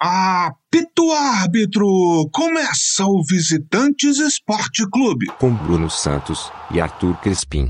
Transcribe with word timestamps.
Apito 0.00 1.10
árbitro! 1.10 2.28
Começa 2.32 3.04
o 3.04 3.20
Visitantes 3.24 4.18
Esporte 4.18 4.88
Clube. 4.88 5.26
Com 5.40 5.52
Bruno 5.52 5.90
Santos 5.90 6.52
e 6.70 6.80
Arthur 6.80 7.16
Crespim. 7.16 7.68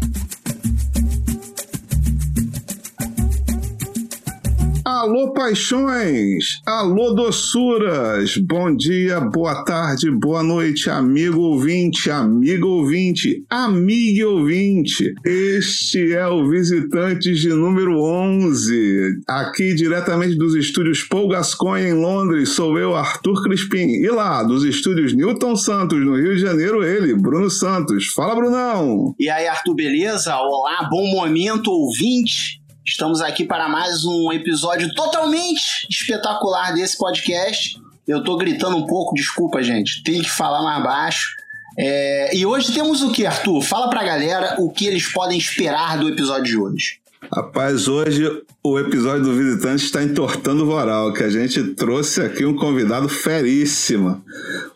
Alô, 5.09 5.33
paixões! 5.33 6.61
Alô, 6.67 7.15
doçuras! 7.15 8.37
Bom 8.37 8.77
dia, 8.77 9.19
boa 9.19 9.65
tarde, 9.65 10.11
boa 10.11 10.43
noite, 10.43 10.91
amigo 10.91 11.41
ouvinte, 11.41 12.11
amigo 12.11 12.69
ouvinte, 12.69 13.43
amigo 13.49 14.29
ouvinte. 14.29 15.15
Este 15.25 16.13
é 16.13 16.27
o 16.27 16.47
Visitantes 16.51 17.41
de 17.41 17.49
número 17.49 17.99
11. 17.99 19.23
Aqui, 19.27 19.75
diretamente 19.75 20.37
dos 20.37 20.55
estúdios 20.55 21.03
Paul 21.03 21.29
Gascoigne, 21.29 21.89
em 21.89 21.95
Londres, 21.95 22.51
sou 22.51 22.79
eu, 22.79 22.95
Arthur 22.95 23.43
Crispim. 23.45 23.89
E 23.89 24.11
lá, 24.11 24.43
dos 24.43 24.63
estúdios 24.63 25.15
Newton 25.15 25.57
Santos, 25.57 25.99
no 26.05 26.17
Rio 26.17 26.35
de 26.35 26.43
Janeiro, 26.43 26.85
ele, 26.85 27.15
Bruno 27.15 27.49
Santos. 27.49 28.09
Fala, 28.09 28.35
Brunão! 28.35 29.15
E 29.19 29.31
aí, 29.31 29.47
Arthur, 29.47 29.75
beleza? 29.75 30.37
Olá, 30.37 30.87
bom 30.91 31.07
momento, 31.07 31.71
ouvinte. 31.71 32.58
Estamos 32.89 33.21
aqui 33.21 33.45
para 33.45 33.69
mais 33.69 34.03
um 34.07 34.33
episódio 34.33 34.95
totalmente 34.95 35.87
espetacular 35.91 36.73
desse 36.73 36.97
podcast. 36.97 37.79
Eu 38.07 38.25
tô 38.25 38.39
gritando 38.39 38.79
um 38.79 38.87
pouco, 38.87 39.15
desculpa, 39.15 39.63
gente. 39.63 40.03
Tem 40.03 40.23
que 40.23 40.31
falar 40.31 40.63
mais 40.63 40.83
baixo. 40.83 41.29
É... 41.79 42.35
E 42.35 42.47
hoje 42.47 42.73
temos 42.73 43.03
o 43.03 43.13
que, 43.13 43.27
Arthur? 43.27 43.61
Fala 43.61 43.91
pra 43.91 44.03
galera 44.03 44.57
o 44.59 44.71
que 44.73 44.87
eles 44.87 45.07
podem 45.13 45.37
esperar 45.37 45.99
do 45.99 46.09
episódio 46.09 46.45
de 46.45 46.57
hoje. 46.57 46.99
Rapaz, 47.21 47.89
hoje 47.89 48.31
o 48.63 48.79
episódio 48.79 49.25
do 49.25 49.35
Visitante 49.35 49.85
está 49.85 50.03
entortando 50.03 50.63
o 50.63 50.67
voral, 50.67 51.13
que 51.13 51.23
a 51.23 51.29
gente 51.29 51.63
trouxe 51.75 52.21
aqui 52.21 52.45
um 52.45 52.55
convidado 52.55 53.09
feríssimo. 53.09 54.23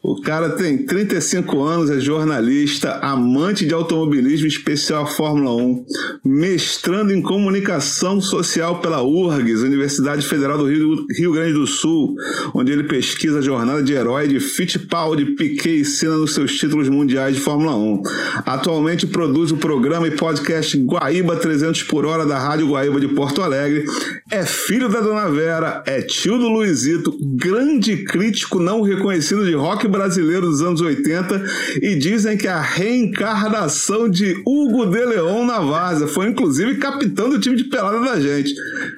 O 0.02 0.20
cara 0.20 0.50
tem 0.50 0.84
35 0.84 1.62
anos, 1.62 1.88
é 1.88 2.00
jornalista, 2.00 2.98
amante 3.02 3.64
de 3.64 3.72
automobilismo, 3.72 4.46
especial 4.46 5.06
Fórmula 5.06 5.54
1, 5.54 5.84
mestrando 6.24 7.12
em 7.12 7.22
comunicação 7.22 8.20
social 8.20 8.80
pela 8.80 9.02
URGS, 9.02 9.62
Universidade 9.62 10.26
Federal 10.26 10.58
do 10.58 10.66
Rio, 10.66 11.06
Rio 11.16 11.32
Grande 11.32 11.52
do 11.52 11.66
Sul, 11.66 12.16
onde 12.52 12.72
ele 12.72 12.84
pesquisa 12.84 13.38
a 13.38 13.42
jornada 13.42 13.82
de 13.82 13.92
herói 13.92 14.26
de 14.26 14.40
Fittipaldi, 14.40 15.36
Piquet 15.36 15.80
e 15.80 15.84
Senna 15.84 16.16
nos 16.16 16.34
seus 16.34 16.56
títulos 16.56 16.88
mundiais 16.88 17.36
de 17.36 17.40
Fórmula 17.40 17.76
1. 17.76 18.02
Atualmente 18.44 19.06
produz 19.06 19.52
o 19.52 19.56
programa 19.56 20.08
e 20.08 20.10
podcast 20.10 20.76
Guaíba 20.78 21.36
300 21.36 21.84
por 21.84 22.04
hora 22.04 22.26
da 22.26 22.31
Rádio 22.38 22.68
Guaíba 22.68 23.00
de 23.00 23.08
Porto 23.08 23.42
Alegre, 23.42 23.84
é 24.30 24.44
filho 24.44 24.88
da 24.88 25.00
Dona 25.00 25.28
Vera, 25.28 25.82
é 25.86 26.00
tio 26.00 26.38
do 26.38 26.48
Luizito, 26.48 27.16
grande 27.20 28.04
crítico 28.04 28.58
não 28.58 28.82
reconhecido 28.82 29.44
de 29.44 29.54
rock 29.54 29.86
brasileiro 29.88 30.46
dos 30.46 30.62
anos 30.62 30.80
80 30.80 31.44
e 31.82 31.94
dizem 31.96 32.36
que 32.36 32.48
a 32.48 32.60
reencarnação 32.60 34.08
de 34.08 34.40
Hugo 34.46 34.86
de 34.86 35.04
Leon 35.04 35.44
na 35.44 35.60
Várzea 35.60 36.06
foi 36.06 36.28
inclusive 36.28 36.76
capitão 36.76 37.28
do 37.28 37.38
time 37.38 37.56
de 37.56 37.64
pelada 37.64 38.00
da 38.00 38.20
gente. 38.20 38.54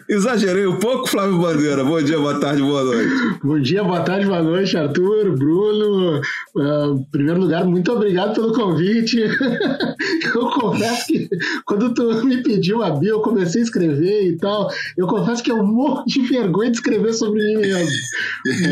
Exagerei 0.09 0.67
um 0.67 0.79
pouco, 0.79 1.09
Flávio 1.09 1.39
Bandeira. 1.39 1.83
Bom 1.83 2.01
dia, 2.03 2.19
boa 2.19 2.39
tarde, 2.39 2.63
boa 2.63 2.85
noite. 2.85 3.39
Bom 3.43 3.59
dia, 3.61 3.83
boa 3.83 4.01
tarde, 4.01 4.27
boa 4.27 4.43
noite, 4.43 4.77
Arthur, 4.77 5.37
Bruno. 5.37 6.21
Uh, 6.55 6.99
em 6.99 7.05
primeiro 7.11 7.41
lugar, 7.41 7.65
muito 7.65 7.91
obrigado 7.93 8.35
pelo 8.35 8.53
convite. 8.53 9.19
eu 10.35 10.51
confesso 10.51 11.07
que 11.07 11.29
quando 11.65 11.95
tu 11.95 12.25
me 12.25 12.43
pediu 12.43 12.83
a 12.83 12.91
bio, 12.91 13.21
comecei 13.25 13.63
a 13.63 13.65
escrever 13.65 14.29
e 14.29 14.37
tal. 14.37 14.71
Eu 14.97 15.07
confesso 15.07 15.43
que 15.43 15.51
eu 15.51 15.65
morro 15.65 16.05
de 16.07 16.21
vergonha 16.21 16.71
de 16.71 16.77
escrever 16.77 17.15
sobre 17.15 17.43
mim 17.43 17.63
mesmo. 17.63 17.91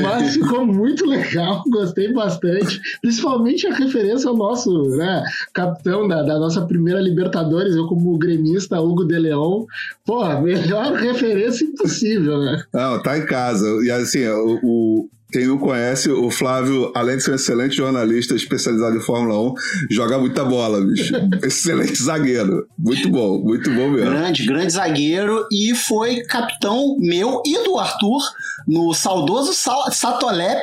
Mas 0.02 0.34
ficou 0.36 0.66
muito 0.66 1.06
legal, 1.06 1.64
gostei 1.68 2.12
bastante. 2.12 2.80
Principalmente 3.00 3.66
a 3.66 3.74
referência 3.74 4.28
ao 4.28 4.36
nosso 4.36 4.70
né, 4.96 5.24
capitão 5.54 6.06
da, 6.06 6.22
da 6.22 6.38
nossa 6.38 6.60
primeira 6.66 7.00
Libertadores, 7.00 7.74
eu 7.74 7.86
como 7.86 8.18
gremista, 8.18 8.80
Hugo 8.80 9.04
de 9.04 9.18
Leon. 9.18 9.64
Porra, 10.04 10.40
melhor 10.40 10.92
referência 10.92 11.64
impossível, 11.64 12.38
né? 12.38 12.62
Não, 12.72 13.02
tá 13.02 13.18
em 13.18 13.26
casa. 13.26 13.66
E 13.84 13.90
assim, 13.90 14.26
o, 14.28 14.58
o 14.62 15.08
quem 15.32 15.46
não 15.46 15.56
conhece, 15.56 16.10
o 16.10 16.30
Flávio, 16.30 16.92
além 16.94 17.16
de 17.16 17.22
ser 17.22 17.32
um 17.32 17.36
excelente 17.36 17.74
jornalista 17.74 18.34
especializado 18.34 18.96
em 18.96 19.00
Fórmula 19.00 19.40
1, 19.40 19.54
joga 19.90 20.18
muita 20.18 20.44
bola, 20.44 20.80
bicho. 20.84 21.14
excelente 21.42 22.02
zagueiro. 22.02 22.66
Muito 22.78 23.08
bom, 23.08 23.38
muito 23.42 23.70
bom 23.70 23.90
mesmo. 23.90 24.10
Grande, 24.10 24.44
grande 24.44 24.72
zagueiro 24.74 25.46
e 25.50 25.74
foi 25.74 26.22
capitão 26.24 26.96
meu 27.00 27.42
e 27.46 27.64
do 27.64 27.78
Arthur 27.78 28.20
no 28.68 28.92
saudoso 28.92 29.52
Satolep, 29.54 30.62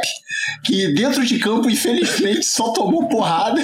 que 0.64 0.94
dentro 0.94 1.26
de 1.26 1.40
campo, 1.40 1.70
infelizmente, 1.70 2.46
só 2.48 2.72
tomou 2.72 3.08
porrada. 3.08 3.62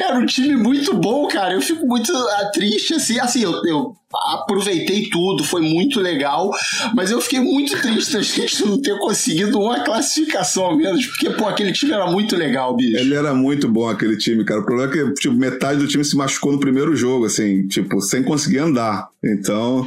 Era 0.00 0.18
um 0.18 0.26
time 0.26 0.56
muito 0.56 0.94
bom, 0.94 1.26
cara. 1.28 1.54
Eu 1.54 1.60
fico 1.60 1.86
muito 1.86 2.12
triste, 2.52 2.94
assim. 2.94 3.20
Assim, 3.20 3.42
eu, 3.42 3.52
eu 3.64 3.96
aproveitei 4.34 5.08
tudo, 5.08 5.44
foi 5.44 5.62
muito 5.62 6.00
legal, 6.00 6.50
mas 6.94 7.10
eu 7.10 7.20
fiquei 7.20 7.40
muito 7.40 7.80
triste 7.80 8.12
da 8.12 8.22
gente 8.22 8.64
não 8.64 8.80
ter 8.80 8.98
conseguido 8.98 9.58
uma 9.58 9.80
classificação 9.80 10.64
ao 10.64 10.76
menos, 10.76 11.06
porque, 11.06 11.30
pô, 11.30 11.48
aquele 11.48 11.72
time 11.72 11.92
era 11.92 12.06
muito 12.06 12.36
legal, 12.36 12.76
bicho. 12.76 12.98
Ele 12.98 13.14
era 13.14 13.34
muito 13.34 13.68
bom, 13.68 13.88
aquele 13.88 14.16
time, 14.16 14.44
cara. 14.44 14.60
O 14.60 14.64
problema 14.64 14.92
é 14.92 14.96
que, 14.96 15.14
tipo, 15.14 15.34
metade 15.34 15.80
do 15.80 15.88
time 15.88 16.04
se 16.04 16.16
machucou 16.16 16.52
no 16.52 16.60
primeiro 16.60 16.94
jogo, 16.94 17.24
assim, 17.26 17.66
tipo, 17.68 18.00
sem 18.00 18.22
conseguir 18.22 18.58
andar. 18.58 19.08
Então, 19.24 19.86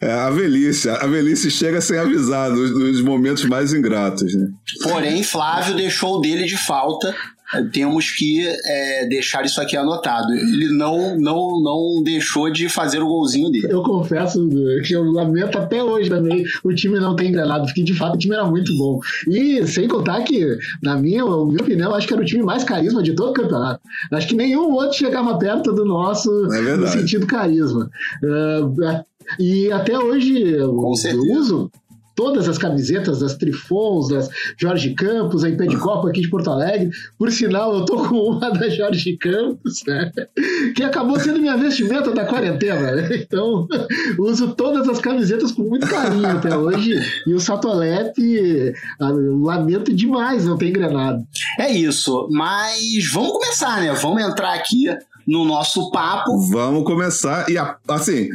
é 0.00 0.10
a 0.10 0.30
velhice. 0.30 0.88
A 0.88 1.06
velhice 1.06 1.50
chega 1.50 1.80
sem 1.80 1.98
avisar 1.98 2.50
nos, 2.50 2.70
nos 2.70 3.00
momentos 3.02 3.44
mais 3.44 3.72
ingratos, 3.72 4.34
né? 4.34 4.48
Porém, 4.82 5.22
Flávio 5.22 5.76
deixou 5.76 6.20
dele 6.20 6.44
de 6.44 6.56
falta 6.56 7.14
temos 7.72 8.10
que 8.10 8.46
é, 8.46 9.06
deixar 9.06 9.44
isso 9.44 9.60
aqui 9.60 9.76
anotado. 9.76 10.32
Ele 10.32 10.68
não, 10.76 11.18
não, 11.18 11.60
não 11.60 12.02
deixou 12.02 12.50
de 12.50 12.68
fazer 12.68 13.00
o 13.02 13.08
golzinho 13.08 13.50
dele. 13.50 13.68
Eu 13.70 13.82
confesso 13.82 14.48
que 14.84 14.92
eu 14.92 15.04
lamento 15.04 15.58
até 15.58 15.82
hoje 15.82 16.10
também 16.10 16.44
o 16.62 16.74
time 16.74 16.98
não 17.00 17.16
ter 17.16 17.26
engrenado, 17.26 17.64
porque 17.66 17.82
de 17.82 17.94
fato 17.94 18.14
o 18.14 18.18
time 18.18 18.34
era 18.34 18.44
muito 18.44 18.76
bom. 18.76 19.00
E 19.26 19.66
sem 19.66 19.88
contar 19.88 20.22
que, 20.22 20.58
na 20.82 20.96
minha, 20.96 21.24
na 21.24 21.44
minha 21.44 21.62
opinião, 21.62 21.94
acho 21.94 22.06
que 22.06 22.14
era 22.14 22.22
o 22.22 22.26
time 22.26 22.42
mais 22.42 22.64
carisma 22.64 23.02
de 23.02 23.14
todo 23.14 23.30
o 23.30 23.34
campeonato. 23.34 23.80
Acho 24.12 24.28
que 24.28 24.36
nenhum 24.36 24.72
outro 24.72 24.96
chegava 24.96 25.38
perto 25.38 25.72
do 25.72 25.84
nosso 25.84 26.30
é 26.52 26.76
no 26.76 26.86
sentido 26.86 27.26
carisma. 27.26 27.90
Uh, 28.22 29.04
e 29.38 29.70
até 29.70 29.98
hoje 29.98 30.56
Com 30.58 30.94
eu 31.04 31.38
uso 31.38 31.70
todas 32.18 32.48
as 32.48 32.58
camisetas 32.58 33.20
das 33.20 33.36
Trifons, 33.36 34.08
das 34.08 34.28
Jorge 34.56 34.92
Campos, 34.94 35.44
a 35.44 35.50
de 35.50 35.76
Copa 35.76 36.08
aqui 36.08 36.20
de 36.20 36.28
Porto 36.28 36.50
Alegre. 36.50 36.90
Por 37.16 37.30
sinal, 37.30 37.72
eu 37.72 37.84
tô 37.84 38.08
com 38.08 38.16
uma 38.16 38.50
da 38.50 38.68
Jorge 38.68 39.16
Campos, 39.16 39.84
né? 39.86 40.10
Que 40.74 40.82
acabou 40.82 41.20
sendo 41.20 41.38
minha 41.38 41.56
vestimenta 41.56 42.10
da 42.10 42.24
quarentena. 42.24 42.90
Né? 42.90 43.18
Então, 43.28 43.68
uso 44.18 44.52
todas 44.56 44.88
as 44.88 44.98
camisetas 44.98 45.52
com 45.52 45.62
muito 45.62 45.86
carinho 45.86 46.26
até 46.26 46.56
hoje. 46.56 46.98
E 47.24 47.32
o 47.32 47.38
Satolete, 47.38 48.74
ah, 49.00 49.12
lamento 49.12 49.94
demais 49.94 50.44
não 50.44 50.58
ter 50.58 50.70
engrenado. 50.70 51.24
É 51.56 51.70
isso, 51.70 52.28
mas 52.32 53.12
vamos 53.12 53.30
começar, 53.30 53.80
né? 53.80 53.92
Vamos 53.94 54.24
entrar 54.24 54.54
aqui 54.54 54.86
no 55.24 55.44
nosso 55.44 55.92
papo. 55.92 56.36
Vamos 56.50 56.82
começar. 56.82 57.48
E 57.48 57.56
a, 57.56 57.76
assim, 57.86 58.28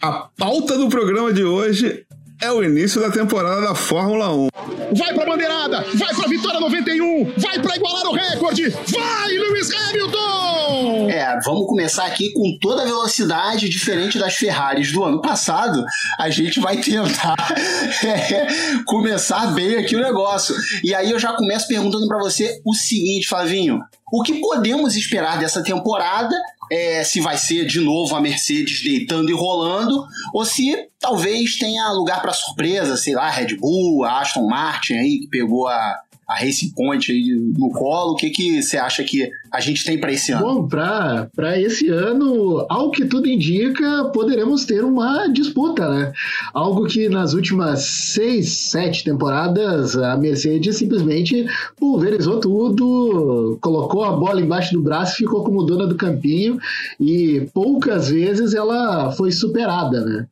a 0.00 0.28
pauta 0.34 0.78
do 0.78 0.88
programa 0.88 1.30
de 1.30 1.44
hoje 1.44 2.06
é 2.40 2.52
o 2.52 2.62
início 2.62 3.00
da 3.00 3.10
temporada 3.10 3.60
da 3.60 3.74
Fórmula 3.74 4.32
1. 4.32 4.48
Vai 4.96 5.12
pra 5.12 5.26
bandeirada, 5.26 5.84
vai 5.94 6.14
pra 6.14 6.28
vitória 6.28 6.60
91, 6.60 7.32
vai 7.36 7.58
pra 7.58 7.76
igualar 7.76 8.06
o 8.06 8.14
recorde, 8.14 8.68
vai 8.68 9.28
Lewis 9.28 9.70
Hamilton! 9.72 11.08
É, 11.10 11.40
vamos 11.44 11.66
começar 11.66 12.04
aqui 12.04 12.32
com 12.32 12.56
toda 12.60 12.82
a 12.82 12.84
velocidade 12.84 13.68
diferente 13.68 14.18
das 14.18 14.36
Ferraris 14.36 14.92
do 14.92 15.02
ano 15.02 15.20
passado. 15.20 15.84
A 16.18 16.30
gente 16.30 16.60
vai 16.60 16.76
tentar 16.76 17.34
é, 18.04 18.46
começar 18.84 19.48
bem 19.48 19.76
aqui 19.76 19.96
o 19.96 20.02
negócio. 20.02 20.54
E 20.84 20.94
aí 20.94 21.10
eu 21.10 21.18
já 21.18 21.32
começo 21.32 21.66
perguntando 21.66 22.06
para 22.06 22.18
você 22.18 22.60
o 22.64 22.74
seguinte, 22.74 23.28
Flavinho: 23.28 23.80
o 24.12 24.22
que 24.22 24.40
podemos 24.40 24.94
esperar 24.96 25.38
dessa 25.38 25.62
temporada 25.62 26.36
é, 26.70 27.04
se 27.04 27.20
vai 27.20 27.36
ser 27.36 27.66
de 27.66 27.80
novo 27.80 28.14
a 28.14 28.20
Mercedes 28.20 28.82
deitando 28.82 29.30
e 29.30 29.34
rolando, 29.34 30.06
ou 30.32 30.44
se 30.44 30.88
talvez 31.00 31.56
tenha 31.56 31.90
lugar 31.92 32.20
para 32.20 32.32
surpresa, 32.32 32.96
sei 32.96 33.14
lá, 33.14 33.30
Red 33.30 33.56
Bull, 33.56 34.04
Aston 34.04 34.46
Martin 34.46 34.94
aí, 34.94 35.20
que 35.20 35.28
pegou 35.28 35.68
a, 35.68 36.00
a 36.28 36.34
Racing 36.34 36.70
Point 36.70 37.10
aí 37.10 37.34
no 37.56 37.70
colo. 37.70 38.12
O 38.12 38.16
que, 38.16 38.30
que 38.30 38.62
você 38.62 38.76
acha 38.76 39.02
que 39.02 39.30
a 39.52 39.60
gente 39.60 39.84
tem 39.84 39.98
para 39.98 40.12
esse 40.12 40.32
ano? 40.32 40.44
Bom, 40.44 40.68
para 40.68 41.58
esse 41.58 41.88
ano, 41.88 42.66
ao 42.68 42.90
que 42.90 43.04
tudo 43.04 43.28
indica, 43.28 44.04
poderemos 44.12 44.64
ter 44.64 44.84
uma 44.84 45.26
disputa, 45.28 45.88
né? 45.88 46.12
Algo 46.52 46.86
que 46.86 47.08
nas 47.08 47.32
últimas 47.32 47.82
seis, 47.84 48.70
sete 48.70 49.04
temporadas 49.04 49.96
a 49.96 50.16
Mercedes 50.16 50.76
simplesmente 50.76 51.46
pulverizou 51.76 52.40
tudo, 52.40 53.58
colocou 53.60 54.04
a 54.04 54.12
bola 54.12 54.40
embaixo 54.40 54.72
do 54.72 54.82
braço 54.82 55.16
ficou 55.16 55.44
como 55.44 55.64
dona 55.64 55.86
do 55.86 55.96
campinho 55.96 56.58
e 57.00 57.48
poucas 57.52 58.10
vezes 58.10 58.54
ela 58.54 59.12
foi 59.12 59.32
superada, 59.32 60.04
né? 60.04 60.26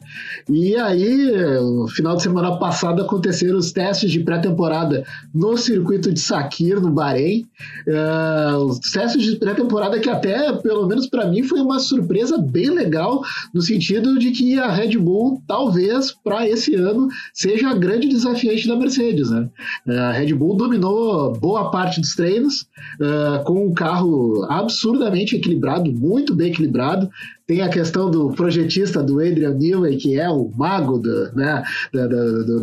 E 0.49 0.77
aí, 0.77 1.33
no 1.61 1.89
final 1.89 2.17
de 2.17 2.23
semana 2.23 2.57
passado 2.57 3.03
aconteceram 3.03 3.59
os 3.59 3.73
testes 3.73 4.11
de 4.11 4.21
pré-temporada 4.21 5.05
no 5.35 5.57
circuito 5.57 6.13
de 6.13 6.21
Sakir, 6.21 6.81
no 6.81 6.91
Bahrein. 6.91 7.47
Uh, 7.87 8.57
os 8.65 8.79
testes 8.79 9.06
de 9.13 9.37
pré-temporada 9.37 9.99
que 9.99 10.09
até, 10.09 10.53
pelo 10.55 10.87
menos 10.87 11.07
para 11.07 11.27
mim, 11.27 11.43
foi 11.43 11.61
uma 11.61 11.79
surpresa 11.79 12.39
bem 12.39 12.71
legal, 12.71 13.23
no 13.53 13.63
sentido 13.63 14.19
de 14.19 14.31
que 14.31 14.59
a 14.59 14.71
Red 14.71 14.97
Bull, 14.99 15.43
talvez, 15.47 16.13
para 16.25 16.49
esse 16.49 16.75
ano, 16.75 17.09
seja 17.33 17.71
a 17.71 17.75
grande 17.75 18.09
desafiante 18.09 18.67
da 18.67 18.77
Mercedes, 18.77 19.31
né? 19.31 19.49
Uh, 19.87 19.93
a 19.93 20.13
Red 20.13 20.35
Bull 20.35 20.57
dominou 20.57 21.33
boa 21.35 21.71
parte 21.71 22.01
dos 22.01 22.15
treinos, 22.15 22.63
uh, 23.01 23.45
com 23.45 23.67
um 23.67 23.75
carro 23.75 24.45
absurdamente 24.51 25.37
equilibrado, 25.37 25.93
muito 25.93 26.35
bem 26.35 26.49
equilibrado, 26.49 27.11
tem 27.47 27.63
a 27.63 27.69
questão 27.69 28.11
do 28.11 28.31
projetista 28.31 29.03
do 29.03 29.21
Adrian 29.21 29.55
Newey, 29.55 29.97
que 29.97 30.19
é 30.19 30.29
o 30.29 30.51
mago 30.57 30.99
do, 30.99 31.33
né, 31.33 31.63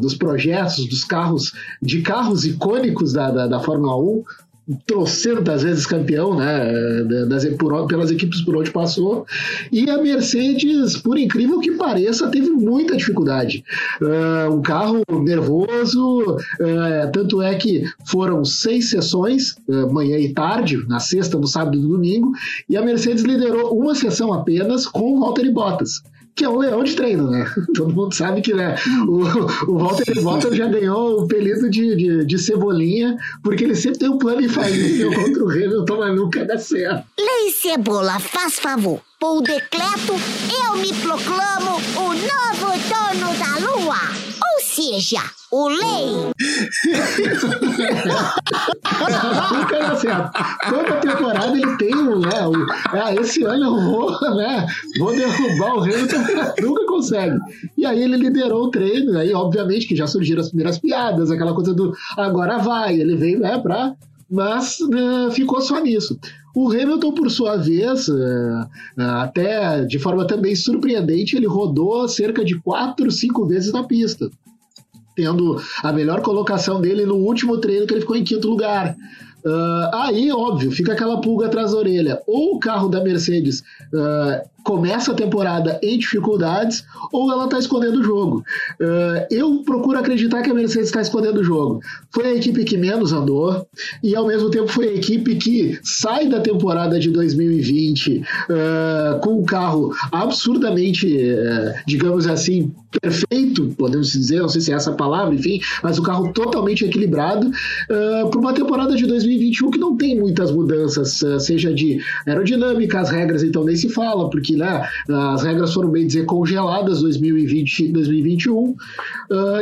dos 0.02 0.16
projetos, 0.16 0.86
dos 0.90 1.06
carros, 1.06 1.54
de 1.82 2.02
carros 2.02 2.46
icônicos 2.46 3.14
da, 3.14 3.32
da, 3.32 3.48
da 3.48 3.60
Fórmula 3.62 3.98
1 3.98 4.24
trocentas 4.86 5.64
vezes 5.64 5.86
campeão, 5.86 6.36
né, 6.36 7.04
das, 7.28 7.46
por, 7.56 7.86
pelas 7.88 8.12
equipes 8.12 8.42
por 8.42 8.56
onde 8.56 8.72
passou, 8.72 9.26
e 9.72 9.90
a 9.90 9.98
Mercedes, 10.02 10.98
por 10.98 11.18
incrível 11.18 11.60
que 11.60 11.72
pareça, 11.72 12.30
teve 12.30 12.50
muita 12.50 12.96
dificuldade. 12.96 13.64
Uh, 14.02 14.54
um 14.54 14.62
carro 14.62 15.04
nervoso, 15.22 16.38
uh, 16.38 17.12
tanto 17.12 17.42
é 17.42 17.56
que 17.56 17.84
foram 18.06 18.46
seis 18.46 18.90
sessões, 18.90 19.56
uh, 19.68 19.92
manhã 19.92 20.18
e 20.18 20.34
tarde, 20.34 20.78
na 20.88 21.00
sexta, 21.00 21.38
no 21.38 21.48
sábado 21.48 21.78
e 21.78 21.82
no 21.82 21.90
domingo, 21.90 22.32
e 22.70 22.78
a 22.78 22.82
Mercedes 22.82 23.24
liderou 23.24 23.78
uma 23.78 23.96
sessão 23.96 24.32
apenas 24.32 24.88
com 24.88 25.18
o 25.18 25.20
Valtteri 25.20 25.52
Bottas 25.52 26.02
que 26.36 26.44
é 26.44 26.50
um 26.50 26.58
leão 26.58 26.84
de 26.84 26.96
treino, 26.96 27.30
né? 27.30 27.46
Todo 27.76 27.94
mundo 27.94 28.14
sabe 28.14 28.42
que 28.42 28.54
né, 28.54 28.76
o, 29.08 29.72
o 29.72 29.78
Walter 29.78 30.54
já 30.54 30.68
ganhou 30.68 31.20
o 31.20 31.24
apelido 31.26 31.70
de, 31.70 31.96
de, 31.96 32.26
de, 32.26 32.40
cebolinha, 32.40 33.16
porque 33.44 33.64
ele 33.64 33.76
sempre 33.76 34.00
tem 34.00 34.10
um 34.10 34.18
plano 34.18 34.42
infalível 34.42 35.14
contra 35.14 35.44
o 35.44 35.50
Hamilton, 35.50 35.98
mas 35.98 36.16
nunca 36.16 36.46
dá 36.46 36.58
certo. 36.58 37.06
Lei 37.20 37.52
Cebola, 37.52 38.20
faz 38.20 38.60
favor. 38.60 39.02
Por 39.20 39.42
decreto, 39.42 40.14
eu 40.68 40.78
me 40.78 40.92
proclamo 40.94 41.78
o 41.98 42.14
novo 42.14 42.74
dono 42.90 43.34
da 43.38 43.66
lua. 43.66 44.00
Ou 44.56 44.62
seja, 44.62 45.22
o 45.54 45.68
lei. 45.68 46.34
Dá 49.70 49.96
certo. 49.96 50.32
Toda 50.70 51.00
temporada 51.00 51.56
ele 51.56 51.78
tem 51.78 51.96
um, 51.96 52.20
né? 52.20 52.48
O, 52.48 52.54
ah, 52.92 53.14
esse 53.14 53.44
ano 53.44 53.66
eu 53.66 53.76
vou, 53.82 54.12
né? 54.36 54.66
Vou 54.98 55.16
derrubar 55.16 55.76
o 55.76 55.82
Hamilton, 55.82 56.18
nunca 56.62 56.86
consegue. 56.88 57.38
E 57.78 57.86
aí 57.86 58.02
ele 58.02 58.18
liderou 58.18 58.64
o 58.64 58.72
treino, 58.72 59.16
aí 59.18 59.32
obviamente 59.34 59.88
que 59.88 59.96
já 59.96 60.08
surgiram 60.08 60.42
as 60.42 60.48
primeiras 60.48 60.80
piadas, 60.80 61.30
aquela 61.30 61.54
coisa 61.54 61.72
do 61.74 61.94
agora 62.18 62.58
vai, 62.58 63.00
ele 63.00 63.16
veio, 63.16 63.40
né, 63.40 63.60
pra. 63.60 63.94
Mas 64.30 64.80
uh, 64.80 65.30
ficou 65.30 65.62
só 65.62 65.80
nisso. 65.80 66.18
O 66.56 66.72
Hamilton, 66.72 67.12
por 67.14 67.30
sua 67.30 67.58
vez, 67.58 68.08
uh, 68.08 68.68
até 68.98 69.86
de 69.86 70.00
forma 70.00 70.26
também 70.26 70.56
surpreendente, 70.56 71.36
ele 71.36 71.46
rodou 71.46 72.08
cerca 72.08 72.44
de 72.44 72.60
quatro, 72.60 73.12
cinco 73.12 73.46
vezes 73.46 73.72
na 73.72 73.84
pista 73.84 74.32
tendo 75.16 75.62
a 75.82 75.92
melhor 75.92 76.22
colocação 76.22 76.82
dele 76.82 77.06
no 77.06 77.16
último 77.16 77.58
treino 77.58 77.86
que 77.86 77.94
ele 77.94 78.02
ficou 78.02 78.16
em 78.16 78.24
quinto 78.24 78.48
lugar. 78.48 78.96
Uh, 79.46 79.92
aí, 79.94 80.32
óbvio, 80.32 80.72
fica 80.72 80.94
aquela 80.94 81.20
pulga 81.20 81.48
atrás 81.48 81.72
da 81.72 81.78
orelha. 81.78 82.22
Ou 82.26 82.56
o 82.56 82.60
carro 82.60 82.88
da 82.88 83.04
Mercedes 83.04 83.60
uh, 83.60 84.50
começa 84.64 85.12
a 85.12 85.16
temporada 85.16 85.78
em 85.84 86.00
dificuldades, 86.00 86.86
ou 87.12 87.30
ela 87.30 87.44
está 87.44 87.60
escondendo 87.60 88.00
o 88.00 88.04
jogo. 88.04 88.44
Uh, 88.80 89.28
eu 89.30 89.62
procuro 89.66 90.00
acreditar 90.00 90.42
que 90.42 90.50
a 90.50 90.54
Mercedes 90.54 90.88
está 90.88 91.02
escondendo 91.02 91.42
o 91.42 91.44
jogo. 91.44 91.82
Foi 92.10 92.26
a 92.26 92.34
equipe 92.34 92.64
que 92.64 92.78
menos 92.78 93.12
andou, 93.12 93.68
e 94.02 94.16
ao 94.16 94.26
mesmo 94.26 94.50
tempo 94.50 94.70
foi 94.70 94.88
a 94.88 94.94
equipe 94.94 95.36
que 95.36 95.78
sai 95.84 96.30
da 96.30 96.40
temporada 96.40 96.98
de 96.98 97.12
2020 97.12 98.24
com 99.22 99.40
um 99.40 99.44
carro 99.44 99.94
absurdamente, 100.12 101.08
digamos 101.86 102.28
assim, 102.28 102.74
perfeito, 103.02 103.74
podemos 103.78 104.12
dizer, 104.12 104.40
não 104.40 104.50
sei 104.50 104.62
se 104.62 104.72
é 104.72 104.76
essa 104.76 104.92
a 104.92 104.96
palavra, 104.96 105.36
enfim, 105.36 105.60
mas 105.82 105.98
o 105.98 106.04
carro 106.04 106.32
totalmente 106.34 106.86
equilibrado 106.86 107.52
para 107.88 108.40
uma 108.40 108.54
temporada 108.54 108.96
de 108.96 109.06
2020 109.06 109.34
2021 109.34 109.72
que 109.72 109.80
não 109.80 109.96
tem 109.98 110.20
muitas 110.20 110.52
mudanças, 110.52 111.22
eh, 111.22 111.40
seja 111.40 111.74
de 111.74 112.00
aerodinâmica, 112.26 113.00
as 113.00 113.10
regras 113.10 113.44
então 113.44 113.64
nem 113.64 113.76
se 113.76 113.90
fala, 113.90 114.30
porque 114.30 114.56
né, 114.56 114.88
as 115.10 115.44
regras 115.44 115.74
foram 115.74 115.90
bem 115.90 116.08
dizer 116.08 116.26
congeladas 116.26 117.02
2020, 117.02 117.92
2021. 117.92 118.54
Uh, 118.64 118.76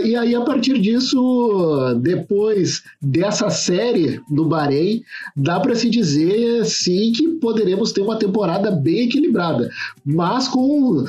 e 0.03 0.15
aí, 0.15 0.35
a 0.35 0.41
partir 0.41 0.79
disso, 0.79 1.95
depois 2.01 2.83
dessa 3.01 3.49
série 3.49 4.19
do 4.29 4.45
Bahrein, 4.45 5.03
dá 5.35 5.59
para 5.59 5.75
se 5.75 5.89
dizer 5.89 6.65
sim 6.65 7.11
que 7.11 7.27
poderemos 7.39 7.91
ter 7.91 8.01
uma 8.01 8.17
temporada 8.17 8.71
bem 8.71 9.05
equilibrada, 9.05 9.69
mas 10.05 10.47
com 10.47 10.99
uh, 10.99 11.05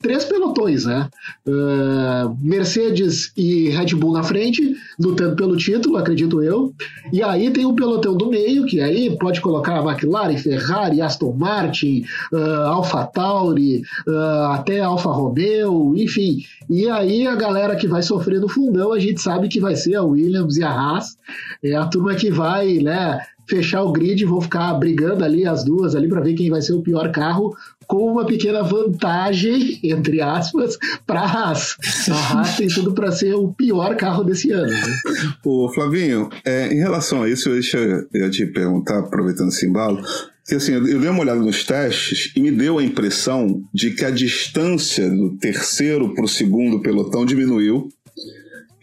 três 0.00 0.24
pelotões, 0.24 0.84
né? 0.84 1.08
Uh, 1.54 2.36
Mercedes 2.40 3.32
e 3.36 3.68
Red 3.68 3.94
Bull 3.94 4.12
na 4.12 4.22
frente, 4.22 4.74
lutando 4.98 5.36
pelo 5.36 5.56
título, 5.56 5.96
acredito 5.96 6.42
eu. 6.42 6.74
E 7.12 7.22
aí 7.22 7.50
tem 7.50 7.64
o 7.64 7.74
pelotão 7.74 8.16
do 8.16 8.28
meio, 8.28 8.66
que 8.66 8.80
aí 8.80 9.16
pode 9.16 9.40
colocar 9.40 9.78
a 9.78 9.84
McLaren, 9.84 10.36
Ferrari, 10.36 11.00
Aston 11.00 11.32
Martin, 11.32 12.04
uh, 12.32 12.66
Alpha 12.66 13.04
Tauri, 13.06 13.82
uh, 14.06 14.52
até 14.52 14.80
Alfa 14.80 15.10
Romeo, 15.10 15.94
enfim. 15.96 16.38
E 16.68 16.88
aí 16.88 17.26
a 17.26 17.34
galera 17.34 17.76
que 17.76 17.86
vai 17.86 18.02
sofrer 18.02 18.40
no 18.40 18.48
fundão, 18.48 18.92
a 18.92 18.98
gente 18.98 19.20
sabe 19.20 19.48
que 19.48 19.60
vai 19.60 19.76
ser 19.76 19.96
a 19.96 20.02
Williams 20.02 20.56
e 20.56 20.64
a 20.64 20.70
Haas, 20.70 21.16
é 21.62 21.74
a 21.74 21.86
turma 21.86 22.14
que 22.14 22.30
vai, 22.30 22.78
né, 22.78 23.20
fechar 23.48 23.82
o 23.82 23.92
grid 23.92 24.22
e 24.22 24.26
vão 24.26 24.40
ficar 24.40 24.72
brigando 24.74 25.24
ali 25.24 25.46
as 25.46 25.64
duas 25.64 25.94
ali 25.94 26.08
para 26.08 26.20
ver 26.20 26.34
quem 26.34 26.50
vai 26.50 26.62
ser 26.62 26.72
o 26.72 26.82
pior 26.82 27.10
carro 27.12 27.54
com 27.86 28.10
uma 28.10 28.24
pequena 28.26 28.62
vantagem 28.62 29.78
entre 29.84 30.20
aspas 30.20 30.78
para 31.06 31.20
a 31.20 31.26
Haas. 31.26 31.76
A 32.10 32.38
Haas 32.38 32.56
tem 32.56 32.68
tudo 32.68 32.92
para 32.92 33.12
ser 33.12 33.34
o 33.34 33.52
pior 33.52 33.96
carro 33.96 34.24
desse 34.24 34.50
ano. 34.50 34.70
Né? 34.70 34.94
O 35.44 35.68
Flavinho, 35.68 36.28
é, 36.44 36.72
em 36.72 36.78
relação 36.78 37.22
a 37.22 37.28
isso, 37.28 37.50
deixa 37.50 38.06
eu 38.12 38.30
te 38.30 38.46
perguntar, 38.46 38.98
aproveitando 38.98 39.48
esse 39.48 39.66
embalo, 39.66 40.02
que 40.46 40.54
assim, 40.54 40.72
eu 40.72 41.00
dei 41.00 41.08
uma 41.08 41.20
olhada 41.20 41.40
nos 41.40 41.64
testes 41.64 42.32
e 42.36 42.40
me 42.40 42.50
deu 42.50 42.78
a 42.78 42.84
impressão 42.84 43.62
de 43.72 43.90
que 43.92 44.04
a 44.04 44.10
distância 44.10 45.08
do 45.08 45.36
terceiro 45.38 46.14
para 46.14 46.24
o 46.24 46.28
segundo 46.28 46.80
pelotão 46.80 47.24
diminuiu 47.24 47.88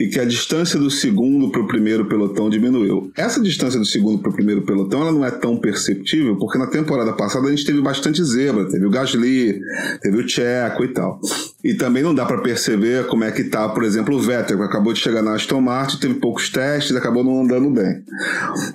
e 0.01 0.07
que 0.07 0.19
a 0.19 0.25
distância 0.25 0.79
do 0.79 0.89
segundo 0.89 1.51
para 1.51 1.61
o 1.61 1.67
primeiro 1.67 2.05
pelotão 2.05 2.49
diminuiu. 2.49 3.11
Essa 3.15 3.39
distância 3.39 3.79
do 3.79 3.85
segundo 3.85 4.19
para 4.19 4.31
o 4.31 4.33
primeiro 4.33 4.63
pelotão 4.63 5.01
ela 5.01 5.11
não 5.11 5.23
é 5.23 5.29
tão 5.29 5.57
perceptível, 5.57 6.35
porque 6.37 6.57
na 6.57 6.65
temporada 6.65 7.13
passada 7.13 7.47
a 7.47 7.51
gente 7.51 7.63
teve 7.63 7.79
bastante 7.81 8.23
zebra, 8.23 8.67
teve 8.67 8.83
o 8.83 8.89
Gasly, 8.89 9.61
teve 10.01 10.17
o 10.17 10.27
Checo 10.27 10.83
e 10.83 10.87
tal. 10.87 11.21
E 11.63 11.73
também 11.73 12.01
não 12.01 12.13
dá 12.13 12.25
para 12.25 12.41
perceber 12.41 13.05
como 13.07 13.23
é 13.23 13.31
que 13.31 13.43
tá, 13.43 13.69
por 13.69 13.83
exemplo, 13.83 14.15
o 14.15 14.19
Vettel, 14.19 14.57
que 14.57 14.63
acabou 14.63 14.93
de 14.93 14.99
chegar 14.99 15.21
na 15.21 15.35
Aston 15.35 15.61
Martin, 15.61 15.97
teve 15.97 16.15
poucos 16.15 16.49
testes, 16.49 16.95
acabou 16.95 17.23
não 17.23 17.43
andando 17.43 17.69
bem. 17.69 18.03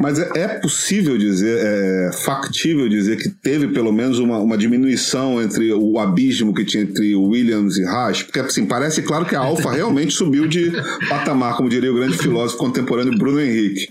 Mas 0.01 0.19
é, 0.19 0.31
é 0.35 0.49
possível 0.49 1.19
dizer, 1.19 1.59
é 1.59 2.11
factível 2.13 2.89
dizer 2.89 3.17
que 3.17 3.29
teve 3.29 3.69
pelo 3.69 3.93
menos 3.93 4.19
uma, 4.19 4.39
uma 4.39 4.57
diminuição 4.57 5.43
entre 5.43 5.73
o 5.73 5.99
abismo 5.99 6.55
que 6.55 6.65
tinha 6.65 6.85
entre 6.85 7.15
Williams 7.15 7.77
e 7.77 7.85
Haas, 7.85 8.23
porque 8.23 8.41
assim, 8.41 8.67
parece 8.67 9.03
claro 9.03 9.25
que 9.25 9.35
a 9.35 9.41
Alfa 9.41 9.71
realmente 9.75 10.15
subiu 10.15 10.47
de 10.47 10.71
patamar, 11.09 11.57
como 11.57 11.69
diria 11.69 11.91
o 11.91 11.97
grande 11.97 12.17
filósofo 12.19 12.59
contemporâneo 12.59 13.19
Bruno 13.19 13.41
Henrique. 13.41 13.89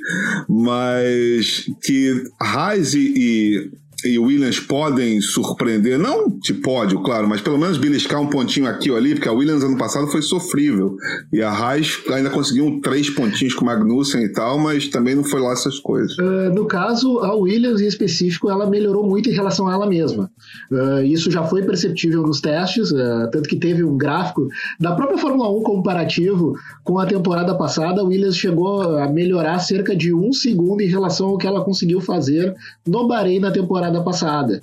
Mas 0.48 1.66
que 1.84 2.24
Haas 2.40 2.94
e, 2.94 3.72
e 4.04 4.20
Williams 4.20 4.60
podem 4.60 5.22
surpreender, 5.22 5.98
não 5.98 6.30
te 6.40 6.54
pode, 6.54 6.96
claro, 7.04 7.28
mas 7.28 7.42
pelo 7.42 7.58
menos 7.58 7.78
beliscar 7.78 8.22
um 8.22 8.28
pontinho 8.28 8.68
aqui 8.68 8.92
ou 8.92 8.98
ali, 8.98 9.14
porque 9.14 9.30
a 9.30 9.32
Williams 9.32 9.64
ano 9.64 9.78
passado 9.78 10.08
foi 10.08 10.22
sofrível. 10.22 10.96
E 11.32 11.42
a 11.42 11.50
Haas 11.50 12.00
ainda 12.12 12.30
conseguiu 12.30 12.80
três 12.82 13.10
pontinhos 13.10 13.54
com 13.54 13.64
o 13.64 13.68
Magnussen 13.68 14.24
e 14.24 14.30
tal, 14.30 14.60
mas 14.60 14.88
também 14.88 15.16
não 15.16 15.24
foi 15.24 15.42
lá 15.42 15.54
essas 15.54 15.80
coisas. 15.80 16.18
Uh, 16.18 16.54
no 16.54 16.66
caso, 16.66 17.20
a 17.20 17.34
Williams 17.34 17.82
em 17.82 17.88
específico, 17.88 18.50
ela 18.50 18.70
melhorou 18.70 19.08
muito 19.08 19.30
em 19.30 19.34
relação 19.34 19.68
a 19.68 19.74
ela 19.74 19.88
mesma. 19.88 20.30
Uh, 20.72 21.02
isso 21.04 21.32
já 21.32 21.44
foi 21.44 21.64
perceptível 21.64 22.22
nos 22.22 22.42
testes, 22.42 22.92
uh, 22.92 23.30
tanto 23.32 23.48
que 23.48 23.56
teve 23.56 23.84
um 23.84 23.98
gráfico 23.98 24.48
da 24.80 24.94
própria 24.94 25.18
Fórmula 25.18 25.50
1 25.58 25.64
comparativo 25.64 26.54
com 26.84 27.00
a 27.00 27.06
temporada 27.06 27.56
passada. 27.56 28.02
A 28.02 28.04
Williams 28.04 28.38
chegou 28.38 28.98
a 28.98 29.08
melhorar 29.08 29.60
cerca 29.60 29.96
de 29.96 30.14
um 30.14 30.32
segundo 30.32 30.82
em 30.82 30.88
relação 30.88 31.30
ao 31.30 31.38
que 31.38 31.48
ela 31.48 31.64
conseguiu 31.64 32.02
fazer 32.02 32.54
no 32.86 33.08
Bahrein 33.08 33.40
na 33.40 33.52
temporada 33.52 33.85
passada. 34.01 34.62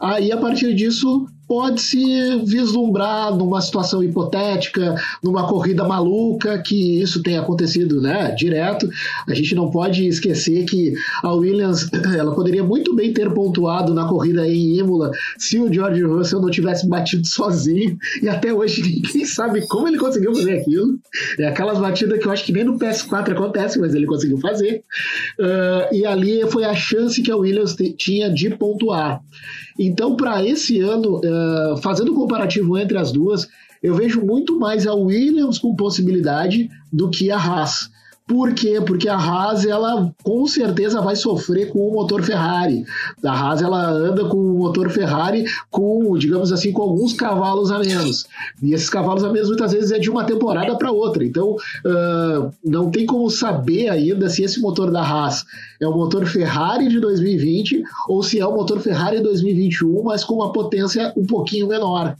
Aí, 0.00 0.32
a 0.32 0.36
partir 0.36 0.74
disso, 0.74 1.26
pode-se 1.46 2.38
vislumbrar 2.44 3.34
numa 3.36 3.60
situação 3.60 4.02
hipotética, 4.02 4.94
numa 5.22 5.46
corrida 5.46 5.84
maluca, 5.84 6.58
que 6.58 7.00
isso 7.00 7.22
tem 7.22 7.36
acontecido 7.36 8.00
né, 8.00 8.30
direto. 8.32 8.88
A 9.28 9.34
gente 9.34 9.54
não 9.54 9.70
pode 9.70 10.06
esquecer 10.06 10.64
que 10.64 10.94
a 11.22 11.32
Williams 11.32 11.88
ela 12.16 12.34
poderia 12.34 12.64
muito 12.64 12.94
bem 12.94 13.12
ter 13.12 13.32
pontuado 13.32 13.92
na 13.92 14.06
corrida 14.06 14.46
em 14.48 14.78
Imola 14.78 15.10
se 15.38 15.58
o 15.58 15.72
George 15.72 16.02
Russell 16.02 16.40
não 16.40 16.50
tivesse 16.50 16.88
batido 16.88 17.26
sozinho, 17.26 17.98
e 18.22 18.28
até 18.28 18.52
hoje 18.52 18.82
ninguém 18.82 19.24
sabe 19.24 19.66
como 19.68 19.88
ele 19.88 19.98
conseguiu 19.98 20.34
fazer 20.34 20.60
aquilo. 20.60 20.98
É 21.38 21.48
aquelas 21.48 21.78
batidas 21.78 22.18
que 22.18 22.26
eu 22.26 22.32
acho 22.32 22.44
que 22.44 22.52
nem 22.52 22.64
no 22.64 22.78
PS4 22.78 23.32
acontece, 23.32 23.78
mas 23.78 23.94
ele 23.94 24.06
conseguiu 24.06 24.38
fazer. 24.38 24.82
Uh, 25.38 25.94
e 25.94 26.06
ali 26.06 26.46
foi 26.50 26.64
a 26.64 26.74
chance 26.74 27.20
que 27.22 27.30
a 27.30 27.36
Williams 27.36 27.76
tinha 27.96 28.30
de 28.30 28.50
pontuar. 28.50 29.20
Então, 29.78 30.16
para 30.16 30.44
esse 30.44 30.80
ano, 30.80 31.16
uh, 31.16 31.41
fazendo 31.82 32.12
um 32.12 32.14
comparativo 32.14 32.78
entre 32.78 32.98
as 32.98 33.12
duas, 33.12 33.48
eu 33.82 33.94
vejo 33.94 34.24
muito 34.24 34.58
mais 34.58 34.86
a 34.86 34.94
Williams 34.94 35.58
com 35.58 35.74
possibilidade 35.74 36.70
do 36.92 37.10
que 37.10 37.30
a 37.30 37.36
Haas. 37.36 37.90
Por 38.26 38.54
quê? 38.54 38.80
Porque 38.80 39.08
a 39.08 39.16
Haas, 39.16 39.64
ela 39.64 40.12
com 40.22 40.46
certeza 40.46 41.00
vai 41.00 41.16
sofrer 41.16 41.70
com 41.70 41.88
o 41.88 41.92
motor 41.92 42.22
Ferrari. 42.22 42.84
A 43.24 43.32
Haas, 43.32 43.62
ela 43.62 43.90
anda 43.90 44.24
com 44.26 44.36
o 44.36 44.58
motor 44.58 44.88
Ferrari 44.90 45.44
com, 45.70 46.16
digamos 46.16 46.52
assim, 46.52 46.72
com 46.72 46.82
alguns 46.82 47.12
cavalos 47.12 47.70
a 47.70 47.80
menos. 47.80 48.26
E 48.62 48.72
esses 48.72 48.88
cavalos 48.88 49.24
a 49.24 49.32
menos, 49.32 49.48
muitas 49.48 49.72
vezes, 49.72 49.90
é 49.90 49.98
de 49.98 50.08
uma 50.08 50.24
temporada 50.24 50.76
para 50.76 50.92
outra. 50.92 51.24
Então, 51.24 51.50
uh, 51.52 52.52
não 52.64 52.90
tem 52.90 53.04
como 53.06 53.28
saber 53.28 53.88
ainda 53.88 54.28
se 54.28 54.44
esse 54.44 54.60
motor 54.60 54.90
da 54.90 55.02
Haas 55.02 55.44
é 55.80 55.86
o 55.86 55.92
motor 55.92 56.24
Ferrari 56.24 56.88
de 56.88 57.00
2020 57.00 57.82
ou 58.08 58.22
se 58.22 58.38
é 58.38 58.46
o 58.46 58.54
motor 58.54 58.80
Ferrari 58.80 59.20
2021, 59.20 60.02
mas 60.04 60.24
com 60.24 60.34
uma 60.34 60.52
potência 60.52 61.12
um 61.16 61.26
pouquinho 61.26 61.66
menor. 61.66 62.16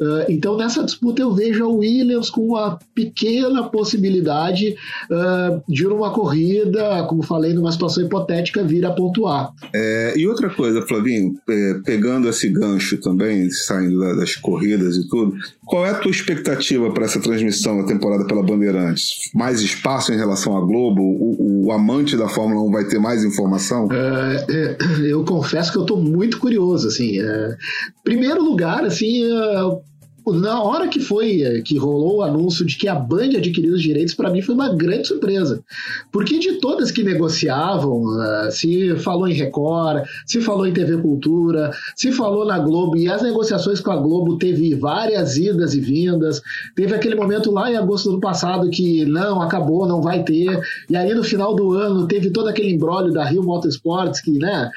Uh, 0.00 0.24
então, 0.28 0.56
nessa 0.56 0.82
disputa, 0.82 1.22
eu 1.22 1.32
vejo 1.32 1.64
a 1.64 1.68
Williams 1.68 2.30
com 2.30 2.48
uma 2.48 2.78
pequena 2.94 3.64
possibilidade 3.64 4.74
uh, 5.10 5.62
de 5.68 5.86
uma 5.86 6.10
corrida, 6.10 7.04
como 7.08 7.22
falei, 7.22 7.52
numa 7.52 7.72
situação 7.72 8.04
hipotética, 8.04 8.64
vir 8.64 8.84
a 8.84 8.90
pontuar. 8.90 9.52
É, 9.74 10.14
e 10.16 10.26
outra 10.26 10.50
coisa, 10.50 10.82
Flavinho, 10.82 11.34
é, 11.48 11.74
pegando 11.84 12.28
esse 12.28 12.48
gancho 12.48 12.98
também, 13.00 13.50
saindo 13.50 13.98
da, 14.00 14.14
das 14.14 14.34
corridas 14.36 14.96
e 14.96 15.08
tudo, 15.08 15.34
qual 15.64 15.86
é 15.86 15.90
a 15.90 15.98
tua 15.98 16.10
expectativa 16.10 16.90
para 16.92 17.04
essa 17.04 17.20
transmissão 17.20 17.80
da 17.80 17.86
temporada 17.86 18.26
pela 18.26 18.42
Bandeirantes? 18.42 19.30
Mais 19.34 19.60
espaço 19.60 20.12
em 20.12 20.16
relação 20.16 20.56
à 20.56 20.60
Globo? 20.60 21.02
O, 21.02 21.66
o 21.66 21.72
amante 21.72 22.16
da 22.16 22.28
Fórmula 22.28 22.62
1 22.68 22.70
vai 22.70 22.84
ter 22.84 22.98
mais 22.98 23.24
informação? 23.24 23.86
Uh, 23.86 25.02
eu 25.04 25.24
confesso 25.24 25.72
que 25.72 25.78
eu 25.78 25.82
estou 25.82 26.00
muito 26.00 26.38
curioso. 26.38 26.88
Assim, 26.88 27.18
primeiro 28.02 28.42
lugar, 28.42 28.84
assim, 28.84 29.24
na 30.32 30.62
hora 30.62 30.88
que 30.88 31.00
foi 31.00 31.42
eh, 31.42 31.60
que 31.60 31.76
rolou 31.76 32.18
o 32.18 32.22
anúncio 32.22 32.64
de 32.64 32.78
que 32.78 32.88
a 32.88 32.94
Band 32.94 33.36
adquiriu 33.36 33.74
os 33.74 33.82
direitos, 33.82 34.14
para 34.14 34.30
mim 34.30 34.40
foi 34.40 34.54
uma 34.54 34.74
grande 34.74 35.08
surpresa. 35.08 35.62
Porque 36.10 36.38
de 36.38 36.54
todas 36.54 36.90
que 36.90 37.02
negociavam, 37.02 38.02
uh, 38.02 38.50
se 38.50 38.96
falou 38.96 39.28
em 39.28 39.34
Record, 39.34 40.04
se 40.26 40.40
falou 40.40 40.66
em 40.66 40.72
TV 40.72 40.96
Cultura, 40.98 41.72
se 41.94 42.10
falou 42.12 42.46
na 42.46 42.58
Globo, 42.58 42.96
e 42.96 43.08
as 43.08 43.22
negociações 43.22 43.80
com 43.80 43.90
a 43.90 43.96
Globo 43.96 44.38
teve 44.38 44.74
várias 44.74 45.36
idas 45.36 45.74
e 45.74 45.80
vindas. 45.80 46.40
Teve 46.74 46.94
aquele 46.94 47.14
momento 47.14 47.50
lá 47.50 47.70
em 47.70 47.76
agosto 47.76 48.04
do 48.04 48.12
ano 48.12 48.20
passado 48.20 48.70
que 48.70 49.04
não, 49.04 49.42
acabou, 49.42 49.86
não 49.86 50.00
vai 50.00 50.22
ter. 50.22 50.58
E 50.88 50.96
aí 50.96 51.12
no 51.14 51.22
final 51.22 51.54
do 51.54 51.72
ano 51.72 52.06
teve 52.06 52.30
todo 52.30 52.48
aquele 52.48 52.72
embrólio 52.72 53.12
da 53.12 53.24
Rio 53.24 53.42
Motorsports, 53.42 54.20
que, 54.20 54.30
né, 54.32 54.70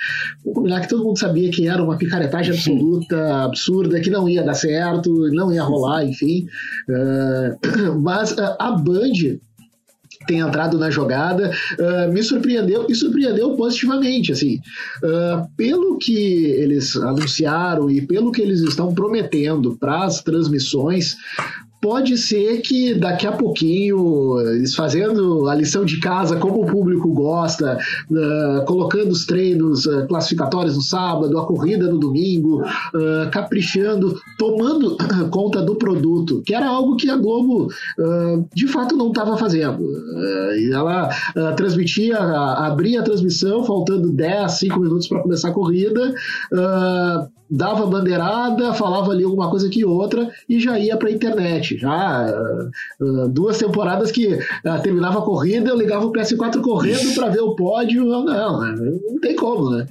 vou 0.43 0.53
combinar 0.53 0.81
que 0.81 0.89
todo 0.89 1.03
mundo 1.03 1.17
sabia 1.17 1.49
que 1.49 1.67
era 1.67 1.81
uma 1.81 1.97
picaretagem 1.97 2.53
absoluta, 2.53 3.45
absurda, 3.45 3.99
que 4.01 4.09
não 4.09 4.27
ia 4.27 4.43
dar 4.43 4.53
certo 4.53 5.27
não 5.37 5.53
ia 5.53 5.63
rolar, 5.63 6.03
enfim. 6.03 6.47
Uh, 6.89 7.95
mas 8.01 8.31
uh, 8.31 8.55
a 8.59 8.71
Band 8.71 9.39
tem 10.25 10.39
entrado 10.39 10.77
na 10.77 10.89
jogada, 10.89 11.51
uh, 11.79 12.11
me 12.11 12.23
surpreendeu 12.23 12.85
e 12.89 12.95
surpreendeu 12.95 13.55
positivamente, 13.55 14.31
assim, 14.31 14.59
uh, 15.03 15.47
pelo 15.55 15.97
que 15.97 16.15
eles 16.15 16.95
anunciaram 16.95 17.89
e 17.89 18.01
pelo 18.01 18.31
que 18.31 18.41
eles 18.41 18.61
estão 18.61 18.93
prometendo 18.93 19.77
para 19.77 20.03
as 20.03 20.21
transmissões, 20.21 21.15
pode 21.81 22.17
ser 22.17 22.61
que 22.61 22.93
daqui 22.95 23.27
a 23.27 23.31
pouquinho, 23.31 24.39
eles 24.51 24.75
fazendo 24.75 25.47
a 25.47 25.55
lição 25.55 25.85
de 25.85 25.99
casa 25.99 26.37
como 26.37 26.63
o 26.63 26.65
público 26.65 27.07
gosta, 27.13 27.77
uh, 28.09 28.65
colocando 28.65 29.11
os 29.11 29.25
treinos 29.25 29.85
uh, 29.85 30.07
classificatórios 30.07 30.75
no 30.75 30.81
sábado, 30.81 31.37
a 31.37 31.45
corrida 31.45 31.87
no 31.87 31.99
domingo, 31.99 32.61
uh, 32.61 33.29
caprichando, 33.31 34.19
tomando 34.37 34.97
conta 35.29 35.61
do 35.61 35.75
produto, 35.75 36.41
que 36.45 36.53
era 36.53 36.67
algo 36.67 36.95
que 36.95 37.09
a 37.09 37.17
Globo 37.17 37.67
de 38.53 38.67
fato 38.67 38.95
não 38.95 39.09
estava 39.09 39.37
fazendo. 39.37 39.83
ela 40.71 41.09
transmitia, 41.55 42.17
abria 42.17 43.01
a 43.01 43.03
transmissão, 43.03 43.63
faltando 43.63 44.11
10, 44.11 44.51
5 44.51 44.79
minutos 44.79 45.07
para 45.07 45.21
começar 45.21 45.49
a 45.49 45.53
corrida 45.53 46.13
dava 47.49 47.85
bandeirada, 47.85 48.73
falava 48.73 49.11
ali 49.11 49.23
alguma 49.23 49.49
coisa 49.49 49.69
que 49.69 49.85
outra 49.85 50.29
e 50.47 50.59
já 50.59 50.77
ia 50.77 50.97
para 50.97 51.09
a 51.09 51.11
internet. 51.11 51.77
Já 51.77 52.27
uh, 52.99 53.27
duas 53.29 53.57
temporadas 53.57 54.11
que 54.11 54.33
uh, 54.33 54.81
terminava 54.83 55.19
a 55.19 55.23
corrida, 55.23 55.69
eu 55.69 55.77
ligava 55.77 56.05
o 56.05 56.11
PS4 56.11 56.61
correndo 56.61 57.13
para 57.15 57.29
ver 57.29 57.41
o 57.41 57.55
pódio. 57.55 58.05
Não, 58.05 58.25
não, 58.25 58.75
não 58.75 59.19
tem 59.21 59.35
como, 59.35 59.69
né? 59.71 59.85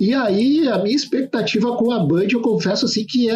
E 0.00 0.14
aí, 0.14 0.68
a 0.68 0.78
minha 0.78 0.96
expectativa 0.96 1.76
com 1.76 1.92
a 1.92 2.00
Band, 2.00 2.26
eu 2.30 2.40
confesso 2.40 2.86
assim 2.86 3.04
que 3.04 3.30
é, 3.30 3.34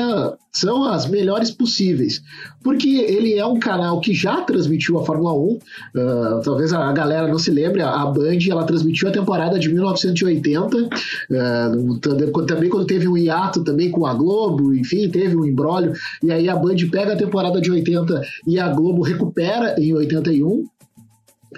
são 0.53 0.85
as 0.85 1.07
melhores 1.07 1.51
possíveis. 1.51 2.23
Porque 2.63 2.89
ele 2.89 3.35
é 3.35 3.47
um 3.47 3.59
canal 3.59 4.01
que 4.01 4.15
já 4.15 4.41
transmitiu 4.41 4.99
a 4.99 5.05
Fórmula 5.05 5.33
1. 5.33 5.37
Uh, 5.37 5.61
ah, 5.97 6.41
talvez 6.45 6.73
a 6.73 6.93
galera 6.93 7.29
não 7.29 7.39
se 7.39 7.51
lembre, 7.51 7.83
a 7.83 8.05
Band 8.07 8.39
ela 8.51 8.65
transmitiu 8.65 9.09
a 9.09 9.13
temporada 9.13 9.59
de 9.59 9.69
1980. 9.69 10.77
Uh, 10.77 11.99
também 12.47 12.69
quando 12.69 12.87
teve 12.87 13.07
um 13.07 13.17
hiato 13.17 13.63
também 13.63 13.91
com 13.91 14.07
a 14.07 14.15
Globo, 14.15 14.75
enfim, 14.75 15.09
teve 15.09 15.37
um 15.37 15.45
embrólio. 15.45 15.93
E 16.23 16.33
aí 16.33 16.49
a 16.49 16.57
Band 16.57 16.77
pega 16.91 17.13
a 17.13 17.17
temporada 17.17 17.61
de 17.61 17.71
80 17.71 18.21
e 18.47 18.59
a 18.59 18.69
Globo 18.69 19.03
recupera 19.03 19.77
em 19.79 19.95
81. 19.95 20.65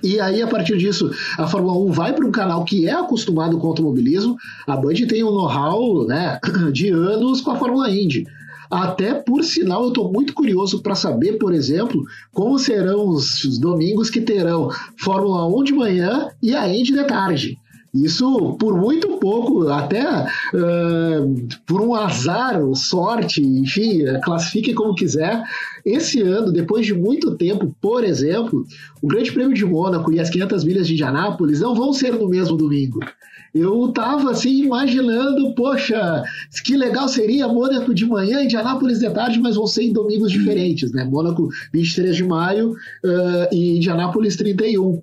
E 0.02 0.21
aí, 0.21 0.43
a 0.43 0.47
partir 0.47 0.76
disso, 0.78 1.11
a 1.37 1.47
Fórmula 1.47 1.78
1 1.78 1.93
vai 1.93 2.12
para 2.12 2.26
um 2.26 2.33
canal 2.33 2.64
que 2.64 2.87
é 2.87 2.93
acostumado 2.93 3.59
com 3.59 3.67
automobilismo. 3.67 4.37
A 4.67 4.76
Band 4.76 4.95
tem 5.09 5.25
um 5.25 5.31
know-how 5.31 6.07
né, 6.07 6.38
de 6.73 6.90
anos 6.90 7.40
com 7.40 7.50
a 7.50 7.57
Fórmula 7.57 7.90
Indy. 7.90 8.26
Até 8.71 9.14
por 9.14 9.43
sinal, 9.43 9.85
eu 9.85 9.88
estou 9.88 10.12
muito 10.12 10.35
curioso 10.35 10.83
para 10.83 10.95
saber, 10.95 11.38
por 11.38 11.55
exemplo, 11.55 12.05
como 12.33 12.59
serão 12.59 13.09
os 13.09 13.59
domingos 13.59 14.11
que 14.11 14.21
terão 14.21 14.71
Fórmula 14.99 15.47
1 15.47 15.64
de 15.64 15.73
manhã 15.73 16.28
e 16.43 16.55
a 16.55 16.69
Indy 16.69 16.93
de 16.93 17.05
tarde. 17.05 17.59
Isso 17.95 18.57
por 18.59 18.76
muito 18.76 19.18
pouco, 19.18 19.68
até 19.68 20.04
uh, 20.04 21.49
por 21.66 21.80
um 21.80 21.95
azar, 21.95 22.61
sorte, 22.75 23.42
enfim, 23.42 24.04
classifique 24.23 24.75
como 24.75 24.95
quiser. 24.95 25.42
Esse 25.85 26.21
ano, 26.21 26.52
depois 26.52 26.85
de 26.85 26.92
muito 26.92 27.37
tempo, 27.37 27.75
por 27.80 28.04
exemplo, 28.04 28.66
o 29.00 29.07
Grande 29.07 29.33
Prêmio 29.33 29.54
de 29.54 29.64
Mônaco 29.64 30.12
e 30.12 30.21
as 30.21 30.28
500 30.28 30.64
milhas 30.64 30.87
de 30.87 30.92
Indianápolis 30.92 31.61
não 31.61 31.75
vão 31.75 31.92
ser 31.92 32.12
no 32.12 32.28
mesmo 32.28 32.57
domingo. 32.57 33.00
Eu 33.54 33.88
tava 33.88 34.30
assim 34.30 34.64
imaginando, 34.64 35.54
poxa, 35.54 36.23
que 36.64 36.76
legal 36.76 37.09
seria 37.09 37.49
Mônaco 37.49 37.95
de 37.95 38.04
manhã, 38.04 38.42
Indianápolis 38.42 38.99
de 38.99 39.09
tarde, 39.11 39.40
mas 39.40 39.57
vão 39.57 39.66
ser 39.66 39.85
em 39.85 39.92
domingos 39.92 40.30
diferentes, 40.30 40.92
né? 40.92 41.04
Mônaco 41.04 41.49
23 41.73 42.14
de 42.14 42.25
maio 42.25 42.73
uh, 42.73 43.54
e 43.54 43.78
Indianápolis 43.78 44.37
31. 44.37 45.02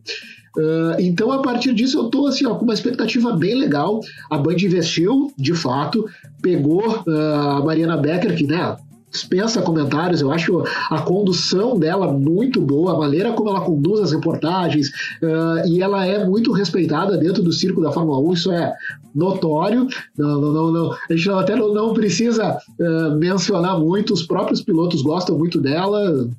Uh, 0.58 1.00
então, 1.00 1.32
a 1.32 1.42
partir 1.42 1.74
disso, 1.74 1.98
eu 1.98 2.06
estou 2.06 2.28
assim, 2.28 2.46
ó, 2.46 2.56
com 2.56 2.64
uma 2.64 2.74
expectativa 2.74 3.32
bem 3.34 3.56
legal. 3.56 4.00
A 4.30 4.38
Band 4.38 4.56
investiu, 4.56 5.32
de 5.38 5.54
fato, 5.54 6.06
pegou 6.42 7.04
uh, 7.06 7.12
a 7.58 7.66
Mariana 7.66 7.98
Becker, 7.98 8.36
que 8.36 8.46
né, 8.46 8.78
dispensa 9.16 9.62
comentários. 9.62 10.22
Eu 10.22 10.32
acho 10.32 10.64
a 10.90 11.02
condução 11.02 11.80
dela 11.80 12.12
muito 12.12 12.62
boa, 12.62 12.94
a 12.94 12.98
maneira 12.98 13.32
como 13.32 13.50
ela 13.50 13.62
conduz 13.62 14.02
as 14.02 14.12
reportagens, 14.12 14.90
uh, 15.22 15.68
e 15.68 15.82
ela 15.82 16.06
é 16.06 16.26
muito 16.26 16.52
respeitada 16.52 17.18
dentro 17.18 17.42
do 17.42 17.52
circo 17.52 17.82
da 17.82 17.92
Fórmula 17.92 18.20
1, 18.20 18.34
isso 18.34 18.52
é 18.52 18.74
notório. 19.14 19.88
Não, 20.18 20.42
não, 20.42 20.52
não, 20.52 20.72
não. 20.72 20.92
A 21.10 21.16
gente 21.16 21.30
até 21.30 21.56
não, 21.56 21.74
não 21.74 21.94
precisa 21.94 22.58
uh, 22.80 23.16
mencionar 23.18 23.80
muito, 23.80 24.14
os 24.14 24.24
próprios 24.24 24.62
pilotos 24.62 25.02
gostam 25.02 25.38
muito 25.38 25.60
dela. 25.62 26.30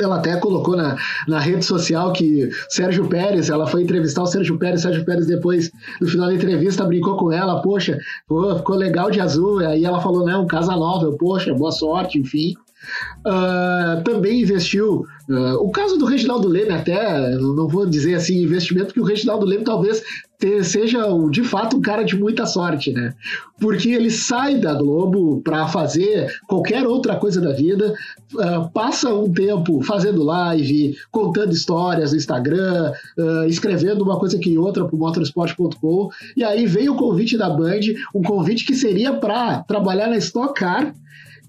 Ela 0.00 0.16
até 0.16 0.36
colocou 0.36 0.76
na, 0.76 0.96
na 1.26 1.38
rede 1.38 1.64
social 1.64 2.12
que 2.12 2.48
Sérgio 2.68 3.08
Pérez, 3.08 3.50
ela 3.50 3.66
foi 3.66 3.82
entrevistar 3.82 4.22
o 4.22 4.26
Sérgio 4.26 4.58
Pérez, 4.58 4.82
Sérgio 4.82 5.04
Pérez 5.04 5.26
depois, 5.26 5.70
no 6.00 6.08
final 6.08 6.28
da 6.28 6.34
entrevista, 6.34 6.84
brincou 6.84 7.16
com 7.16 7.32
ela, 7.32 7.60
poxa, 7.62 7.98
pô, 8.26 8.54
ficou 8.56 8.76
legal 8.76 9.10
de 9.10 9.20
azul, 9.20 9.58
aí 9.60 9.84
ela 9.84 10.00
falou, 10.00 10.24
não, 10.24 10.46
casa 10.46 10.76
nova, 10.76 11.10
poxa, 11.18 11.54
boa 11.54 11.72
sorte, 11.72 12.18
enfim. 12.18 12.54
Uh, 13.26 14.02
também 14.04 14.40
investiu. 14.40 15.04
Uh, 15.28 15.54
o 15.60 15.70
caso 15.70 15.98
do 15.98 16.06
Reginaldo 16.06 16.48
Leme, 16.48 16.70
até, 16.70 17.30
não 17.36 17.68
vou 17.68 17.84
dizer 17.84 18.14
assim 18.14 18.42
investimento, 18.42 18.86
porque 18.86 19.00
o 19.00 19.04
Reginaldo 19.04 19.44
Leme 19.44 19.64
talvez 19.64 20.02
ter, 20.38 20.64
seja 20.64 21.02
de 21.30 21.42
fato 21.42 21.76
um 21.76 21.80
cara 21.80 22.04
de 22.04 22.16
muita 22.16 22.46
sorte, 22.46 22.92
né? 22.92 23.12
Porque 23.60 23.90
ele 23.90 24.10
sai 24.10 24.56
da 24.56 24.72
Globo 24.72 25.42
para 25.42 25.66
fazer 25.66 26.32
qualquer 26.46 26.86
outra 26.86 27.16
coisa 27.16 27.40
da 27.40 27.52
vida, 27.52 27.92
uh, 28.34 28.70
passa 28.72 29.12
um 29.12 29.30
tempo 29.30 29.82
fazendo 29.82 30.22
live, 30.22 30.96
contando 31.10 31.52
histórias 31.52 32.12
no 32.12 32.18
Instagram, 32.18 32.92
escrevendo 33.48 34.02
uma 34.02 34.18
coisa 34.18 34.38
que 34.38 34.56
outra 34.56 34.84
para 34.84 34.94
o 34.94 34.98
motorsport.com, 34.98 36.08
e 36.36 36.44
aí 36.44 36.66
veio 36.66 36.94
o 36.94 36.96
convite 36.96 37.36
da 37.36 37.50
Band, 37.50 37.80
um 38.14 38.22
convite 38.22 38.64
que 38.64 38.74
seria 38.74 39.12
para 39.12 39.62
trabalhar 39.64 40.08
na 40.08 40.16
Stock 40.16 40.58
Car 40.58 40.94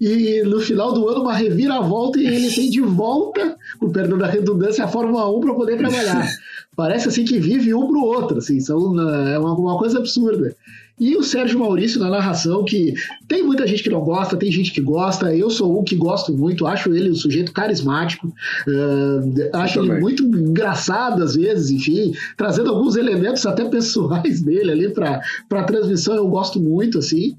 e 0.00 0.42
no 0.42 0.60
final 0.60 0.92
do 0.92 1.08
ano 1.08 1.20
uma 1.20 1.34
reviravolta 1.34 2.18
e 2.18 2.26
ele 2.26 2.50
tem 2.50 2.70
de 2.70 2.80
volta, 2.80 3.56
com 3.78 3.90
perdão 3.90 4.16
da 4.16 4.26
redundância, 4.26 4.84
a 4.84 4.88
Fórmula 4.88 5.30
1 5.30 5.40
para 5.40 5.54
poder 5.54 5.76
trabalhar. 5.76 6.26
Parece 6.74 7.08
assim 7.08 7.24
que 7.24 7.38
vive 7.38 7.74
um 7.74 7.86
para 7.86 7.98
o 7.98 8.04
outro, 8.04 8.38
assim, 8.38 8.58
são, 8.60 8.98
é 9.28 9.38
uma, 9.38 9.52
uma 9.54 9.78
coisa 9.78 9.98
absurda. 9.98 10.56
E 11.00 11.16
o 11.16 11.22
Sérgio 11.22 11.58
Maurício 11.58 11.98
na 11.98 12.10
narração, 12.10 12.62
que 12.62 12.92
tem 13.26 13.42
muita 13.42 13.66
gente 13.66 13.82
que 13.82 13.88
não 13.88 14.02
gosta, 14.02 14.36
tem 14.36 14.52
gente 14.52 14.70
que 14.70 14.82
gosta, 14.82 15.34
eu 15.34 15.48
sou 15.48 15.80
um 15.80 15.82
que 15.82 15.96
gosto 15.96 16.30
muito, 16.30 16.66
acho 16.66 16.94
ele 16.94 17.10
um 17.10 17.14
sujeito 17.14 17.52
carismático, 17.52 18.26
uh, 18.28 19.56
acho 19.56 19.80
ele 19.80 19.98
muito 19.98 20.22
engraçado 20.22 21.22
às 21.22 21.36
vezes, 21.36 21.70
enfim, 21.70 22.12
trazendo 22.36 22.68
alguns 22.68 22.96
elementos 22.96 23.46
até 23.46 23.64
pessoais 23.64 24.40
dele 24.44 24.72
ali 24.72 24.90
para 24.90 25.22
a 25.50 25.62
transmissão, 25.64 26.14
eu 26.16 26.28
gosto 26.28 26.60
muito, 26.60 26.98
assim. 26.98 27.34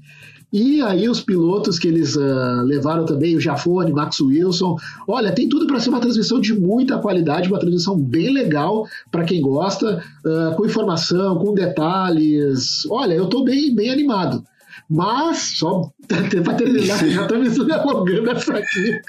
E 0.52 0.82
aí 0.82 1.08
os 1.08 1.20
pilotos 1.20 1.78
que 1.78 1.88
eles 1.88 2.14
uh, 2.14 2.62
levaram 2.64 3.06
também, 3.06 3.34
o 3.34 3.40
Jafone, 3.40 3.90
Max 3.90 4.20
Wilson. 4.20 4.76
Olha, 5.08 5.32
tem 5.32 5.48
tudo 5.48 5.66
para 5.66 5.80
ser 5.80 5.88
uma 5.88 6.00
transmissão 6.00 6.38
de 6.40 6.52
muita 6.52 6.98
qualidade, 6.98 7.48
uma 7.48 7.58
transmissão 7.58 7.98
bem 7.98 8.30
legal 8.30 8.86
para 9.10 9.24
quem 9.24 9.40
gosta, 9.40 10.04
uh, 10.26 10.54
com 10.54 10.66
informação, 10.66 11.38
com 11.38 11.54
detalhes. 11.54 12.84
Olha, 12.90 13.14
eu 13.14 13.24
estou 13.24 13.44
bem, 13.44 13.74
bem 13.74 13.90
animado. 13.90 14.44
Mas, 14.94 15.54
só 15.56 15.90
para 16.06 16.52
terminar, 16.54 16.98
já 17.08 17.26
me 17.26 17.72
alongando 17.72 18.30
essa 18.30 18.52
aqui. 18.52 19.00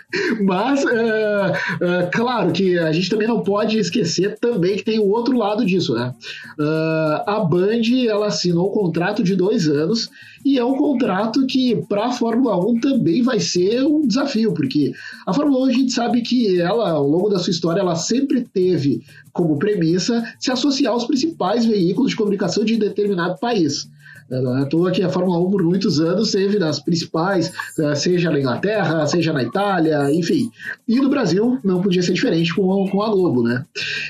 Mas, 0.41 0.85
é, 0.85 1.53
é, 1.81 2.05
claro 2.05 2.53
que 2.53 2.79
a 2.79 2.93
gente 2.93 3.09
também 3.09 3.27
não 3.27 3.41
pode 3.41 3.77
esquecer 3.77 4.39
também 4.39 4.77
que 4.77 4.85
tem 4.85 4.97
o 4.97 5.09
outro 5.09 5.37
lado 5.37 5.65
disso, 5.65 5.93
né? 5.93 6.13
Uh, 6.57 7.29
a 7.29 7.39
Band, 7.41 7.81
ela 8.07 8.27
assinou 8.27 8.69
um 8.69 8.73
contrato 8.73 9.21
de 9.21 9.35
dois 9.35 9.67
anos 9.67 10.09
e 10.45 10.57
é 10.57 10.63
um 10.63 10.77
contrato 10.77 11.45
que 11.45 11.75
para 11.89 12.05
a 12.05 12.11
Fórmula 12.13 12.57
1 12.65 12.79
também 12.79 13.21
vai 13.21 13.41
ser 13.41 13.83
um 13.83 14.07
desafio, 14.07 14.53
porque 14.53 14.93
a 15.27 15.33
Fórmula 15.33 15.65
1 15.65 15.69
a 15.69 15.73
gente 15.73 15.91
sabe 15.91 16.21
que 16.21 16.61
ela, 16.61 16.91
ao 16.91 17.05
longo 17.05 17.27
da 17.27 17.39
sua 17.39 17.51
história, 17.51 17.81
ela 17.81 17.95
sempre 17.95 18.47
teve 18.53 19.03
como 19.33 19.59
premissa 19.59 20.23
se 20.39 20.49
associar 20.49 20.93
aos 20.93 21.03
principais 21.03 21.65
veículos 21.65 22.11
de 22.11 22.15
comunicação 22.15 22.63
de 22.63 22.77
determinado 22.77 23.37
país. 23.37 23.91
Não 24.29 24.57
é 24.57 24.61
à 24.61 24.65
toa 24.65 24.91
que 24.91 25.03
a 25.03 25.09
Fórmula 25.09 25.39
1 25.39 25.51
por 25.51 25.63
muitos 25.63 25.99
anos 25.99 26.31
teve 26.31 26.57
nas 26.57 26.79
principais, 26.79 27.51
eh, 27.79 27.95
seja 27.95 28.31
na 28.31 28.39
Inglaterra, 28.39 29.05
seja 29.05 29.33
na 29.33 29.43
Itália, 29.43 30.11
enfim. 30.11 30.49
E 30.87 30.99
no 30.99 31.09
Brasil 31.09 31.57
não 31.63 31.81
podia 31.81 32.01
ser 32.01 32.13
diferente 32.13 32.53
com, 32.55 32.87
com 32.87 33.01
a 33.01 33.09
Globo, 33.09 33.43
né? 33.43 33.65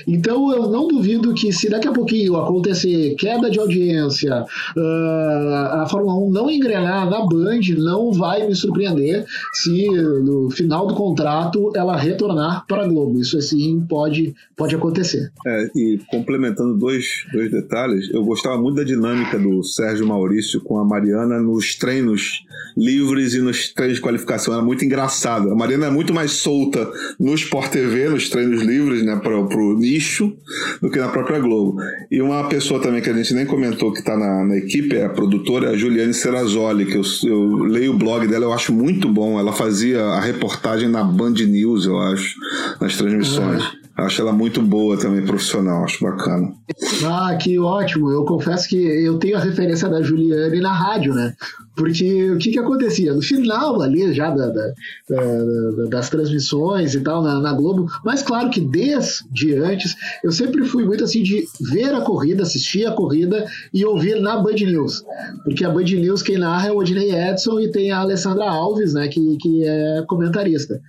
Então 0.06 0.52
eu 0.52 0.68
não 0.70 0.88
duvido 0.88 1.34
que 1.34 1.52
se 1.52 1.68
daqui 1.68 1.88
a 1.88 1.92
pouquinho 1.92 2.36
acontecer 2.36 3.14
queda 3.16 3.50
de 3.50 3.58
audiência, 3.58 4.44
uh, 4.76 5.82
a 5.82 5.86
Fórmula 5.90 6.14
1 6.26 6.30
não 6.30 6.50
engrenar 6.50 7.08
na 7.08 7.26
Band, 7.26 7.60
não 7.78 8.12
vai 8.12 8.46
me 8.46 8.54
surpreender 8.54 9.24
se 9.52 9.88
no 9.90 10.50
final 10.50 10.86
do 10.86 10.94
contrato 10.94 11.72
ela 11.74 11.96
retornar 11.96 12.64
para 12.66 12.84
a 12.84 12.88
Globo. 12.88 13.20
Isso 13.20 13.36
assim 13.38 13.80
pode, 13.88 14.34
pode 14.56 14.74
acontecer. 14.74 15.32
É, 15.46 15.70
e 15.74 15.98
complementando 16.10 16.74
dois, 16.74 17.04
dois 17.32 17.50
detalhes, 17.50 18.10
eu 18.12 18.24
gostava 18.24 18.60
muito 18.60 18.76
da 18.76 18.84
dinâmica 18.84 19.38
do 19.38 19.62
Sérgio 19.62 20.03
Maurício 20.04 20.60
com 20.60 20.78
a 20.78 20.84
Mariana 20.84 21.40
nos 21.40 21.74
treinos 21.76 22.44
livres 22.76 23.34
e 23.34 23.40
nos 23.40 23.72
treinos 23.72 23.96
de 23.96 24.02
qualificação. 24.02 24.52
Era 24.54 24.62
muito 24.62 24.84
engraçado. 24.84 25.50
A 25.50 25.54
Mariana 25.54 25.86
é 25.86 25.90
muito 25.90 26.12
mais 26.12 26.32
solta 26.32 26.90
no 27.18 27.34
Sport 27.34 27.70
TV, 27.70 28.08
nos 28.08 28.28
treinos 28.28 28.62
livres, 28.62 29.02
né, 29.02 29.16
para 29.16 29.36
o 29.36 29.74
nicho, 29.78 30.36
do 30.80 30.90
que 30.90 30.98
na 30.98 31.08
própria 31.08 31.38
Globo. 31.38 31.80
E 32.10 32.20
uma 32.20 32.48
pessoa 32.48 32.80
também 32.80 33.00
que 33.00 33.10
a 33.10 33.14
gente 33.14 33.34
nem 33.34 33.46
comentou 33.46 33.92
que 33.92 34.00
está 34.00 34.16
na, 34.16 34.44
na, 34.44 34.56
equipe 34.56 34.96
é 34.96 35.04
a 35.04 35.10
produtora 35.10 35.70
a 35.70 35.76
Juliane 35.76 36.14
Serrazoli, 36.14 36.86
que 36.86 36.96
eu, 36.96 37.02
eu, 37.24 37.58
leio 37.64 37.92
o 37.92 37.98
blog 37.98 38.26
dela, 38.26 38.44
eu 38.44 38.52
acho 38.52 38.72
muito 38.72 39.08
bom. 39.08 39.38
Ela 39.38 39.52
fazia 39.52 40.02
a 40.02 40.20
reportagem 40.20 40.88
na 40.88 41.04
Band 41.04 41.34
News, 41.34 41.86
eu 41.86 41.98
acho, 41.98 42.36
nas 42.80 42.96
transmissões. 42.96 43.62
Uhum. 43.62 43.83
Acho 43.96 44.22
ela 44.22 44.32
muito 44.32 44.60
boa 44.60 44.98
também, 44.98 45.24
profissional, 45.24 45.84
acho 45.84 46.04
bacana. 46.04 46.52
Ah, 47.06 47.36
que 47.36 47.58
ótimo. 47.60 48.10
Eu 48.10 48.24
confesso 48.24 48.68
que 48.68 48.76
eu 48.76 49.18
tenho 49.18 49.36
a 49.36 49.40
referência 49.40 49.88
da 49.88 50.02
Juliane 50.02 50.60
na 50.60 50.72
rádio, 50.72 51.14
né? 51.14 51.34
Porque 51.76 52.30
o 52.30 52.38
que 52.38 52.50
que 52.50 52.58
acontecia? 52.58 53.12
No 53.12 53.22
final 53.22 53.80
ali 53.82 54.12
já 54.12 54.30
da, 54.30 54.48
da, 54.48 54.72
da, 55.08 55.84
das 55.90 56.08
transmissões 56.08 56.94
e 56.94 57.00
tal 57.00 57.22
na, 57.22 57.40
na, 57.40 57.52
Globo, 57.52 57.86
mas 58.04 58.22
claro 58.22 58.50
que 58.50 58.60
desde 58.60 59.54
antes 59.56 59.96
eu 60.22 60.30
sempre 60.30 60.64
fui 60.64 60.84
muito 60.84 61.04
assim 61.04 61.22
de 61.22 61.44
ver 61.72 61.94
a 61.94 62.00
corrida, 62.00 62.42
assistir 62.42 62.86
a 62.86 62.92
corrida 62.92 63.46
e 63.72 63.84
ouvir 63.84 64.20
na 64.20 64.36
Band 64.36 64.54
News. 64.54 65.04
Porque 65.44 65.64
a 65.64 65.70
Band 65.70 65.84
News 65.84 66.22
quem 66.22 66.38
narra 66.38 66.68
é 66.68 66.72
o 66.72 66.78
Odinei 66.78 67.12
Edson 67.12 67.60
e 67.60 67.70
tem 67.70 67.90
a 67.90 67.98
Alessandra 67.98 68.44
Alves, 68.44 68.94
né, 68.94 69.08
que, 69.08 69.36
que 69.36 69.64
é 69.64 70.04
comentarista. 70.06 70.80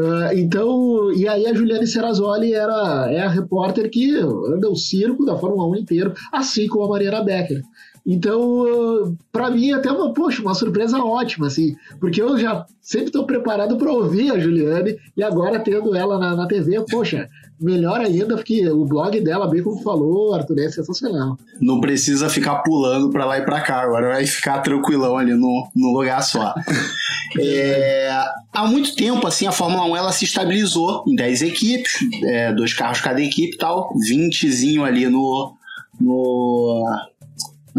Uh, 0.00 0.32
então, 0.34 1.12
e 1.12 1.28
aí 1.28 1.46
a 1.46 1.52
Juliane 1.52 1.86
Serrazoli 1.86 2.54
era, 2.54 3.06
é 3.10 3.20
a 3.20 3.28
repórter 3.28 3.90
que 3.90 4.16
anda 4.16 4.70
o 4.70 4.74
circo 4.74 5.26
da 5.26 5.36
Fórmula 5.36 5.68
1 5.68 5.76
inteiro, 5.76 6.14
assim 6.32 6.66
como 6.66 6.84
a 6.84 6.88
Mariana 6.88 7.22
Becker. 7.22 7.60
Então, 8.06 9.14
para 9.30 9.50
mim, 9.50 9.72
até 9.72 9.92
uma, 9.92 10.14
poxa, 10.14 10.40
uma 10.40 10.54
surpresa 10.54 10.98
ótima, 10.98 11.48
assim, 11.48 11.76
porque 12.00 12.22
eu 12.22 12.38
já 12.38 12.64
sempre 12.80 13.08
estou 13.08 13.26
preparado 13.26 13.76
para 13.76 13.92
ouvir 13.92 14.32
a 14.32 14.38
Juliane 14.38 14.96
e 15.14 15.22
agora 15.22 15.60
tendo 15.60 15.94
ela 15.94 16.18
na, 16.18 16.34
na 16.34 16.46
TV, 16.46 16.82
poxa, 16.90 17.28
melhor 17.60 18.00
ainda, 18.00 18.36
porque 18.36 18.68
o 18.68 18.84
blog 18.84 19.20
dela, 19.20 19.48
bem 19.48 19.62
como 19.62 19.82
falou, 19.82 20.34
Arthur, 20.34 20.58
é 20.60 20.70
sensacional. 20.70 21.38
Não 21.60 21.80
precisa 21.80 22.28
ficar 22.28 22.56
pulando 22.62 23.10
para 23.10 23.24
lá 23.24 23.38
e 23.38 23.44
para 23.44 23.60
cá, 23.60 23.82
agora 23.82 24.08
vai 24.08 24.26
ficar 24.26 24.60
tranquilão 24.60 25.16
ali 25.16 25.34
no, 25.34 25.68
no 25.76 25.92
lugar 25.92 26.22
só. 26.22 26.54
é, 27.38 28.10
há 28.52 28.66
muito 28.66 28.94
tempo, 28.96 29.26
assim, 29.26 29.46
a 29.46 29.52
Fórmula 29.52 29.84
1 29.84 29.96
ela 29.96 30.12
se 30.12 30.24
estabilizou 30.24 31.04
em 31.06 31.14
10 31.14 31.42
equipes, 31.42 31.92
é, 32.24 32.52
dois 32.52 32.72
carros 32.72 33.00
cada 33.00 33.20
equipe 33.20 33.54
e 33.54 33.58
tal, 33.58 33.92
20zinho 33.94 34.82
ali 34.82 35.06
no, 35.06 35.54
no 36.00 37.09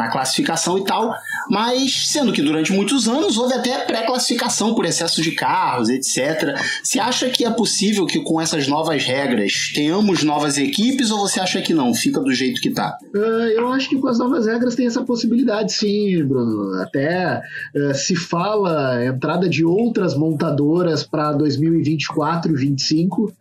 na 0.02 0.10
classificação 0.10 0.80
e 0.80 0.84
tal, 0.84 1.14
mas 1.50 2.08
sendo 2.08 2.34
que 2.34 2.42
durante 2.42 2.74
muitos 2.74 3.08
anos 3.08 3.38
houve 3.38 3.54
até 3.54 3.86
pré-classificação 3.86 4.74
por 4.74 4.86
excesso 4.86 5.22
de 5.22 5.32
carros, 5.32 5.90
etc. 5.90 6.60
Você 6.84 7.00
acha 7.00 7.30
que 7.30 7.46
é 7.46 7.52
possível 7.52 8.06
que 8.08 8.20
com 8.22 8.42
essas 8.42 8.68
novas 8.68 9.04
regras 9.04 9.72
tenhamos 9.74 10.24
novas 10.24 10.58
equipes 10.58 11.12
ou 11.12 11.20
você 11.20 11.40
acha 11.40 11.62
que 11.62 11.74
não? 11.74 11.94
Fica 11.94 12.20
do 12.20 12.34
jeito 12.34 12.60
que 12.60 12.72
tá? 12.72 12.98
Uh, 13.14 13.20
eu 13.56 13.68
acho 13.72 13.90
que 13.90 13.98
com 13.98 14.08
as 14.08 14.18
novas 14.18 14.48
regras 14.48 14.76
tem 14.76 14.88
essa 14.88 15.04
possibilidade, 15.04 15.74
sim, 15.74 16.24
Bruno. 16.24 16.82
Até 16.82 17.42
uh, 17.76 17.94
se 17.94 18.16
fala 18.16 19.06
entrada 19.06 19.48
de 19.48 19.64
outras 19.64 20.16
montadoras 20.16 21.04
para 21.04 21.32
2024 21.34 22.50
e 22.50 22.54
2025. 22.54 23.34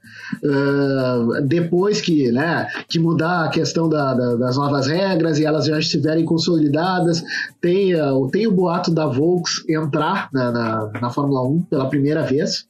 Uh, 0.44 1.42
depois 1.42 2.01
que, 2.01 2.31
né, 2.31 2.66
que 2.88 2.99
mudar 2.99 3.46
a 3.46 3.49
questão 3.49 3.88
da, 3.88 4.14
da, 4.14 4.37
das 4.37 4.57
novas 4.57 4.87
regras 4.87 5.38
e 5.38 5.44
elas 5.44 5.66
já 5.66 5.79
estiverem 5.79 6.25
com 6.25 6.38
consolidadas. 6.51 7.23
Tem, 7.61 7.93
tem 8.33 8.47
o 8.47 8.53
boato 8.53 8.91
da 8.91 9.07
Volks 9.07 9.65
entrar 9.69 10.29
na, 10.33 10.51
na, 10.51 10.91
na 11.01 11.11
Fórmula 11.11 11.47
1 11.47 11.63
pela 11.63 11.89
primeira 11.89 12.23
vez. 12.23 12.67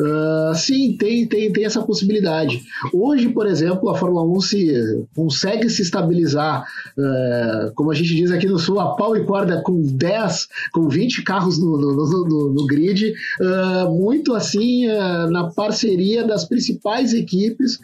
Uh, 0.00 0.54
sim, 0.54 0.96
tem, 0.98 1.26
tem, 1.26 1.52
tem 1.52 1.64
essa 1.64 1.82
possibilidade. 1.82 2.62
Hoje, 2.92 3.28
por 3.28 3.46
exemplo, 3.46 3.88
a 3.90 3.96
Fórmula 3.96 4.24
1 4.36 4.40
se, 4.40 5.06
consegue 5.14 5.68
se 5.70 5.82
estabilizar, 5.82 6.64
uh, 6.98 7.72
como 7.74 7.90
a 7.90 7.94
gente 7.94 8.14
diz 8.14 8.30
aqui 8.30 8.46
no 8.46 8.58
Sul, 8.58 8.80
a 8.80 8.94
pau 8.96 9.16
e 9.16 9.24
corda 9.24 9.62
com 9.62 9.80
10, 9.80 10.48
com 10.72 10.88
20 10.88 11.22
carros 11.22 11.58
no, 11.58 11.78
no, 11.78 11.94
no, 11.94 12.52
no 12.52 12.66
grid, 12.66 13.14
uh, 13.40 13.90
muito 13.94 14.34
assim 14.34 14.86
na 15.30 15.50
parceria 15.50 16.24
das 16.24 16.44
principais 16.44 17.12
equipes, 17.14 17.78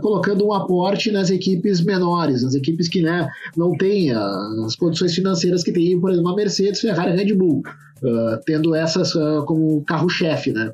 colocando 0.00 0.46
um 0.46 0.52
aporte 0.52 1.10
nas 1.10 1.30
equipes 1.30 1.80
menores, 1.80 2.42
nas 2.42 2.54
equipes 2.54 2.88
que 2.88 3.02
né, 3.02 3.28
não 3.56 3.76
têm 3.76 4.12
as 4.12 4.76
condições 4.76 5.14
financeiras 5.14 5.62
que 5.62 5.72
tem, 5.72 5.98
por 6.00 6.10
exemplo, 6.10 6.30
a 6.30 6.36
Mercedes, 6.36 6.80
Ferrari 6.80 7.12
e 7.12 7.16
Red 7.16 7.34
Bull. 7.34 7.62
Uh, 8.02 8.40
tendo 8.44 8.74
essas 8.74 9.14
uh, 9.14 9.44
como 9.46 9.82
carro-chefe, 9.84 10.52
né? 10.52 10.72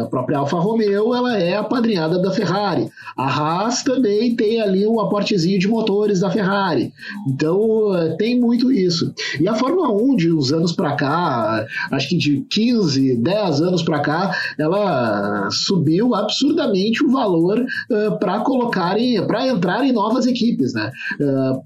A 0.00 0.04
própria 0.06 0.38
Alfa 0.38 0.58
Romeo, 0.58 1.14
ela 1.14 1.38
é 1.38 1.56
apadrinhada 1.56 2.18
da 2.18 2.30
Ferrari. 2.30 2.88
A 3.16 3.26
Haas 3.26 3.82
também 3.82 4.36
tem 4.36 4.60
ali 4.60 4.86
um 4.86 5.00
aportezinho 5.00 5.58
de 5.58 5.68
motores 5.68 6.20
da 6.20 6.30
Ferrari. 6.30 6.92
Então, 7.28 7.58
uh, 7.58 8.16
tem 8.16 8.38
muito 8.38 8.70
isso. 8.70 9.12
E 9.40 9.48
a 9.48 9.54
Fórmula 9.54 9.90
1, 9.90 10.16
de 10.16 10.32
uns 10.32 10.52
anos 10.52 10.72
para 10.72 10.96
cá, 10.96 11.66
acho 11.90 12.08
que 12.08 12.18
de 12.18 12.40
15, 12.50 13.16
10 13.16 13.60
anos 13.62 13.82
para 13.82 14.00
cá, 14.00 14.36
ela 14.58 15.48
subiu 15.50 16.14
absurdamente 16.14 17.04
o 17.04 17.10
valor 17.10 17.64
para 18.20 18.40
colocarem, 18.40 19.24
para 19.26 19.46
entrar 19.46 19.84
em 19.84 19.92
novas 19.92 20.26
equipes, 20.26 20.72
né? 20.72 20.90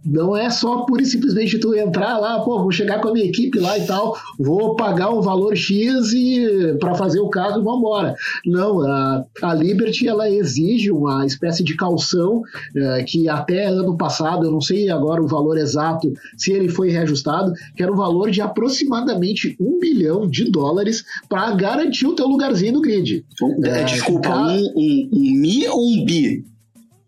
não 0.04 0.36
é 0.36 0.50
só 0.50 0.84
e 0.98 1.04
simplesmente 1.04 1.58
tu 1.58 1.74
entrar 1.74 2.18
lá, 2.18 2.40
pô, 2.40 2.58
vou 2.58 2.72
chegar 2.72 3.00
com 3.00 3.08
a 3.08 3.12
minha 3.12 3.26
equipe 3.26 3.58
lá 3.58 3.78
e 3.78 3.86
tal, 3.86 4.16
vou 4.38 4.74
pagar 4.74 4.99
pagar 5.00 5.10
um 5.10 5.22
valor 5.22 5.56
X 5.56 6.12
e 6.12 6.76
para 6.78 6.94
fazer 6.94 7.20
o 7.20 7.30
e 7.30 7.62
vamos 7.62 7.78
embora. 7.78 8.14
Não, 8.44 8.80
a, 8.82 9.24
a 9.42 9.54
Liberty 9.54 10.06
ela 10.06 10.28
exige 10.28 10.90
uma 10.90 11.24
espécie 11.24 11.64
de 11.64 11.74
calção 11.74 12.42
é, 12.76 13.02
que 13.04 13.28
até 13.28 13.66
ano 13.66 13.96
passado, 13.96 14.44
eu 14.44 14.52
não 14.52 14.60
sei 14.60 14.90
agora 14.90 15.22
o 15.22 15.26
valor 15.26 15.56
exato, 15.56 16.12
se 16.36 16.52
ele 16.52 16.68
foi 16.68 16.90
reajustado, 16.90 17.52
que 17.74 17.82
era 17.82 17.90
um 17.90 17.96
valor 17.96 18.30
de 18.30 18.42
aproximadamente 18.42 19.56
um 19.58 19.78
bilhão 19.78 20.28
de 20.28 20.50
dólares 20.50 21.04
para 21.28 21.50
garantir 21.52 22.06
o 22.06 22.14
teu 22.14 22.26
lugarzinho 22.26 22.74
no 22.74 22.82
grid. 22.82 23.24
É, 23.64 23.84
desculpa, 23.84 24.36
um, 24.36 24.72
um, 24.76 25.10
um 25.12 25.40
mi 25.40 25.66
ou 25.66 25.80
um 25.80 26.04
bi? 26.04 26.44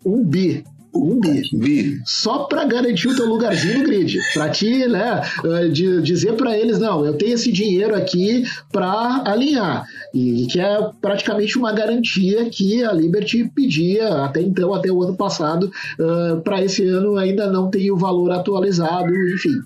Um 0.05 0.25
bi 0.25 0.65
um 0.95 1.19
bi, 1.19 1.43
bi. 1.55 2.01
só 2.05 2.41
para 2.41 2.65
garantir 2.65 3.09
o 3.09 3.17
teu 3.17 3.27
lugarzinho 3.27 3.79
no 3.79 3.85
grid, 3.85 4.19
para 4.35 4.51
ti, 4.51 4.87
né, 4.87 5.23
eh, 5.45 5.69
de, 5.69 6.03
dizer 6.03 6.35
para 6.35 6.57
eles 6.57 6.79
não, 6.79 7.05
eu 7.05 7.15
tenho 7.15 7.35
esse 7.35 7.51
dinheiro 7.51 7.95
aqui 7.95 8.45
para 8.71 9.23
alinhar 9.25 9.87
e 10.15 10.47
que 10.47 10.61
é 10.61 10.91
praticamente 11.01 11.57
uma 11.57 11.73
garantia 11.73 12.49
que 12.51 12.85
a 12.85 12.93
Liberty 12.93 13.51
pedia 13.55 14.25
até 14.25 14.43
então, 14.43 14.75
até 14.75 14.91
o 14.91 15.03
ano 15.03 15.17
passado, 15.17 15.73
uh, 15.99 16.03
eh, 16.03 16.41
para 16.45 16.63
esse 16.63 16.87
ano 16.87 17.17
ainda 17.17 17.51
não 17.51 17.71
tem 17.71 17.91
o 17.91 17.97
valor 17.97 18.31
atualizado, 18.31 19.11
enfim. 19.35 19.57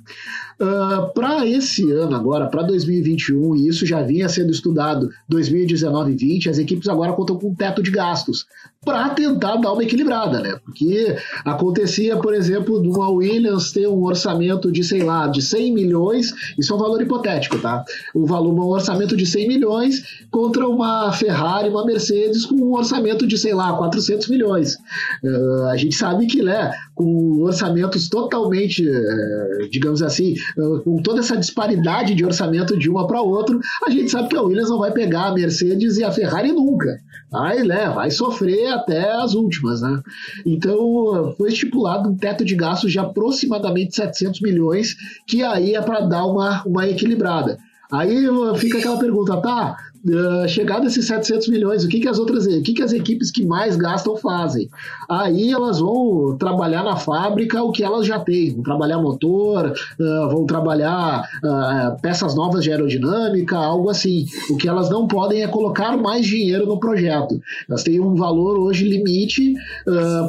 Uh, 0.59 0.65
ah, 0.65 1.11
para 1.15 1.47
esse 1.47 1.91
ano 1.93 2.17
agora, 2.17 2.47
para 2.47 2.63
2021, 2.63 3.57
e 3.57 3.69
isso 3.69 3.85
já 3.85 4.01
vinha 4.03 4.29
sendo 4.29 4.51
estudado 4.51 5.11
2019 5.29 6.13
e 6.13 6.17
20, 6.17 6.51
as 6.51 6.59
equipes 6.59 6.89
agora 6.89 7.13
contam 7.13 7.39
com 7.39 7.49
um 7.49 7.55
teto 7.55 7.83
de 7.83 7.91
gastos 7.91 8.47
para 8.87 9.09
tentar 9.11 9.57
dar 9.57 9.73
uma 9.73 9.83
equilibrada, 9.83 10.41
né? 10.41 10.57
Porque 10.65 11.17
acontecia, 11.45 12.17
por 12.17 12.33
exemplo, 12.33 12.81
de 12.81 12.89
uma 12.89 13.11
Williams 13.11 13.73
ter 13.73 13.89
um 13.89 14.05
orçamento 14.05 14.71
de, 14.71 14.85
sei 14.85 15.03
lá, 15.03 15.27
de 15.27 15.43
100 15.43 15.75
milhões, 15.75 16.33
isso 16.57 16.73
é 16.73 16.77
um 16.77 16.79
valor 16.79 17.03
hipotético, 17.03 17.59
tá? 17.59 17.85
O 18.15 18.25
valor, 18.25 18.55
um 18.55 18.69
orçamento 18.69 19.17
de 19.17 19.27
100 19.27 19.49
milhões 19.49 20.03
contra 20.31 20.69
uma 20.69 21.13
Ferrari, 21.13 21.69
uma 21.69 21.85
Mercedes 21.85 22.47
com 22.47 22.55
um 22.55 22.75
orçamento 22.75 23.27
de, 23.27 23.37
sei 23.37 23.55
lá, 23.55 23.73
400 23.77 24.29
milhões. 24.29 24.77
Uh, 25.25 25.65
a 25.65 25.77
gente 25.77 25.97
sabe 25.97 26.27
que, 26.27 26.41
né, 26.41 26.71
com 26.95 27.43
orçamentos 27.43 28.09
totalmente, 28.09 28.89
uh, 28.89 29.69
digamos 29.69 30.01
assim, 30.01 30.35
uh, 30.57 30.81
com 30.83 31.03
toda 31.03 31.21
essa 31.21 31.37
disparidade 31.37 32.15
de 32.15 32.25
orçamento 32.25 32.79
de 32.79 32.89
uma 32.89 33.05
para 33.05 33.21
outra, 33.21 33.59
a 33.85 33.91
gente 33.91 34.13
sabe 34.13 34.29
que 34.29 34.37
a 34.37 34.43
Williams 34.43 34.71
não 34.71 34.79
vai 34.79 34.93
pegar 34.93 35.27
a 35.27 35.35
Mercedes 35.35 35.97
e 35.97 36.05
a 36.05 36.13
Ferrari 36.13 36.53
nunca. 36.53 37.01
Vai, 37.33 37.65
né, 37.65 37.91
vai 37.93 38.11
sofrer 38.13 38.76
até 38.77 39.13
as 39.13 39.35
últimas, 39.35 39.81
né? 39.81 40.01
Então, 40.45 41.35
foi 41.37 41.49
estipulado 41.49 42.09
um 42.09 42.17
teto 42.17 42.45
de 42.45 42.55
gastos 42.55 42.93
de 42.93 42.99
aproximadamente 42.99 43.95
700 43.95 44.41
milhões, 44.41 44.95
que 45.27 45.43
aí 45.43 45.75
é 45.75 45.83
para 45.83 46.01
dar 46.01 46.25
uma, 46.27 46.63
uma 46.65 46.87
equilibrada. 46.89 47.59
Aí 47.91 48.27
fica 48.57 48.79
aquela 48.79 48.99
pergunta, 48.99 49.37
tá? 49.37 49.77
Uh, 50.05 50.49
chegado 50.49 50.87
esses 50.87 51.07
700 51.07 51.49
milhões, 51.49 51.85
o 51.85 51.89
que, 51.89 52.01
que 52.01 52.09
as 52.09 52.19
outras, 52.19 52.47
o 52.47 52.63
que, 52.63 52.75
que 52.75 52.83
as 52.83 52.93
equipes 52.93 53.31
que 53.31 53.45
mais 53.45 53.77
gastam 53.77 54.17
fazem? 54.17 54.69
Aí 55.09 55.51
elas 55.53 55.79
vão 55.79 56.37
trabalhar 56.39 56.83
na 56.83 56.97
fábrica 56.97 57.63
o 57.63 57.73
que 57.73 57.83
elas 57.83 58.07
já 58.07 58.19
têm, 58.19 58.55
vão 58.55 58.63
trabalhar 58.63 58.99
motor, 58.99 59.73
uh, 59.73 60.29
vão 60.31 60.47
trabalhar 60.47 61.23
uh, 61.45 62.01
peças 62.01 62.35
novas 62.35 62.65
de 62.65 62.71
aerodinâmica, 62.71 63.57
algo 63.57 63.91
assim. 63.91 64.27
O 64.51 64.57
que 64.57 64.69
elas 64.69 64.91
não 64.91 65.07
podem 65.07 65.43
é 65.43 65.49
colocar 65.49 65.97
mais 65.97 66.27
dinheiro 66.27 66.67
no 66.67 66.79
projeto. 66.79 67.41
Elas 67.69 67.83
têm 67.83 68.01
um 68.01 68.15
valor 68.15 68.59
hoje 68.59 68.89
limite 68.89 69.55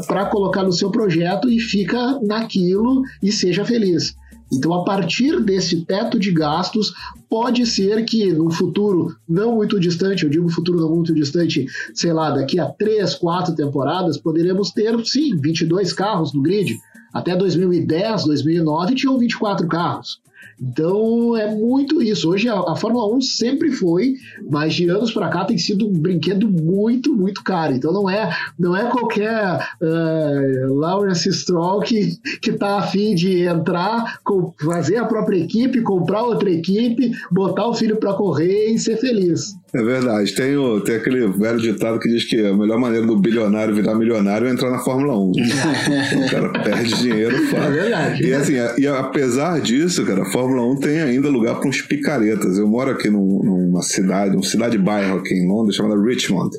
para 0.08 0.26
colocar 0.26 0.64
no 0.64 0.72
seu 0.72 0.92
projeto 0.92 1.50
e 1.50 1.60
fica 1.60 2.20
naquilo 2.22 3.02
e 3.22 3.32
seja 3.32 3.66
feliz. 3.66 4.16
Então, 4.52 4.74
a 4.74 4.84
partir 4.86 5.42
desse 5.42 5.86
teto 5.86 6.18
de 6.18 6.32
gastos, 6.32 6.94
pode 7.30 7.66
ser 7.66 8.06
que 8.06 8.32
no 8.32 8.50
futuro 8.50 9.16
não 9.28 9.56
muito 9.56 9.80
distante, 9.80 10.24
eu 10.24 10.30
digo 10.30 10.50
futuro 10.50 10.80
não 10.80 10.90
muito 10.90 11.14
distante, 11.14 11.66
sei 11.94 12.14
lá, 12.14 12.32
daqui 12.32 12.60
a 12.60 12.66
três, 12.66 13.14
quatro 13.16 13.54
temporadas, 13.56 14.18
poderemos 14.18 14.72
ter, 14.72 14.98
sim, 15.06 15.36
22 15.36 15.92
carros 15.92 16.34
no 16.34 16.42
grid. 16.42 16.78
Até 17.14 17.36
2010, 17.36 18.26
2009 18.26 18.96
tinham 18.96 19.18
24 19.18 19.68
carros. 19.68 20.22
Então 20.60 21.38
é 21.38 21.54
muito 21.54 22.02
isso. 22.02 22.30
Hoje 22.30 22.50
a, 22.50 22.60
a, 22.60 22.76
Fórmula 22.76 23.16
1 23.16 23.22
sempre 23.22 23.72
foi, 23.72 24.16
mas 24.50 24.74
de 24.74 24.90
anos 24.90 25.12
para 25.12 25.30
cá 25.30 25.46
tem 25.46 25.58
sido 25.58 25.88
um 25.88 25.94
brinquedo 25.94 26.50
muito, 26.50 27.14
muito 27.14 27.44
caro. 27.44 27.74
Então 27.74 27.94
não 27.94 28.10
é, 28.10 28.36
não 28.58 28.76
é 28.76 28.90
qualquer 28.90 29.60
uh, 29.82 30.74
Lawrence 30.74 31.32
Stroll 31.32 31.82
que, 31.82 32.18
que 32.42 32.54
tá 32.54 32.80
afim 32.80 33.14
de 33.14 33.44
entrar, 33.44 34.20
com, 34.24 34.54
fazer 34.60 34.98
a 34.98 35.06
própria 35.06 35.38
equipe, 35.38 35.82
comprar 35.82 36.24
outra 36.24 36.50
equipe, 36.50 37.12
botar 37.32 37.68
o 37.68 37.74
filho 37.74 37.98
para 37.98 38.14
correr 38.14 38.72
e 38.72 38.80
ser 38.80 38.98
feliz. 38.98 39.56
É 39.74 39.84
verdade. 39.84 40.34
Tem, 40.34 40.56
o, 40.56 40.80
tem 40.82 40.96
aquele 40.96 41.28
velho 41.28 41.60
ditado 41.60 42.00
que 42.00 42.10
diz 42.10 42.24
que 42.24 42.46
a 42.46 42.56
melhor 42.56 42.80
maneira 42.80 43.06
do 43.06 43.18
bilionário 43.18 43.76
virar 43.76 43.96
milionário 43.96 44.48
é 44.48 44.52
entrar 44.52 44.72
na 44.72 44.80
Fórmula 44.80 45.18
1. 45.18 45.32
o 46.26 46.32
cara 46.32 46.50
perde 46.64 46.96
dinheiro. 46.96 47.38
Fala. 47.48 47.66
É 47.66 47.70
verdade. 47.70 48.24
E 48.26 48.34
assim, 48.34 48.54
e 48.78 48.88
apesar 48.88 49.60
disso, 49.62 50.06
cara, 50.06 50.24
a 50.24 50.32
Fórmula 50.38 50.72
1 50.74 50.76
tem 50.76 51.02
ainda 51.02 51.30
lugar 51.30 51.56
para 51.56 51.68
uns 51.68 51.82
picaretas. 51.82 52.60
Eu 52.60 52.68
moro 52.68 52.92
aqui 52.92 53.10
num, 53.10 53.42
numa 53.44 53.82
cidade, 53.82 54.36
uma 54.36 54.44
cidade-bairro 54.44 55.18
aqui 55.18 55.34
em 55.34 55.48
Londres, 55.48 55.76
chamada 55.76 56.00
Richmond. 56.00 56.56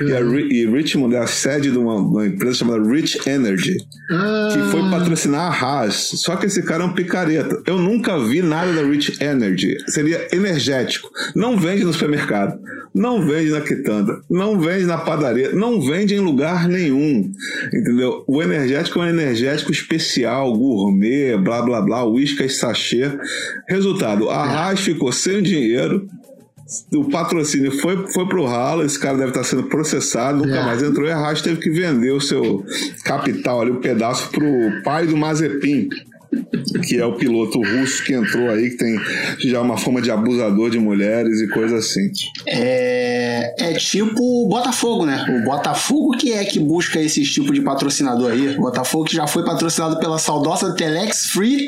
Uhum. 0.00 0.08
E, 0.08 0.12
a, 0.14 0.20
e, 0.20 0.66
Richmond 0.66 1.14
é 1.14 1.18
a 1.18 1.26
sede 1.26 1.70
de 1.70 1.76
uma, 1.76 1.96
uma 1.96 2.26
empresa 2.26 2.56
chamada 2.56 2.82
Rich 2.82 3.28
Energy, 3.28 3.76
ah. 4.10 4.48
que 4.50 4.70
foi 4.70 4.80
patrocinar 4.88 5.52
a 5.52 5.54
Haas. 5.54 5.94
Só 5.94 6.36
que 6.36 6.46
esse 6.46 6.62
cara 6.62 6.82
é 6.82 6.86
um 6.86 6.94
picareta. 6.94 7.62
Eu 7.66 7.76
nunca 7.76 8.18
vi 8.18 8.40
nada 8.40 8.72
da 8.72 8.82
Rich 8.82 9.22
Energy. 9.22 9.76
Seria 9.88 10.26
energético. 10.32 11.10
Não 11.36 11.54
vende 11.54 11.84
no 11.84 11.92
supermercado 11.92 12.58
não 12.94 13.24
vende 13.26 13.50
na 13.50 13.60
quitanda, 13.60 14.20
não 14.28 14.58
vende 14.58 14.84
na 14.84 14.98
padaria, 14.98 15.52
não 15.52 15.80
vende 15.80 16.14
em 16.14 16.20
lugar 16.20 16.68
nenhum. 16.68 17.30
Entendeu? 17.72 18.24
O 18.26 18.42
energético 18.42 18.98
é 18.98 19.02
um 19.02 19.08
energético 19.08 19.70
especial, 19.70 20.52
gourmet, 20.56 21.36
blá 21.36 21.62
blá 21.62 21.80
blá, 21.80 22.04
uísque 22.04 22.44
e 22.44 22.50
sachê. 22.50 23.07
Resultado, 23.68 24.30
a 24.30 24.44
Haas 24.44 24.80
ficou 24.80 25.12
sem 25.12 25.42
dinheiro, 25.42 26.06
o 26.94 27.08
patrocínio 27.08 27.72
foi, 27.80 28.06
foi 28.12 28.26
pro 28.26 28.44
ralo, 28.44 28.84
esse 28.84 28.98
cara 28.98 29.16
deve 29.16 29.30
estar 29.30 29.44
sendo 29.44 29.64
processado, 29.64 30.38
nunca 30.38 30.58
é. 30.58 30.64
mais 30.64 30.82
entrou 30.82 31.06
e 31.06 31.10
a 31.10 31.16
Haas 31.16 31.40
teve 31.40 31.60
que 31.60 31.70
vender 31.70 32.10
o 32.10 32.20
seu 32.20 32.64
capital 33.04 33.62
ali, 33.62 33.70
um 33.70 33.80
pedaço 33.80 34.28
pro 34.30 34.82
pai 34.82 35.06
do 35.06 35.16
Mazepin 35.16 35.88
que 36.82 36.98
é 36.98 37.04
o 37.04 37.14
piloto 37.14 37.60
russo 37.60 38.04
que 38.04 38.12
entrou 38.12 38.50
aí, 38.50 38.70
que 38.70 38.76
tem 38.76 39.00
já 39.38 39.60
uma 39.60 39.76
fama 39.76 40.00
de 40.02 40.10
abusador 40.10 40.70
de 40.70 40.78
mulheres 40.78 41.40
e 41.40 41.48
coisa 41.48 41.76
assim. 41.76 42.10
É, 42.46 43.54
é 43.58 43.72
tipo 43.74 44.44
o 44.44 44.48
Botafogo, 44.48 45.06
né? 45.06 45.24
O 45.28 45.44
Botafogo 45.44 46.16
que 46.16 46.32
é 46.32 46.44
que 46.44 46.58
busca 46.58 47.00
esse 47.00 47.22
tipo 47.24 47.52
de 47.52 47.60
patrocinador 47.60 48.32
aí. 48.32 48.56
O 48.56 48.60
Botafogo 48.60 49.04
que 49.04 49.16
já 49.16 49.26
foi 49.26 49.44
patrocinado 49.44 49.98
pela 49.98 50.18
saudosa 50.18 50.74
Telex 50.74 51.30
Free. 51.30 51.66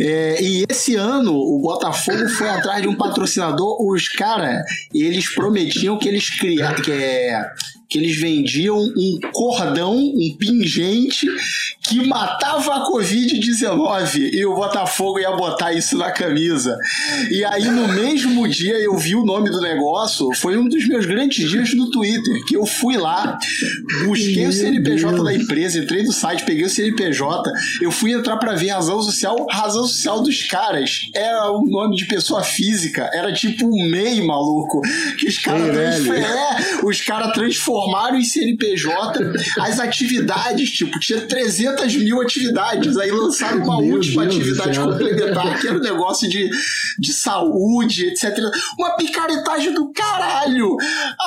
É, 0.00 0.42
e 0.42 0.64
esse 0.68 0.96
ano 0.96 1.34
o 1.34 1.60
Botafogo 1.60 2.28
foi 2.30 2.48
atrás 2.48 2.82
de 2.82 2.88
um 2.88 2.96
patrocinador. 2.96 3.80
Os 3.80 4.08
caras, 4.08 4.62
eles 4.92 5.32
prometiam 5.34 5.98
que 5.98 6.08
eles 6.08 6.28
criaram, 6.38 6.82
que 6.82 6.90
é 6.90 7.44
que 7.88 7.98
eles 7.98 8.20
vendiam 8.20 8.78
um 8.78 9.18
cordão, 9.32 9.96
um 9.96 10.36
pingente 10.38 11.26
que 11.88 12.06
matava 12.06 12.74
a 12.74 12.90
Covid-19 12.90 14.30
e 14.34 14.44
o 14.44 14.54
Botafogo 14.54 15.18
ia 15.18 15.30
botar 15.30 15.72
isso 15.72 15.96
na 15.96 16.10
camisa. 16.10 16.76
E 17.30 17.42
aí, 17.46 17.64
no 17.64 17.88
mesmo 17.88 18.46
dia, 18.46 18.74
eu 18.74 18.94
vi 18.98 19.14
o 19.14 19.24
nome 19.24 19.48
do 19.50 19.60
negócio. 19.60 20.30
Foi 20.34 20.58
um 20.58 20.68
dos 20.68 20.86
meus 20.86 21.06
grandes 21.06 21.48
dias 21.48 21.72
no 21.72 21.90
Twitter, 21.90 22.44
que 22.46 22.56
eu 22.56 22.66
fui 22.66 22.98
lá, 22.98 23.38
busquei 24.04 24.46
o 24.46 24.52
CNPJ 24.52 25.24
da 25.24 25.32
empresa, 25.32 25.78
entrei 25.78 26.02
no 26.02 26.12
site, 26.12 26.44
peguei 26.44 26.64
o 26.64 26.70
CNPJ, 26.70 27.50
eu 27.80 27.90
fui 27.90 28.12
entrar 28.12 28.36
para 28.36 28.54
ver 28.54 28.68
razão 28.68 29.00
social, 29.00 29.46
razão 29.50 29.86
social 29.86 30.22
dos 30.22 30.42
caras. 30.46 31.08
Era 31.14 31.50
o 31.52 31.64
nome 31.64 31.96
de 31.96 32.04
pessoa 32.04 32.42
física, 32.42 33.08
era 33.14 33.32
tipo 33.32 33.66
um 33.66 33.88
MEI, 33.88 34.20
maluco. 34.20 34.82
Que 35.18 35.26
os 35.26 35.38
caras 35.38 36.06
é, 36.06 36.84
os 36.84 37.00
caras 37.00 37.32
transformaram 37.32 37.77
em 38.16 38.24
CNPJ 38.24 39.32
as 39.60 39.78
atividades, 39.78 40.70
tipo, 40.70 40.98
tinha 40.98 41.20
300 41.20 41.94
mil 41.96 42.20
atividades. 42.20 42.96
Aí 42.96 43.10
lançaram 43.10 43.62
uma 43.62 43.80
Meu 43.80 43.96
última 43.96 44.26
Deus 44.26 44.36
atividade 44.36 44.78
complementar, 44.78 45.60
que 45.60 45.68
era 45.68 45.76
um 45.76 45.82
negócio 45.82 46.28
de, 46.28 46.50
de 46.98 47.12
saúde, 47.12 48.06
etc. 48.06 48.38
Uma 48.78 48.96
picaretagem 48.96 49.74
do 49.74 49.92
caralho. 49.92 50.76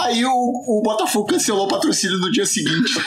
Aí 0.01 0.25
o, 0.25 0.31
o 0.31 0.81
Botafogo 0.83 1.27
cancelou 1.27 1.65
o 1.65 1.69
patrocínio 1.69 2.17
no 2.17 2.31
dia 2.31 2.45
seguinte. 2.45 2.91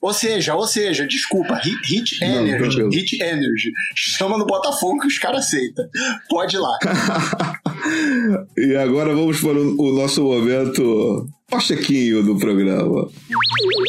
Ou 0.00 0.12
seja, 0.12 0.54
ou 0.54 0.66
seja, 0.66 1.06
desculpa, 1.06 1.54
Hit, 1.54 1.76
hit 1.84 2.24
Energy, 2.24 2.82
Não, 2.82 2.90
Hit 2.90 3.22
Energy. 3.22 3.72
Chama 3.94 4.38
no 4.38 4.46
Botafogo 4.46 5.00
que 5.00 5.06
os 5.06 5.18
caras 5.18 5.46
aceitam. 5.46 5.84
Pode 6.28 6.56
ir 6.56 6.60
lá. 6.60 6.78
e 8.56 8.76
agora 8.76 9.14
vamos 9.14 9.40
para 9.40 9.58
o, 9.58 9.80
o 9.80 9.92
nosso 9.92 10.22
momento 10.22 11.26
Pachequinho 11.50 12.22
do 12.22 12.36
programa. 12.36 13.08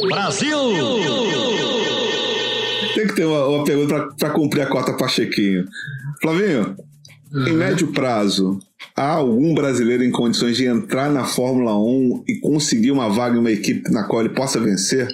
Brasil! 0.10 0.58
Tem 2.94 3.08
que 3.08 3.16
ter 3.16 3.26
uma, 3.26 3.46
uma 3.48 3.64
pergunta 3.64 4.10
para 4.18 4.30
cumprir 4.30 4.62
a 4.62 4.68
cota 4.68 4.94
Pachequinho. 4.94 5.66
Flavinho, 6.22 6.76
uhum. 7.32 7.48
em 7.48 7.54
médio 7.54 7.88
prazo, 7.92 8.60
há 8.96 9.12
algum 9.12 9.54
brasileiro 9.54 10.04
em 10.04 10.12
condições 10.12 10.58
de 10.58 10.66
entrar 10.66 11.12
na 11.12 11.26
Fórmula 11.26 11.78
1 11.78 12.24
e 12.28 12.40
conseguir 12.40 12.92
uma 12.92 13.10
vaga 13.10 13.36
em 13.36 13.40
uma 13.40 13.52
equipe 13.52 13.92
na 13.92 14.04
qual 14.04 14.22
ele 14.22 14.34
possa 14.34 14.60
vencer? 14.60 15.08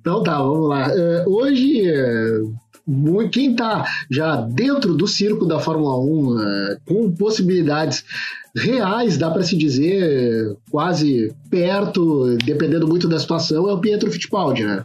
Então 0.00 0.22
tá, 0.22 0.38
vamos 0.38 0.68
lá. 0.68 0.88
Uh, 0.88 1.30
hoje, 1.34 1.82
uh, 1.90 3.28
quem 3.30 3.52
está 3.52 3.84
já 4.10 4.36
dentro 4.36 4.94
do 4.94 5.06
circo 5.06 5.46
da 5.46 5.58
Fórmula 5.58 5.98
1, 5.98 6.02
uh, 6.02 6.40
é, 6.40 6.78
com 6.86 7.10
possibilidades 7.12 8.04
reais, 8.54 9.16
dá 9.16 9.30
para 9.30 9.44
se 9.44 9.56
dizer, 9.56 10.56
quase 10.70 11.32
perto, 11.48 12.36
dependendo 12.44 12.86
muito 12.86 13.08
da 13.08 13.18
situação, 13.18 13.68
é 13.68 13.72
o 13.72 13.78
Pietro 13.78 14.10
Fittipaldi, 14.10 14.64
né? 14.64 14.84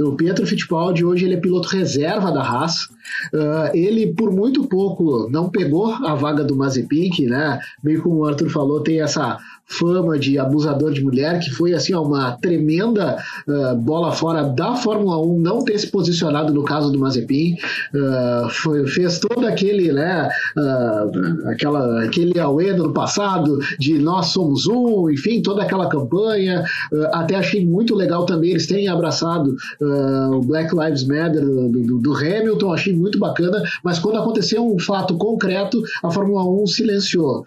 O 0.00 0.12
Pietro 0.12 0.46
Fittipaldi 0.46 1.04
hoje 1.04 1.24
ele 1.24 1.34
é 1.34 1.40
piloto 1.40 1.68
reserva 1.68 2.32
da 2.32 2.42
Haas. 2.42 2.84
Uh, 3.32 3.70
ele 3.74 4.12
por 4.14 4.32
muito 4.32 4.66
pouco 4.66 5.28
não 5.30 5.48
pegou 5.48 5.92
a 5.92 6.14
vaga 6.14 6.42
do 6.42 6.56
Mazepin, 6.56 7.10
que, 7.10 7.26
né? 7.26 7.60
Bem 7.82 8.00
como 8.00 8.16
o 8.16 8.26
Arthur 8.26 8.50
falou, 8.50 8.82
tem 8.82 9.00
essa 9.00 9.38
fama 9.66 10.18
de 10.18 10.38
abusador 10.38 10.92
de 10.92 11.02
mulher, 11.02 11.40
que 11.40 11.50
foi 11.50 11.72
assim 11.72 11.94
uma 11.94 12.32
tremenda 12.32 13.18
uh, 13.48 13.76
bola 13.76 14.12
fora 14.12 14.44
da 14.44 14.74
Fórmula 14.76 15.20
1 15.20 15.40
não 15.40 15.64
ter 15.64 15.78
se 15.78 15.86
posicionado 15.88 16.52
no 16.52 16.62
caso 16.64 16.90
do 16.90 16.98
Mazepin, 16.98 17.54
uh, 17.54 18.48
foi, 18.50 18.86
fez 18.86 19.18
todo 19.18 19.46
aquele, 19.46 19.92
né, 19.92 20.28
uh, 20.56 21.48
aquela, 21.48 22.04
aquele 22.04 22.38
auê 22.38 22.72
no 22.72 22.92
passado 22.92 23.58
de 23.78 23.98
nós 23.98 24.26
somos 24.26 24.66
um, 24.66 25.10
enfim, 25.10 25.42
toda 25.42 25.62
aquela 25.62 25.88
campanha, 25.88 26.64
até 27.12 27.34
achei 27.36 27.64
muito 27.64 27.94
legal 27.94 28.26
também, 28.26 28.50
eles 28.50 28.66
terem 28.66 28.88
abraçado 28.88 29.56
o 29.80 30.40
Black 30.40 30.74
Lives 30.74 31.04
Matter 31.04 31.44
do, 31.44 31.68
do, 31.68 31.98
do, 31.98 32.14
Hamilton, 32.14 32.72
achei 32.72 32.94
muito 32.94 33.18
bacana, 33.18 33.62
mas 33.82 33.98
quando 33.98 34.18
aconteceu 34.18 34.64
um 34.64 34.78
fato 34.78 35.16
concreto, 35.16 35.82
a 36.02 36.10
Fórmula 36.10 36.44
1 36.62 36.66
silenciou. 36.66 37.44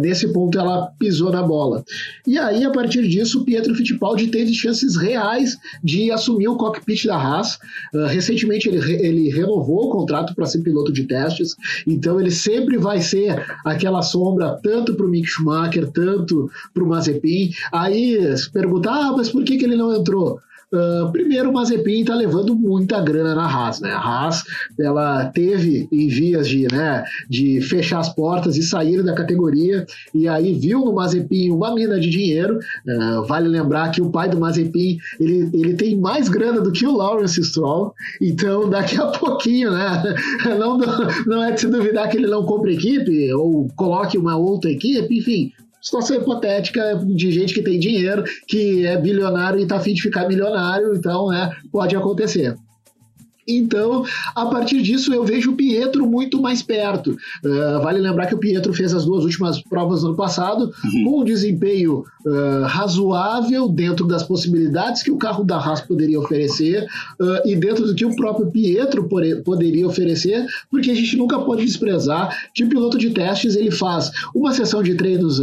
nesse 0.00 0.32
ponto 0.32 0.58
ela 0.58 0.88
pisou 0.98 1.23
pisou 1.24 1.32
na 1.32 1.42
bola. 1.42 1.84
E 2.26 2.38
aí, 2.38 2.64
a 2.64 2.70
partir 2.70 3.06
disso, 3.08 3.40
o 3.40 3.44
Pietro 3.44 3.74
Fittipaldi 3.74 4.28
teve 4.28 4.52
chances 4.52 4.96
reais 4.96 5.56
de 5.82 6.10
assumir 6.10 6.48
o 6.48 6.56
cockpit 6.56 7.06
da 7.06 7.16
Haas. 7.16 7.58
Uh, 7.92 8.06
recentemente, 8.06 8.68
ele, 8.68 8.78
ele 8.94 9.30
renovou 9.30 9.86
o 9.86 9.90
contrato 9.90 10.34
para 10.34 10.46
ser 10.46 10.62
piloto 10.62 10.92
de 10.92 11.04
testes, 11.04 11.56
então 11.86 12.20
ele 12.20 12.30
sempre 12.30 12.76
vai 12.76 13.00
ser 13.00 13.44
aquela 13.64 14.02
sombra 14.02 14.58
tanto 14.62 14.94
para 14.94 15.06
o 15.06 15.08
Mick 15.08 15.26
Schumacher, 15.26 15.90
tanto 15.90 16.50
para 16.72 16.84
o 16.84 16.88
Mazepin. 16.88 17.50
Aí, 17.72 18.36
se 18.36 18.50
perguntar, 18.50 18.94
ah, 18.94 19.12
mas 19.16 19.30
por 19.30 19.44
que, 19.44 19.56
que 19.56 19.64
ele 19.64 19.76
não 19.76 19.94
entrou? 19.94 20.40
Uh, 20.74 21.12
primeiro, 21.12 21.50
o 21.50 21.52
Mazepin 21.52 22.00
está 22.00 22.16
levando 22.16 22.56
muita 22.56 23.00
grana 23.00 23.32
na 23.32 23.46
Haas, 23.46 23.80
né? 23.80 23.92
A 23.92 23.98
Haas, 24.00 24.42
ela 24.76 25.26
teve 25.26 25.88
em 25.92 26.08
vias 26.08 26.48
de, 26.48 26.66
né, 26.72 27.04
de 27.30 27.60
fechar 27.60 28.00
as 28.00 28.08
portas 28.08 28.56
e 28.56 28.62
sair 28.62 29.00
da 29.04 29.14
categoria, 29.14 29.86
e 30.12 30.26
aí 30.26 30.52
viu 30.52 30.80
no 30.80 30.92
Mazepin 30.92 31.52
uma 31.52 31.72
mina 31.72 32.00
de 32.00 32.10
dinheiro. 32.10 32.58
Uh, 32.84 33.22
vale 33.24 33.46
lembrar 33.46 33.92
que 33.92 34.02
o 34.02 34.10
pai 34.10 34.28
do 34.28 34.40
Mazepin, 34.40 34.98
ele, 35.20 35.48
ele 35.54 35.74
tem 35.74 35.96
mais 35.96 36.28
grana 36.28 36.60
do 36.60 36.72
que 36.72 36.84
o 36.84 36.96
Lawrence 36.96 37.42
Stroll, 37.44 37.94
então 38.20 38.68
daqui 38.68 39.00
a 39.00 39.06
pouquinho, 39.06 39.70
né? 39.70 40.02
Não, 40.58 40.78
não 41.26 41.44
é 41.44 41.52
de 41.52 41.60
se 41.60 41.68
duvidar 41.68 42.08
que 42.08 42.16
ele 42.16 42.26
não 42.26 42.44
compre 42.44 42.74
equipe 42.74 43.32
ou 43.34 43.68
coloque 43.76 44.16
uma 44.16 44.36
outra 44.36 44.70
equipe, 44.70 45.18
enfim, 45.18 45.52
situação 45.84 46.16
hipotética 46.16 46.98
de 47.04 47.30
gente 47.30 47.52
que 47.52 47.62
tem 47.62 47.78
dinheiro, 47.78 48.24
que 48.48 48.86
é 48.86 48.96
bilionário 48.96 49.60
e 49.60 49.64
está 49.64 49.76
afim 49.76 49.92
de 49.92 50.00
ficar 50.00 50.26
milionário, 50.26 50.94
então 50.94 51.28
né, 51.28 51.54
pode 51.70 51.94
acontecer. 51.94 52.56
Então, 53.46 54.04
a 54.34 54.46
partir 54.46 54.82
disso, 54.82 55.12
eu 55.12 55.24
vejo 55.24 55.52
o 55.52 55.56
Pietro 55.56 56.06
muito 56.06 56.40
mais 56.40 56.62
perto. 56.62 57.16
Uh, 57.44 57.82
vale 57.82 58.00
lembrar 58.00 58.26
que 58.26 58.34
o 58.34 58.38
Pietro 58.38 58.72
fez 58.72 58.94
as 58.94 59.04
duas 59.04 59.24
últimas 59.24 59.60
provas 59.62 60.02
no 60.02 60.08
ano 60.08 60.16
passado 60.16 60.72
uhum. 60.84 61.04
com 61.04 61.20
um 61.20 61.24
desempenho 61.24 62.04
uh, 62.24 62.64
razoável 62.64 63.68
dentro 63.68 64.06
das 64.06 64.22
possibilidades 64.22 65.02
que 65.02 65.10
o 65.10 65.16
carro 65.16 65.44
da 65.44 65.56
Haas 65.56 65.80
poderia 65.80 66.18
oferecer 66.18 66.86
uh, 67.20 67.46
e 67.48 67.54
dentro 67.54 67.86
do 67.86 67.94
que 67.94 68.04
o 68.04 68.16
próprio 68.16 68.50
Pietro 68.50 69.08
poderia 69.44 69.86
oferecer, 69.86 70.46
porque 70.70 70.90
a 70.90 70.94
gente 70.94 71.16
nunca 71.16 71.38
pode 71.38 71.64
desprezar 71.64 72.34
que 72.54 72.64
o 72.64 72.68
piloto 72.68 72.96
de 72.96 73.10
testes 73.10 73.56
ele 73.56 73.70
faz 73.70 74.10
uma 74.34 74.52
sessão 74.52 74.82
de 74.82 74.94
treinos 74.94 75.40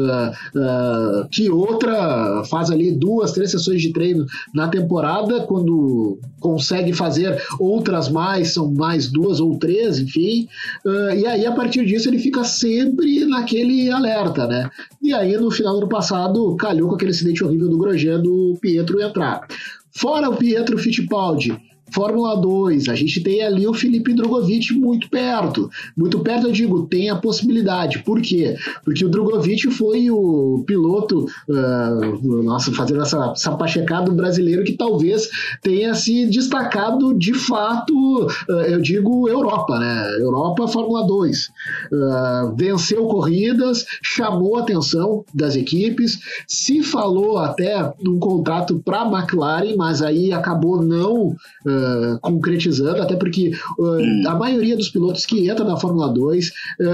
que 1.31 1.49
outra 1.49 2.43
faz 2.49 2.69
ali 2.69 2.91
duas, 2.91 3.31
três 3.31 3.51
sessões 3.51 3.81
de 3.81 3.91
treino 3.91 4.25
na 4.53 4.67
temporada, 4.67 5.41
quando 5.41 6.19
consegue 6.39 6.93
fazer 6.93 7.41
outra 7.59 7.90
outras 7.91 8.09
mais, 8.09 8.53
são 8.53 8.71
mais 8.71 9.11
duas 9.11 9.39
ou 9.39 9.57
três, 9.57 9.99
enfim. 9.99 10.47
Uh, 10.85 11.13
e 11.15 11.25
aí, 11.27 11.45
a 11.45 11.51
partir 11.51 11.85
disso, 11.85 12.09
ele 12.09 12.17
fica 12.17 12.43
sempre 12.43 13.25
naquele 13.25 13.91
alerta, 13.91 14.47
né? 14.47 14.69
E 15.01 15.13
aí, 15.13 15.35
no 15.37 15.51
final 15.51 15.73
do 15.73 15.79
ano 15.79 15.89
passado, 15.89 16.55
calhou 16.55 16.87
com 16.87 16.95
aquele 16.95 17.11
acidente 17.11 17.43
horrível 17.43 17.69
do 17.69 17.77
Grosjean 17.77 18.19
do 18.21 18.57
Pietro 18.61 19.01
entrar. 19.01 19.45
Fora 19.91 20.29
o 20.29 20.37
Pietro 20.37 20.77
Fittipaldi, 20.77 21.57
Fórmula 21.91 22.35
2, 22.39 22.89
a 22.89 22.95
gente 22.95 23.21
tem 23.21 23.43
ali 23.43 23.67
o 23.67 23.73
Felipe 23.73 24.13
Drogovic 24.13 24.73
muito 24.73 25.09
perto. 25.09 25.69
Muito 25.95 26.19
perto, 26.19 26.47
eu 26.47 26.51
digo, 26.51 26.87
tem 26.87 27.09
a 27.09 27.15
possibilidade. 27.15 27.99
Por 27.99 28.21
quê? 28.21 28.55
Porque 28.83 29.05
o 29.05 29.09
Drogovic 29.09 29.69
foi 29.71 30.09
o 30.09 30.63
piloto, 30.65 31.25
uh, 31.49 32.43
nossa, 32.43 32.71
fazendo 32.71 33.01
essa, 33.01 33.33
essa 33.35 33.51
pachecada 33.51 34.11
brasileiro 34.11 34.63
que 34.63 34.73
talvez 34.73 35.29
tenha 35.61 35.93
se 35.93 36.25
destacado 36.27 37.13
de 37.13 37.33
fato, 37.33 37.93
uh, 38.25 38.51
eu 38.67 38.81
digo, 38.81 39.27
Europa, 39.27 39.79
né? 39.79 40.17
Europa 40.19 40.67
Fórmula 40.67 41.05
2. 41.05 41.47
Uh, 41.91 42.21
ah, 42.21 42.53
venceu 42.55 43.07
corridas, 43.07 43.85
chamou 44.01 44.57
a 44.57 44.61
atenção 44.61 45.23
das 45.33 45.55
equipes, 45.55 46.19
se 46.47 46.83
falou 46.83 47.37
até 47.37 47.91
num 48.01 48.19
contrato 48.19 48.79
para 48.79 49.01
a 49.01 49.19
McLaren, 49.19 49.75
mas 49.75 50.01
aí 50.01 50.31
acabou 50.31 50.81
não. 50.81 51.27
Uh, 51.65 51.80
concretizando, 52.21 53.01
até 53.01 53.15
porque 53.15 53.51
uh, 53.79 54.27
a 54.27 54.35
maioria 54.35 54.75
dos 54.75 54.89
pilotos 54.89 55.25
que 55.25 55.49
entram 55.49 55.67
na 55.67 55.77
Fórmula 55.77 56.09
2, 56.13 56.47
uh, 56.47 56.51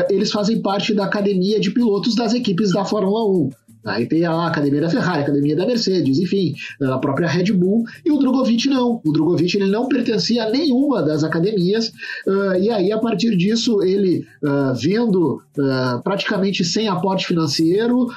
eles 0.09 0.31
fazem 0.31 0.61
parte 0.61 0.93
da 0.93 1.05
academia 1.05 1.59
de 1.59 1.71
pilotos 1.71 2.15
das 2.15 2.33
equipes 2.33 2.71
da 2.71 2.85
Fórmula 2.85 3.25
1. 3.25 3.49
Aí 3.85 4.05
tem 4.05 4.25
a 4.25 4.47
academia 4.47 4.81
da 4.81 4.89
Ferrari, 4.89 5.19
a 5.19 5.23
academia 5.23 5.55
da 5.55 5.65
Mercedes, 5.65 6.19
enfim, 6.19 6.53
a 6.81 6.97
própria 6.97 7.27
Red 7.27 7.51
Bull, 7.53 7.85
e 8.05 8.11
o 8.11 8.17
Drogovic 8.17 8.67
não. 8.67 9.01
O 9.05 9.11
Drogovic 9.11 9.55
ele 9.55 9.69
não 9.69 9.87
pertencia 9.87 10.43
a 10.43 10.49
nenhuma 10.49 11.01
das 11.01 11.23
academias, 11.23 11.91
uh, 12.27 12.55
e 12.59 12.69
aí 12.69 12.91
a 12.91 12.97
partir 12.97 13.35
disso 13.35 13.81
ele 13.83 14.25
uh, 14.43 14.73
vindo 14.75 15.41
uh, 15.57 16.01
praticamente 16.03 16.65
sem 16.65 16.87
aporte 16.87 17.27
financeiro, 17.27 18.07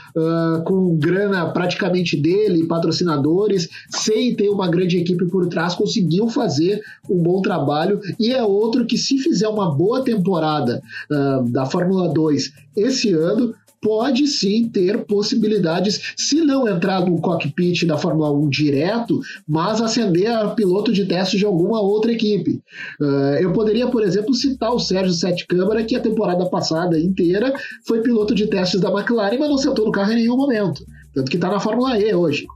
com 0.64 0.96
grana 0.96 1.50
praticamente 1.50 2.16
dele, 2.16 2.66
patrocinadores, 2.66 3.68
sem 3.88 4.34
ter 4.34 4.48
uma 4.48 4.68
grande 4.68 4.98
equipe 4.98 5.26
por 5.26 5.46
trás, 5.48 5.74
conseguiu 5.74 6.28
fazer 6.28 6.80
um 7.08 7.22
bom 7.22 7.40
trabalho, 7.40 8.00
e 8.18 8.32
é 8.32 8.42
outro 8.42 8.86
que 8.86 8.98
se 8.98 9.18
fizer 9.18 9.48
uma 9.48 9.74
boa 9.74 10.02
temporada 10.02 10.82
da 11.50 11.66
Fórmula 11.66 12.12
2 12.12 12.52
esse 12.76 13.12
ano, 13.12 13.54
pode 13.80 14.26
sim 14.26 14.68
ter 14.68 15.04
possibilidades, 15.06 16.12
se 16.16 16.36
não 16.36 16.68
entrar 16.68 17.04
no 17.04 17.20
cockpit 17.20 17.84
da 17.86 17.96
Fórmula 17.96 18.30
1 18.30 18.48
direto, 18.48 19.20
mas 19.48 19.80
ascender 19.80 20.30
a 20.30 20.48
piloto 20.50 20.92
de 20.92 21.06
testes 21.06 21.38
de 21.38 21.46
alguma 21.46 21.80
outra 21.80 22.12
equipe. 22.12 22.62
Uh, 23.00 23.36
eu 23.40 23.52
poderia, 23.52 23.88
por 23.88 24.02
exemplo, 24.02 24.34
citar 24.34 24.72
o 24.72 24.78
Sérgio 24.78 25.14
Sete 25.14 25.46
Câmara, 25.46 25.84
que 25.84 25.96
a 25.96 26.00
temporada 26.00 26.44
passada 26.46 26.98
inteira 26.98 27.52
foi 27.86 28.02
piloto 28.02 28.34
de 28.34 28.46
testes 28.46 28.80
da 28.80 28.90
McLaren, 28.90 29.38
mas 29.38 29.48
não 29.48 29.58
sentou 29.58 29.86
no 29.86 29.92
carro 29.92 30.12
em 30.12 30.16
nenhum 30.16 30.36
momento. 30.36 30.84
Tanto 31.14 31.30
que 31.30 31.36
está 31.36 31.48
na 31.48 31.60
Fórmula 31.60 31.98
E 31.98 32.14
hoje. 32.14 32.46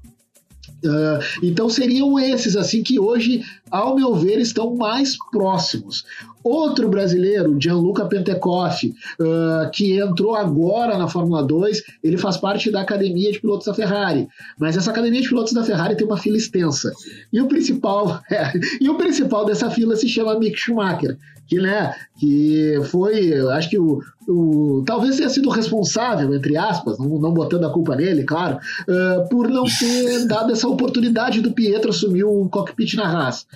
Uh, 0.84 1.18
então 1.42 1.70
seriam 1.70 2.18
esses 2.18 2.56
assim 2.56 2.82
que 2.82 3.00
hoje, 3.00 3.42
ao 3.70 3.96
meu 3.96 4.14
ver, 4.14 4.38
estão 4.38 4.76
mais 4.76 5.16
próximos. 5.32 6.04
Outro 6.44 6.90
brasileiro, 6.90 7.56
Gianluca 7.58 8.04
Pentecoff, 8.04 8.86
uh, 9.18 9.70
que 9.72 9.98
entrou 9.98 10.34
agora 10.34 10.98
na 10.98 11.08
Fórmula 11.08 11.42
2, 11.42 11.82
ele 12.02 12.18
faz 12.18 12.36
parte 12.36 12.70
da 12.70 12.82
academia 12.82 13.32
de 13.32 13.40
pilotos 13.40 13.66
da 13.66 13.72
Ferrari. 13.72 14.28
Mas 14.58 14.76
essa 14.76 14.90
academia 14.90 15.22
de 15.22 15.28
pilotos 15.28 15.54
da 15.54 15.64
Ferrari 15.64 15.96
tem 15.96 16.06
uma 16.06 16.18
fila 16.18 16.36
extensa. 16.36 16.92
E 17.32 17.40
o 17.40 17.46
principal, 17.46 18.20
é, 18.30 18.52
e 18.78 18.90
o 18.90 18.96
principal 18.96 19.46
dessa 19.46 19.70
fila 19.70 19.96
se 19.96 20.06
chama 20.06 20.38
Mick 20.38 20.58
Schumacher, 20.58 21.16
que, 21.46 21.56
né, 21.56 21.94
que 22.18 22.78
foi, 22.90 23.32
acho 23.52 23.70
que 23.70 23.78
o, 23.78 24.02
o, 24.28 24.82
talvez 24.86 25.16
tenha 25.16 25.28
sido 25.28 25.48
responsável, 25.48 26.34
entre 26.34 26.56
aspas, 26.56 26.98
não, 26.98 27.18
não 27.18 27.32
botando 27.32 27.64
a 27.64 27.70
culpa 27.70 27.94
nele, 27.94 28.24
claro, 28.24 28.58
uh, 28.88 29.28
por 29.28 29.48
não 29.48 29.64
ter 29.64 30.26
dado 30.28 30.52
essa 30.52 30.68
oportunidade 30.68 31.40
do 31.40 31.52
Pietro 31.52 31.90
assumir 31.90 32.24
o 32.24 32.48
cockpit 32.48 32.94
na 32.94 33.04
Haas. 33.04 33.46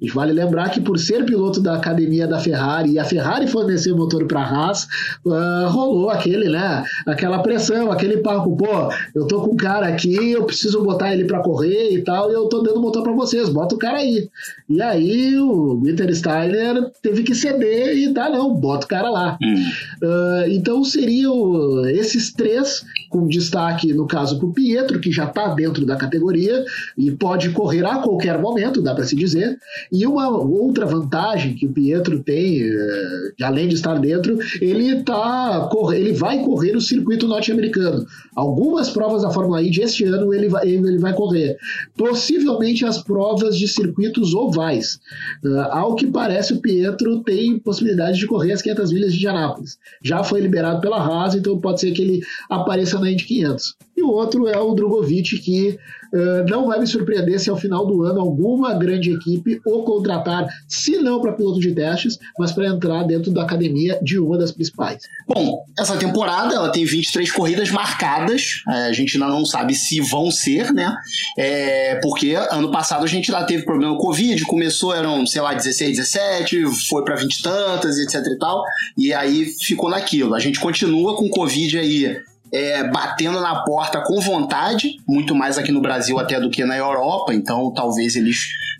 E 0.00 0.10
vale 0.10 0.32
lembrar 0.32 0.70
que 0.70 0.80
por 0.80 0.98
ser 0.98 1.24
piloto 1.24 1.60
da 1.60 1.74
academia 1.74 2.26
da 2.26 2.38
Ferrari 2.38 2.92
e 2.92 2.98
a 2.98 3.04
Ferrari 3.04 3.46
fornecer 3.46 3.92
motor 3.94 4.26
para 4.26 4.40
a 4.40 4.44
Haas, 4.44 4.86
uh, 5.24 5.68
rolou 5.68 6.10
aquele, 6.10 6.48
né, 6.48 6.84
aquela 7.06 7.40
pressão, 7.40 7.90
aquele 7.90 8.18
papo, 8.18 8.56
pô, 8.56 8.92
eu 9.14 9.26
tô 9.26 9.40
com 9.40 9.54
um 9.54 9.56
cara 9.56 9.86
aqui, 9.86 10.32
eu 10.32 10.44
preciso 10.44 10.82
botar 10.82 11.12
ele 11.12 11.24
para 11.24 11.40
correr 11.40 11.92
e 11.92 12.02
tal, 12.02 12.30
e 12.30 12.34
eu 12.34 12.46
tô 12.48 12.60
dando 12.60 12.80
motor 12.80 13.02
para 13.02 13.12
vocês, 13.12 13.48
bota 13.48 13.74
o 13.74 13.78
cara 13.78 13.98
aí. 13.98 14.28
E 14.68 14.82
aí 14.82 15.38
o 15.38 15.80
Winter 15.82 16.14
Steiner 16.14 16.90
teve 17.02 17.22
que 17.22 17.34
ceder 17.34 17.96
e 17.96 18.12
tá, 18.12 18.28
não, 18.28 18.54
bota 18.54 18.84
o 18.84 18.88
cara 18.88 19.08
lá. 19.08 19.38
Hum. 19.42 19.64
Uh, 20.02 20.17
então 20.48 20.84
seriam 20.84 21.86
esses 21.88 22.32
três, 22.32 22.84
com 23.08 23.26
destaque 23.26 23.92
no 23.92 24.06
caso 24.06 24.38
para 24.38 24.46
o 24.46 24.52
Pietro, 24.52 25.00
que 25.00 25.10
já 25.10 25.24
está 25.24 25.48
dentro 25.54 25.86
da 25.86 25.96
categoria 25.96 26.64
e 26.96 27.10
pode 27.10 27.50
correr 27.50 27.84
a 27.84 27.98
qualquer 27.98 28.38
momento, 28.38 28.82
dá 28.82 28.94
para 28.94 29.04
se 29.04 29.16
dizer. 29.16 29.58
E 29.90 30.06
uma 30.06 30.28
outra 30.28 30.86
vantagem 30.86 31.54
que 31.54 31.66
o 31.66 31.72
Pietro 31.72 32.22
tem, 32.22 32.62
uh, 32.62 33.42
além 33.42 33.68
de 33.68 33.74
estar 33.74 33.98
dentro, 33.98 34.38
ele 34.60 35.02
tá, 35.02 35.68
ele 35.92 36.12
vai 36.12 36.42
correr 36.42 36.76
o 36.76 36.80
circuito 36.80 37.26
norte-americano. 37.26 38.06
Algumas 38.34 38.90
provas 38.90 39.22
da 39.22 39.30
Fórmula 39.30 39.62
E 39.62 39.70
este 39.70 40.04
ano 40.04 40.34
ele 40.34 40.48
vai, 40.48 40.68
ele 40.68 40.98
vai 40.98 41.14
correr. 41.14 41.56
Possivelmente 41.96 42.84
as 42.84 43.02
provas 43.02 43.56
de 43.56 43.66
circuitos 43.66 44.34
ovais. 44.34 45.00
Uh, 45.44 45.60
ao 45.70 45.94
que 45.94 46.06
parece, 46.06 46.52
o 46.52 46.60
Pietro 46.60 47.22
tem 47.22 47.58
possibilidade 47.58 48.18
de 48.18 48.26
correr 48.26 48.52
as 48.52 48.62
500 48.62 48.92
milhas 48.92 49.12
de 49.12 49.18
Indianápolis. 49.18 49.78
Já 50.02 50.22
foi 50.22 50.40
liberado 50.40 50.80
pela 50.80 50.98
Haas, 50.98 51.34
então 51.34 51.58
pode 51.58 51.80
ser 51.80 51.92
que 51.92 52.02
ele 52.02 52.20
apareça 52.48 52.97
na 53.00 53.10
Indy 53.10 53.24
500. 53.24 53.74
E 53.96 54.02
o 54.02 54.10
outro 54.10 54.46
é 54.46 54.56
o 54.56 54.74
Drogovic, 54.74 55.38
que 55.38 55.78
uh, 56.12 56.48
não 56.48 56.68
vai 56.68 56.78
me 56.78 56.86
surpreender 56.86 57.40
se 57.40 57.50
ao 57.50 57.56
final 57.56 57.84
do 57.84 58.04
ano 58.04 58.20
alguma 58.20 58.74
grande 58.74 59.12
equipe 59.12 59.60
o 59.66 59.82
contratar, 59.82 60.46
se 60.68 60.98
não 60.98 61.20
para 61.20 61.32
piloto 61.32 61.58
de 61.58 61.74
testes, 61.74 62.16
mas 62.38 62.52
para 62.52 62.68
entrar 62.68 63.02
dentro 63.02 63.32
da 63.32 63.42
academia 63.42 63.98
de 64.00 64.18
uma 64.18 64.38
das 64.38 64.52
principais. 64.52 65.02
Bom, 65.26 65.64
essa 65.76 65.96
temporada 65.96 66.54
ela 66.54 66.70
tem 66.70 66.84
23 66.84 67.30
corridas 67.32 67.70
marcadas, 67.70 68.62
é, 68.68 68.86
a 68.86 68.92
gente 68.92 69.16
ainda 69.16 69.28
não 69.28 69.44
sabe 69.44 69.74
se 69.74 70.00
vão 70.00 70.30
ser, 70.30 70.72
né? 70.72 70.96
É, 71.36 71.96
porque 72.00 72.34
ano 72.52 72.70
passado 72.70 73.04
a 73.04 73.08
gente 73.08 73.32
lá 73.32 73.44
teve 73.44 73.64
problema 73.64 73.96
com 73.96 74.02
Covid, 74.06 74.44
começou, 74.44 74.94
eram, 74.94 75.26
sei 75.26 75.42
lá, 75.42 75.54
16, 75.54 75.96
17, 75.96 76.64
foi 76.88 77.04
para 77.04 77.16
20 77.16 77.34
e 77.34 77.42
tantas, 77.42 77.98
etc 77.98 78.24
e 78.26 78.38
tal, 78.38 78.62
e 78.96 79.12
aí 79.12 79.46
ficou 79.60 79.90
naquilo. 79.90 80.34
A 80.34 80.38
gente 80.38 80.60
continua 80.60 81.16
com 81.16 81.28
Covid 81.28 81.78
aí 81.78 82.16
é, 82.52 82.84
batendo 82.84 83.40
na 83.40 83.62
porta 83.62 84.00
com 84.00 84.20
vontade, 84.20 84.96
muito 85.06 85.34
mais 85.34 85.58
aqui 85.58 85.72
no 85.72 85.80
Brasil 85.80 86.18
até 86.18 86.40
do 86.40 86.50
que 86.50 86.64
na 86.64 86.76
Europa, 86.76 87.34
então 87.34 87.72
talvez 87.72 88.16
eles 88.16 88.38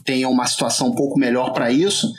tenham 0.09 0.31
uma 0.31 0.47
situação 0.47 0.89
um 0.89 0.95
pouco 0.95 1.19
melhor 1.19 1.53
para 1.53 1.71
isso. 1.71 2.11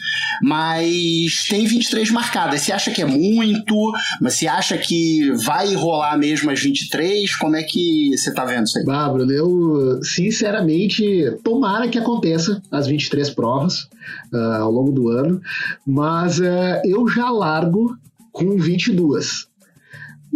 Mas 0.43 1.47
tem 1.49 1.65
23 1.65 2.11
marcadas. 2.11 2.61
Você 2.61 2.71
acha 2.71 2.91
que 2.91 3.01
é 3.01 3.05
muito? 3.05 3.91
Você 4.21 4.47
acha 4.47 4.77
que 4.77 5.31
vai 5.31 5.73
rolar 5.73 6.15
mesmo 6.15 6.51
as 6.51 6.61
23? 6.61 7.35
Como 7.37 7.55
é 7.55 7.63
que 7.63 8.15
você 8.15 8.31
tá 8.31 8.45
vendo 8.45 8.67
isso 8.67 8.77
aí? 8.77 8.85
Bárbara, 8.85 9.25
eu 9.31 9.99
sinceramente 10.03 11.03
tomara 11.43 11.87
que 11.87 11.97
aconteça 11.97 12.61
as 12.71 12.85
23 12.85 13.31
provas 13.31 13.89
uh, 14.31 14.61
ao 14.61 14.71
longo 14.71 14.91
do 14.91 15.09
ano, 15.09 15.41
mas 15.85 16.39
uh, 16.39 16.81
eu 16.85 17.07
já 17.07 17.31
largo 17.31 17.97
com 18.31 18.55
22 18.55 19.48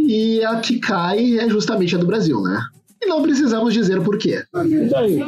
e 0.07 0.43
a 0.43 0.57
que 0.57 0.79
cai 0.79 1.39
é 1.39 1.49
justamente 1.49 1.95
a 1.95 1.99
do 1.99 2.05
Brasil, 2.05 2.41
né? 2.41 2.61
E 3.01 3.05
não 3.05 3.21
precisamos 3.21 3.73
dizer 3.73 3.99
o 3.99 4.03
porquê. 4.03 4.43
E 4.65 4.89
daí? 4.89 5.19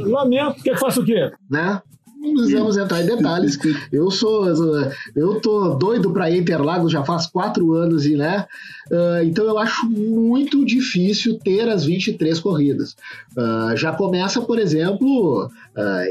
Lamento. 0.00 0.62
Quer 0.62 0.74
que 0.74 0.80
faça 0.80 1.00
o 1.00 1.04
quê? 1.04 1.30
Né? 1.48 1.80
Não 2.24 2.34
precisamos 2.34 2.76
entrar 2.78 3.02
em 3.02 3.06
detalhes. 3.06 3.58
Eu 3.92 4.10
sou, 4.10 4.46
eu 5.14 5.40
tô 5.40 5.74
doido 5.74 6.10
para 6.10 6.34
Interlagos 6.34 6.90
já 6.90 7.04
faz 7.04 7.26
quatro 7.26 7.74
anos 7.74 8.06
e 8.06 8.16
né, 8.16 8.46
uh, 8.90 9.22
então 9.24 9.44
eu 9.44 9.58
acho 9.58 9.86
muito 9.86 10.64
difícil 10.64 11.38
ter 11.38 11.68
as 11.68 11.84
23 11.84 12.40
corridas. 12.40 12.96
Uh, 13.36 13.76
já 13.76 13.92
começa, 13.92 14.40
por 14.40 14.58
exemplo, 14.58 15.44
uh, 15.46 15.50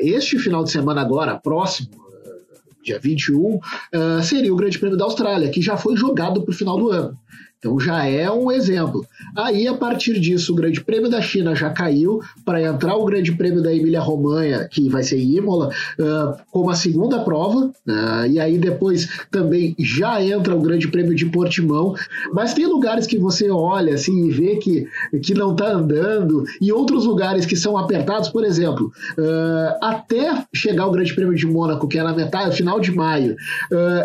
este 0.02 0.38
final 0.38 0.64
de 0.64 0.72
semana 0.72 1.02
agora, 1.02 1.36
próximo, 1.36 1.90
dia 2.84 3.00
21, 3.00 3.60
seria 4.22 4.54
o 4.54 4.58
Grande 4.58 4.78
Prêmio 4.78 4.98
da 4.98 5.06
Austrália, 5.06 5.50
que 5.50 5.62
já 5.62 5.78
foi 5.78 5.96
jogado 5.96 6.42
para 6.42 6.52
o 6.52 6.56
final 6.56 6.78
do 6.78 6.92
ano. 6.92 7.18
Então 7.64 7.80
já 7.80 8.06
é 8.06 8.30
um 8.30 8.52
exemplo. 8.52 9.06
Aí, 9.38 9.66
a 9.70 9.74
partir 9.74 10.20
disso, 10.20 10.52
o 10.52 10.56
Grande 10.56 10.84
Prêmio 10.84 11.10
da 11.10 11.22
China 11.22 11.56
já 11.56 11.70
caiu 11.70 12.22
para 12.44 12.62
entrar 12.62 12.98
o 12.98 13.06
Grande 13.06 13.32
Prêmio 13.32 13.64
da 13.64 13.74
Emília-Romanha, 13.74 14.68
que 14.70 14.90
vai 14.90 15.02
ser 15.02 15.18
Imola, 15.18 15.70
uh, 15.98 16.36
como 16.52 16.70
a 16.70 16.76
segunda 16.76 17.20
prova. 17.20 17.72
Uh, 17.88 18.28
e 18.30 18.38
aí 18.38 18.58
depois 18.58 19.08
também 19.32 19.74
já 19.80 20.22
entra 20.22 20.54
o 20.54 20.62
Grande 20.62 20.90
Prêmio 20.90 21.16
de 21.16 21.26
Portimão. 21.28 21.96
Mas 22.34 22.54
tem 22.54 22.66
lugares 22.66 23.08
que 23.08 23.18
você 23.18 23.50
olha 23.50 23.94
assim 23.94 24.28
e 24.28 24.32
vê 24.32 24.58
que, 24.58 24.86
que 25.24 25.34
não 25.34 25.54
está 25.54 25.72
andando, 25.72 26.44
e 26.60 26.70
outros 26.74 27.06
lugares 27.06 27.46
que 27.46 27.56
são 27.56 27.78
apertados, 27.78 28.28
por 28.28 28.44
exemplo, 28.44 28.92
uh, 29.18 29.78
até 29.82 30.44
chegar 30.54 30.86
o 30.86 30.92
Grande 30.92 31.14
Prêmio 31.14 31.36
de 31.36 31.48
Mônaco, 31.48 31.88
que 31.88 31.98
é 31.98 32.04
na 32.04 32.14
metade, 32.14 32.58
final 32.58 32.80
de 32.80 32.92
maio, 32.92 33.38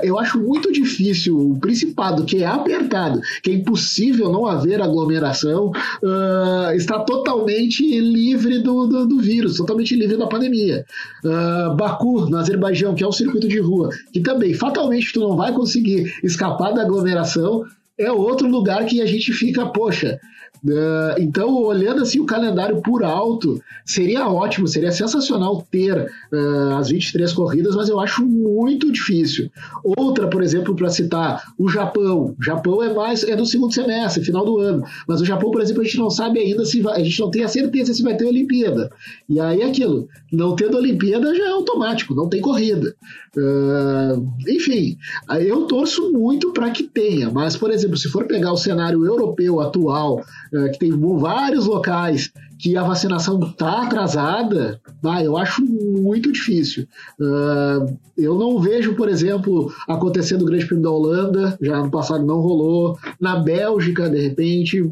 eu 0.02 0.18
acho 0.18 0.38
muito 0.38 0.72
difícil 0.72 1.36
o 1.36 1.58
Principado, 1.58 2.24
que 2.24 2.42
é 2.42 2.46
apertado, 2.46 3.20
que 3.48 3.50
é 3.50 3.54
impossível 3.54 4.30
não 4.30 4.46
haver 4.46 4.82
aglomeração, 4.82 5.70
uh, 6.02 6.74
está 6.74 7.00
totalmente 7.00 7.82
livre 7.98 8.58
do, 8.58 8.86
do, 8.86 9.06
do, 9.06 9.18
vírus, 9.18 9.56
totalmente 9.56 9.96
livre 9.96 10.16
da 10.16 10.26
pandemia. 10.26 10.84
Uh, 11.24 11.74
Baku, 11.74 12.28
no 12.28 12.36
Azerbaijão, 12.36 12.94
que 12.94 13.02
é 13.02 13.08
um 13.08 13.12
circuito 13.12 13.48
de 13.48 13.58
rua, 13.58 13.88
que 14.12 14.20
também 14.20 14.52
fatalmente 14.52 15.12
tu 15.12 15.20
não 15.20 15.36
vai 15.36 15.52
conseguir 15.52 16.12
escapar 16.22 16.72
da 16.72 16.82
aglomeração, 16.82 17.64
é 17.98 18.10
outro 18.12 18.48
lugar 18.48 18.84
que 18.86 19.00
a 19.02 19.06
gente 19.06 19.32
fica, 19.32 19.66
poxa, 19.66 20.18
Uh, 20.64 21.14
então, 21.18 21.54
olhando 21.54 22.02
assim 22.02 22.18
o 22.18 22.26
calendário 22.26 22.80
por 22.82 23.04
alto, 23.04 23.62
seria 23.84 24.28
ótimo, 24.28 24.66
seria 24.66 24.90
sensacional 24.90 25.64
ter 25.70 26.10
uh, 26.32 26.76
as 26.76 26.88
23 26.88 27.32
corridas, 27.32 27.76
mas 27.76 27.88
eu 27.88 28.00
acho 28.00 28.24
muito 28.26 28.90
difícil. 28.90 29.50
Outra, 29.84 30.28
por 30.28 30.42
exemplo, 30.42 30.74
para 30.74 30.88
citar, 30.88 31.44
o 31.56 31.68
Japão. 31.68 32.34
O 32.38 32.42
Japão 32.42 32.82
é 32.82 32.92
mais 32.92 33.22
é 33.22 33.36
no 33.36 33.46
segundo 33.46 33.72
semestre, 33.72 34.24
final 34.24 34.44
do 34.44 34.58
ano. 34.58 34.84
Mas 35.06 35.20
o 35.20 35.24
Japão, 35.24 35.50
por 35.50 35.60
exemplo, 35.60 35.82
a 35.82 35.84
gente 35.84 35.98
não 35.98 36.10
sabe 36.10 36.40
ainda 36.40 36.64
se 36.64 36.80
vai, 36.80 37.00
a 37.00 37.04
gente 37.04 37.20
não 37.20 37.30
tem 37.30 37.44
a 37.44 37.48
certeza 37.48 37.94
se 37.94 38.02
vai 38.02 38.16
ter 38.16 38.24
Olimpíada. 38.24 38.90
E 39.28 39.38
aí 39.38 39.62
aquilo, 39.62 40.08
não 40.32 40.56
tendo 40.56 40.76
Olimpíada 40.76 41.34
já 41.34 41.44
é 41.44 41.50
automático, 41.50 42.14
não 42.14 42.28
tem 42.28 42.40
corrida. 42.40 42.94
Uh, 43.36 44.26
enfim, 44.48 44.96
eu 45.40 45.62
torço 45.66 46.10
muito 46.12 46.52
para 46.52 46.70
que 46.70 46.82
tenha, 46.82 47.30
mas, 47.30 47.56
por 47.56 47.70
exemplo, 47.70 47.87
se 47.96 48.08
for 48.08 48.26
pegar 48.26 48.52
o 48.52 48.56
cenário 48.56 49.04
europeu 49.04 49.60
atual, 49.60 50.20
uh, 50.52 50.70
que 50.72 50.78
tem 50.78 50.90
vários 51.18 51.66
locais 51.66 52.32
que 52.58 52.76
a 52.76 52.82
vacinação 52.82 53.38
está 53.40 53.82
atrasada, 53.82 54.80
ah, 55.04 55.22
eu 55.22 55.36
acho 55.36 55.64
muito 55.64 56.32
difícil. 56.32 56.88
Uh, 57.20 57.96
eu 58.16 58.36
não 58.36 58.58
vejo, 58.58 58.94
por 58.94 59.08
exemplo, 59.08 59.72
acontecendo 59.86 60.42
o 60.42 60.44
Grande 60.44 60.66
Prêmio 60.66 60.82
da 60.82 60.90
Holanda, 60.90 61.58
já 61.62 61.80
no 61.80 61.90
passado 61.90 62.26
não 62.26 62.40
rolou, 62.40 62.98
na 63.20 63.36
Bélgica, 63.36 64.10
de 64.10 64.20
repente, 64.20 64.90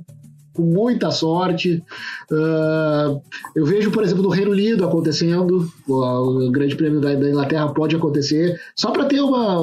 com 0.57 0.63
muita 0.63 1.11
sorte. 1.11 1.83
Uh, 2.31 3.21
eu 3.55 3.67
vejo, 3.67 3.91
por 3.91 4.03
exemplo, 4.03 4.23
no 4.23 4.31
Reino 4.31 4.53
Unido 4.53 4.85
acontecendo, 4.85 5.71
o, 5.87 6.51
Grande 6.51 6.75
Prêmio 6.75 7.01
da, 7.01 7.15
da, 7.15 7.29
Inglaterra 7.29 7.69
pode 7.69 7.95
acontecer, 7.95 8.59
só 8.75 8.91
para 8.91 9.05
ter 9.05 9.21
uma. 9.21 9.59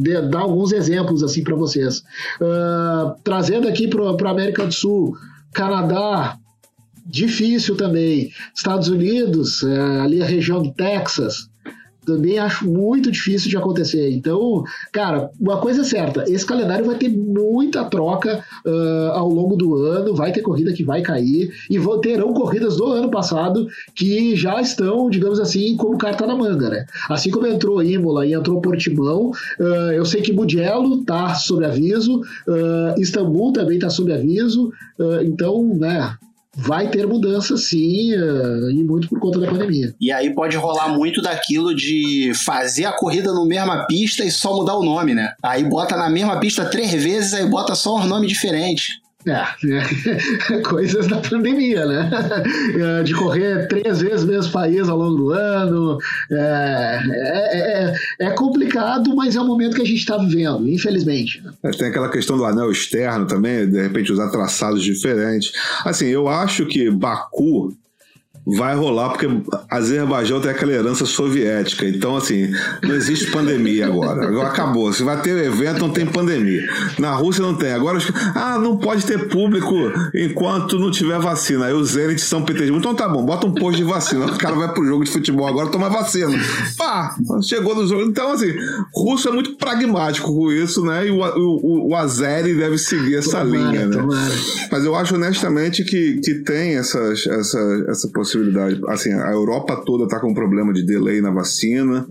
De, 0.00 0.20
dar 0.28 0.40
alguns 0.40 0.72
exemplos 0.72 1.22
assim 1.22 1.42
para 1.42 1.56
vocês. 1.56 2.00
Uh, 2.40 3.14
trazendo 3.24 3.66
aqui 3.66 3.88
para 3.88 4.28
a 4.28 4.30
América 4.30 4.66
do 4.66 4.72
Sul, 4.72 5.16
Canadá, 5.52 6.38
difícil 7.06 7.76
também. 7.76 8.30
Estados 8.54 8.88
Unidos, 8.88 9.62
é, 9.62 10.00
ali 10.00 10.22
a 10.22 10.26
região 10.26 10.62
do 10.62 10.72
Texas, 10.72 11.48
também 12.06 12.38
acho 12.38 12.66
muito 12.66 13.10
difícil 13.10 13.50
de 13.50 13.56
acontecer. 13.56 14.10
Então, 14.12 14.62
cara, 14.92 15.30
uma 15.38 15.58
coisa 15.58 15.82
é 15.82 15.84
certa: 15.84 16.24
esse 16.30 16.46
calendário 16.46 16.86
vai 16.86 16.96
ter 16.96 17.08
muita 17.08 17.84
troca 17.84 18.42
uh, 18.64 19.10
ao 19.12 19.28
longo 19.28 19.56
do 19.56 19.74
ano, 19.74 20.14
vai 20.14 20.32
ter 20.32 20.40
corrida 20.40 20.72
que 20.72 20.84
vai 20.84 21.02
cair, 21.02 21.52
e 21.68 21.78
vão, 21.78 22.00
terão 22.00 22.32
corridas 22.32 22.76
do 22.76 22.86
ano 22.86 23.10
passado 23.10 23.66
que 23.94 24.36
já 24.36 24.60
estão, 24.60 25.10
digamos 25.10 25.40
assim, 25.40 25.76
como 25.76 25.98
carta 25.98 26.26
na 26.26 26.36
manga, 26.36 26.70
né? 26.70 26.86
Assim 27.10 27.30
como 27.30 27.46
entrou 27.46 27.82
Imola 27.82 28.24
e 28.24 28.32
entrou 28.32 28.60
Portimão, 28.60 29.32
uh, 29.58 29.92
eu 29.92 30.04
sei 30.04 30.22
que 30.22 30.32
Mugello 30.32 31.04
tá 31.04 31.34
sob 31.34 31.64
aviso, 31.64 32.20
uh, 32.20 33.00
Istambul 33.00 33.52
também 33.52 33.78
tá 33.78 33.90
sob 33.90 34.12
aviso, 34.12 34.70
então, 35.22 35.74
né, 35.74 36.16
vai 36.56 36.88
ter 36.88 37.06
mudança 37.06 37.56
sim, 37.56 38.12
eh, 38.12 38.70
e 38.72 38.82
muito 38.82 39.08
por 39.08 39.20
conta 39.20 39.38
da 39.38 39.46
pandemia. 39.46 39.94
E 40.00 40.10
aí 40.10 40.34
pode 40.34 40.56
rolar 40.56 40.88
muito 40.88 41.20
daquilo 41.20 41.74
de 41.74 42.32
fazer 42.44 42.86
a 42.86 42.92
corrida 42.92 43.32
no 43.32 43.46
mesma 43.46 43.86
pista 43.86 44.24
e 44.24 44.30
só 44.30 44.54
mudar 44.54 44.74
o 44.74 44.82
nome, 44.82 45.14
né? 45.14 45.34
Aí 45.42 45.62
bota 45.62 45.96
na 45.96 46.08
mesma 46.08 46.40
pista 46.40 46.64
três 46.64 46.92
vezes, 46.92 47.34
aí 47.34 47.46
bota 47.46 47.74
só 47.74 47.96
um 47.96 48.06
nome 48.06 48.26
diferente. 48.26 49.00
É, 49.26 50.60
coisas 50.62 51.08
da 51.08 51.18
pandemia, 51.18 51.84
né? 51.84 52.10
É, 52.78 53.02
de 53.02 53.12
correr 53.12 53.66
três 53.66 54.00
vezes 54.00 54.22
o 54.22 54.28
mesmo 54.28 54.52
país 54.52 54.88
ao 54.88 54.96
longo 54.96 55.16
do 55.16 55.30
ano. 55.30 55.98
É, 56.30 57.00
é, 57.10 57.94
é, 58.22 58.26
é 58.28 58.30
complicado, 58.30 59.16
mas 59.16 59.34
é 59.34 59.40
o 59.40 59.44
momento 59.44 59.74
que 59.74 59.82
a 59.82 59.86
gente 59.86 59.98
está 59.98 60.16
vivendo, 60.16 60.68
infelizmente. 60.68 61.42
É, 61.64 61.70
tem 61.70 61.88
aquela 61.88 62.08
questão 62.08 62.36
do 62.36 62.44
anel 62.44 62.70
externo 62.70 63.26
também, 63.26 63.68
de 63.68 63.82
repente 63.82 64.12
usar 64.12 64.30
traçados 64.30 64.82
diferentes. 64.82 65.52
Assim, 65.84 66.06
eu 66.06 66.28
acho 66.28 66.64
que 66.66 66.88
Baku 66.88 67.76
vai 68.46 68.76
rolar 68.76 69.10
porque 69.10 69.26
Azerbaijão 69.68 70.40
tem 70.40 70.50
aquela 70.50 70.72
herança 70.72 71.04
soviética. 71.04 71.84
Então, 71.84 72.16
assim, 72.16 72.52
não 72.82 72.94
existe 72.94 73.30
pandemia 73.32 73.86
agora. 73.86 74.28
Agora 74.28 74.48
acabou. 74.48 74.92
Se 74.92 75.02
vai 75.02 75.20
ter 75.20 75.36
evento, 75.36 75.80
não 75.80 75.90
tem 75.90 76.06
pandemia. 76.06 76.62
Na 76.98 77.12
Rússia 77.14 77.42
não 77.42 77.54
tem. 77.54 77.72
Agora, 77.72 77.98
ah, 78.36 78.56
não 78.58 78.76
pode 78.76 79.04
ter 79.04 79.28
público 79.28 79.74
enquanto 80.14 80.78
não 80.78 80.92
tiver 80.92 81.18
vacina. 81.18 81.66
Aí 81.66 81.72
o 81.72 81.84
Zenit 81.84 82.20
São 82.20 82.44
Petersburgo. 82.44 82.78
Então 82.78 82.94
tá 82.94 83.08
bom, 83.08 83.24
bota 83.24 83.46
um 83.46 83.52
posto 83.52 83.78
de 83.78 83.84
vacina. 83.84 84.26
O 84.26 84.38
cara 84.38 84.54
vai 84.54 84.72
pro 84.72 84.86
jogo 84.86 85.04
de 85.04 85.10
futebol 85.10 85.48
agora 85.48 85.68
tomar 85.68 85.88
vacina. 85.88 86.32
Pá, 86.78 87.16
chegou 87.42 87.74
no 87.74 87.86
jogo. 87.86 88.02
Então, 88.02 88.30
assim, 88.30 88.54
russo 88.94 89.28
é 89.28 89.32
muito 89.32 89.56
pragmático 89.56 90.32
com 90.32 90.52
isso, 90.52 90.84
né? 90.84 91.08
E 91.08 91.10
o, 91.10 91.20
o, 91.20 91.88
o 91.90 91.96
Azeri 91.96 92.54
deve 92.54 92.78
seguir 92.78 93.16
essa 93.16 93.44
tomara, 93.44 93.72
linha, 93.72 93.86
né? 93.86 93.96
Tomara. 93.96 94.34
Mas 94.70 94.84
eu 94.84 94.94
acho 94.94 95.16
honestamente 95.16 95.84
que, 95.84 96.20
que 96.20 96.34
tem 96.34 96.76
essas, 96.76 97.26
essa, 97.26 97.84
essa 97.88 98.08
possibilidade 98.08 98.35
possibilidade. 98.36 98.80
Assim, 98.88 99.12
a 99.12 99.30
Europa 99.30 99.76
toda 99.84 100.04
está 100.04 100.20
com 100.20 100.30
um 100.30 100.34
problema 100.34 100.72
de 100.72 100.84
delay 100.84 101.20
na 101.20 101.30
vacina. 101.30 102.06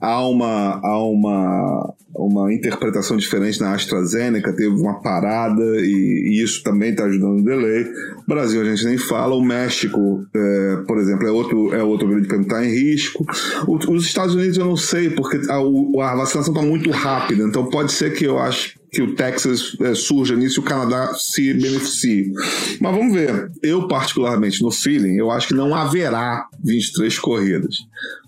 Há 0.00 0.26
uma, 0.26 0.80
há 0.82 1.02
uma, 1.02 1.94
uma 2.14 2.52
interpretação 2.52 3.16
diferente 3.16 3.60
na 3.60 3.74
AstraZeneca, 3.74 4.54
teve 4.54 4.68
uma 4.68 5.00
parada 5.00 5.62
e, 5.80 6.30
e 6.30 6.42
isso 6.42 6.62
também 6.62 6.90
está 6.90 7.04
ajudando 7.04 7.40
o 7.40 7.44
delay. 7.44 7.86
Brasil 8.26 8.60
a 8.60 8.64
gente 8.64 8.84
nem 8.84 8.98
fala. 8.98 9.34
O 9.34 9.42
México, 9.42 10.24
é, 10.34 10.76
por 10.86 10.98
exemplo, 10.98 11.26
é 11.26 11.30
outro, 11.30 11.74
é 11.74 11.82
outro 11.82 12.08
grande 12.08 12.28
prêmio 12.28 12.44
está 12.44 12.64
em 12.64 12.70
risco. 12.70 13.24
O, 13.66 13.76
os 13.92 14.04
Estados 14.04 14.34
Unidos 14.34 14.58
eu 14.58 14.66
não 14.66 14.76
sei, 14.76 15.10
porque 15.10 15.40
a, 15.48 15.56
a 15.56 16.16
vacinação 16.16 16.52
está 16.52 16.62
muito 16.62 16.90
rápida. 16.90 17.42
Então 17.44 17.66
pode 17.66 17.92
ser 17.92 18.12
que 18.12 18.24
eu 18.24 18.38
acho 18.38 18.79
que 18.92 19.02
o 19.02 19.14
Texas 19.14 19.76
é, 19.80 19.94
surja 19.94 20.34
nisso 20.34 20.60
e 20.60 20.62
o 20.62 20.64
Canadá 20.64 21.14
se 21.14 21.52
beneficie. 21.54 22.32
Mas 22.80 22.94
vamos 22.94 23.14
ver. 23.14 23.50
Eu, 23.62 23.86
particularmente, 23.86 24.62
no 24.62 24.70
feeling, 24.70 25.16
eu 25.16 25.30
acho 25.30 25.48
que 25.48 25.54
não 25.54 25.74
haverá 25.74 26.46
23 26.64 27.18
corridas. 27.18 27.76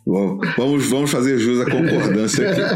Vamos, 0.05 0.89
vamos 0.89 1.11
fazer 1.11 1.39
jus 1.39 1.61
à 1.61 1.71
concordância 1.71 2.51
aqui. 2.51 2.61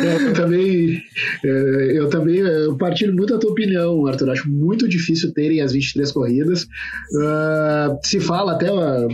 É, 0.00 0.26
eu 0.26 0.32
também, 0.32 1.02
é, 1.44 1.98
eu 1.98 2.08
também 2.08 2.36
eu 2.38 2.76
partilho 2.76 3.14
muito 3.14 3.34
a 3.34 3.38
tua 3.38 3.50
opinião, 3.50 4.06
Arthur. 4.06 4.30
Acho 4.30 4.48
muito 4.48 4.88
difícil 4.88 5.32
terem 5.32 5.60
as 5.60 5.72
23 5.72 6.10
corridas. 6.12 6.64
Uh, 6.64 7.98
se 8.02 8.20
fala 8.20 8.52
até, 8.52 8.72
uh, 8.72 9.08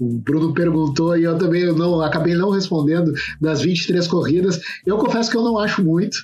o 0.00 0.18
Bruno 0.18 0.52
perguntou 0.52 1.16
e 1.16 1.24
eu 1.24 1.36
também 1.38 1.66
não, 1.66 2.00
acabei 2.00 2.34
não 2.34 2.50
respondendo 2.50 3.12
das 3.40 3.62
23 3.62 4.06
corridas. 4.06 4.60
Eu 4.86 4.98
confesso 4.98 5.30
que 5.30 5.36
eu 5.36 5.42
não 5.42 5.58
acho 5.58 5.82
muito. 5.82 6.18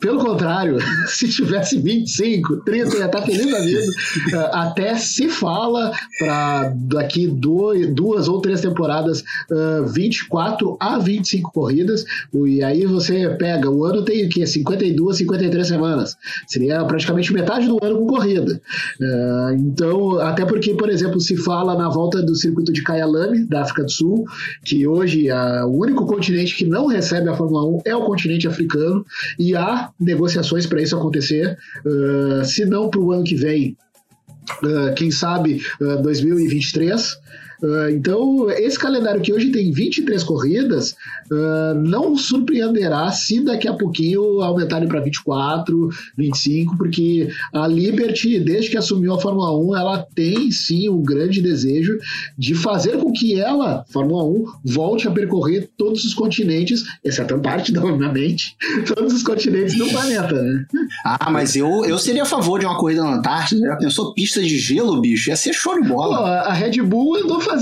Pelo 0.00 0.18
contrário, 0.18 0.78
se 1.06 1.28
tivesse 1.28 1.78
25, 1.78 2.64
30, 2.64 2.96
ia 2.96 3.06
estar 3.06 3.22
feliz 3.22 3.50
da 3.50 3.60
vida. 3.60 3.92
Uh, 4.32 4.56
até 4.56 4.96
se 4.96 5.28
fala 5.28 5.92
para 6.18 6.72
daqui 6.76 7.26
dois, 7.26 7.92
duas 7.94 8.28
ou 8.28 8.40
três 8.40 8.60
temporadas, 8.60 9.22
uh, 9.50 9.86
24 9.86 10.76
a 10.80 10.98
25 10.98 11.52
corridas. 11.52 12.04
E 12.46 12.62
aí 12.62 12.86
você 12.86 13.28
pega, 13.30 13.70
o 13.70 13.84
ano 13.84 14.02
tem 14.02 14.26
o 14.26 14.28
quê? 14.28 14.46
52, 14.46 15.16
53 15.18 15.66
semanas. 15.66 16.16
Seria 16.46 16.84
praticamente 16.84 17.32
metade 17.32 17.66
do 17.66 17.78
ano 17.82 17.98
com 17.98 18.06
corrida. 18.06 18.60
Uh, 19.00 19.54
então, 19.54 20.18
até 20.20 20.44
porque, 20.44 20.74
por 20.74 20.88
exemplo, 20.88 21.20
se 21.20 21.36
fala 21.36 21.76
na 21.76 21.88
volta 21.88 22.22
do 22.22 22.34
circuito 22.34 22.72
de 22.72 22.82
Kyalami, 22.82 23.44
da 23.44 23.62
África 23.62 23.84
do 23.84 23.90
Sul, 23.90 24.24
que 24.64 24.86
hoje 24.86 25.30
uh, 25.30 25.66
o 25.66 25.80
único 25.80 26.06
continente 26.06 26.56
que 26.56 26.64
não 26.64 26.86
recebe 26.86 27.28
a 27.28 27.34
Fórmula 27.34 27.64
1 27.78 27.82
é 27.84 27.96
o 27.96 28.04
continente 28.04 28.46
africano, 28.46 29.04
e 29.38 29.54
há 29.54 29.90
negociações 29.98 30.66
para 30.66 30.82
isso 30.82 30.96
acontecer. 30.96 31.56
Se 32.44 32.64
não 32.64 32.88
para 32.88 33.00
o 33.00 33.12
ano 33.12 33.24
que 33.24 33.34
vem, 33.34 33.76
quem 34.96 35.10
sabe 35.10 35.62
uh, 35.80 36.02
2023. 36.02 37.18
Uh, 37.64 37.88
então, 37.88 38.50
esse 38.50 38.78
calendário 38.78 39.22
que 39.22 39.32
hoje 39.32 39.50
tem 39.50 39.72
23 39.72 40.22
corridas 40.22 40.94
uh, 41.32 41.74
não 41.74 42.14
surpreenderá 42.14 43.10
se 43.10 43.40
daqui 43.40 43.66
a 43.66 43.72
pouquinho 43.72 44.42
aumentarem 44.42 44.86
para 44.86 45.00
24, 45.00 45.88
25, 46.14 46.76
porque 46.76 47.30
a 47.54 47.66
Liberty, 47.66 48.38
desde 48.38 48.70
que 48.70 48.76
assumiu 48.76 49.14
a 49.14 49.20
Fórmula 49.20 49.56
1, 49.58 49.76
ela 49.78 50.06
tem 50.14 50.50
sim 50.50 50.90
um 50.90 51.02
grande 51.02 51.40
desejo 51.40 51.98
de 52.36 52.54
fazer 52.54 52.98
com 52.98 53.10
que 53.10 53.40
ela, 53.40 53.82
Fórmula 53.88 54.24
1, 54.24 54.44
volte 54.62 55.08
a 55.08 55.10
percorrer 55.10 55.70
todos 55.78 56.04
os 56.04 56.12
continentes, 56.12 56.84
exceto 57.02 57.38
parte, 57.38 57.72
obviamente, 57.78 58.56
todos 58.94 59.14
os 59.14 59.22
continentes 59.22 59.78
do 59.78 59.88
planeta. 59.88 60.34
Né? 60.34 60.66
Ah, 61.06 61.30
mas 61.30 61.56
eu, 61.56 61.86
eu 61.86 61.98
seria 61.98 62.24
a 62.24 62.26
favor 62.26 62.60
de 62.60 62.66
uma 62.66 62.76
corrida 62.76 63.02
na 63.02 63.16
Antártida. 63.16 63.66
Já 63.68 63.76
pensou 63.76 64.12
pista 64.12 64.42
de 64.42 64.58
gelo, 64.58 65.00
bicho? 65.00 65.30
Ia 65.30 65.36
ser 65.36 65.54
show 65.54 65.80
de 65.80 65.88
bola. 65.88 66.18
Pô, 66.18 66.24
a 66.24 66.52
Red 66.52 66.82
Bull 66.82 67.16
andou 67.16 67.40
fazendo 67.40 67.53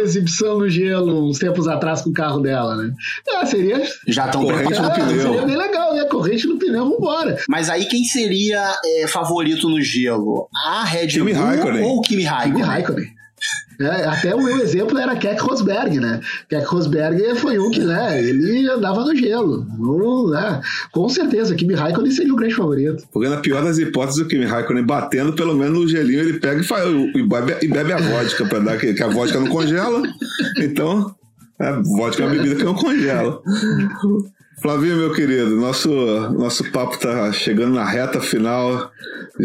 exibição 0.00 0.58
no 0.58 0.68
gelo 0.68 1.28
uns 1.28 1.38
tempos 1.38 1.66
atrás 1.68 2.02
com 2.02 2.10
o 2.10 2.12
carro 2.12 2.40
dela, 2.40 2.76
né? 2.76 2.92
Ah, 3.34 3.46
seria. 3.46 3.82
Já 4.06 4.26
estão 4.26 4.42
corrente 4.44 4.80
no 4.80 4.92
pneu. 4.92 5.22
Seria 5.22 5.46
bem 5.46 5.56
legal, 5.56 5.94
né? 5.94 6.04
Corrente 6.04 6.46
no 6.46 6.58
pneu, 6.58 6.90
vambora. 6.90 7.38
Mas 7.48 7.68
aí 7.68 7.86
quem 7.86 8.04
seria 8.04 8.62
é, 8.84 9.06
favorito 9.06 9.68
no 9.68 9.80
gelo? 9.80 10.48
A 10.64 10.84
Red 10.84 11.18
Bull 11.18 11.82
ou 11.82 11.98
o 11.98 12.00
Kimi 12.00 12.24
Raikkonen? 12.24 12.52
Kimi 12.52 12.62
Raikkonen. 12.62 13.19
É, 13.80 14.04
até 14.04 14.34
o 14.34 14.42
meu 14.42 14.58
exemplo 14.58 14.98
era 14.98 15.16
Keck 15.16 15.40
Rosberg, 15.40 15.98
né? 15.98 16.20
Keck 16.48 16.66
Rosberg 16.66 17.34
foi 17.36 17.58
um 17.58 17.70
que, 17.70 17.80
né, 17.80 18.22
ele 18.22 18.68
andava 18.68 19.04
no 19.04 19.16
gelo. 19.16 19.66
No, 19.78 20.30
né? 20.30 20.60
Com 20.92 21.08
certeza, 21.08 21.54
Kimi 21.54 21.74
Raikkonen 21.74 22.12
seria 22.12 22.32
o 22.32 22.36
grande 22.36 22.54
favorito. 22.54 23.04
Porque 23.10 23.28
na 23.28 23.38
pior 23.38 23.64
das 23.64 23.78
hipóteses, 23.78 24.20
o 24.20 24.28
Kimi 24.28 24.44
Raikkonen 24.44 24.84
batendo, 24.84 25.32
pelo 25.32 25.54
menos 25.54 25.78
no 25.78 25.88
gelinho, 25.88 26.20
ele 26.20 26.38
pega 26.38 26.60
e, 26.60 26.64
faz, 26.64 26.86
e, 26.86 27.22
bebe, 27.22 27.56
e 27.62 27.68
bebe 27.68 27.92
a 27.92 27.96
vodka, 27.96 28.44
para 28.44 28.58
dar 28.58 28.78
que, 28.78 28.92
que 28.92 29.02
a 29.02 29.08
vodka 29.08 29.40
não 29.40 29.48
congela. 29.48 30.02
Então, 30.58 31.14
a 31.58 31.80
vodka 31.96 32.22
é 32.22 32.26
uma 32.26 32.34
bebida 32.34 32.56
que 32.56 32.64
não 32.64 32.74
congela. 32.74 33.40
Flavinho, 34.60 34.96
meu 34.96 35.14
querido, 35.14 35.56
nosso, 35.56 35.88
nosso 36.32 36.70
papo 36.70 36.98
tá 36.98 37.32
chegando 37.32 37.74
na 37.74 37.84
reta 37.84 38.20
final. 38.20 38.90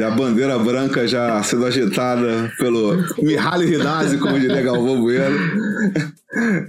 A 0.04 0.12
bandeira 0.12 0.58
branca 0.60 1.08
já 1.08 1.41
sendo 1.43 1.66
agitada 1.66 2.52
pelo 2.58 2.98
Mihaly 3.22 3.66
Rinazzi, 3.68 4.18
como 4.18 4.39
diria 4.39 4.62
Galvão 4.62 5.02
Bueno. 5.02 5.38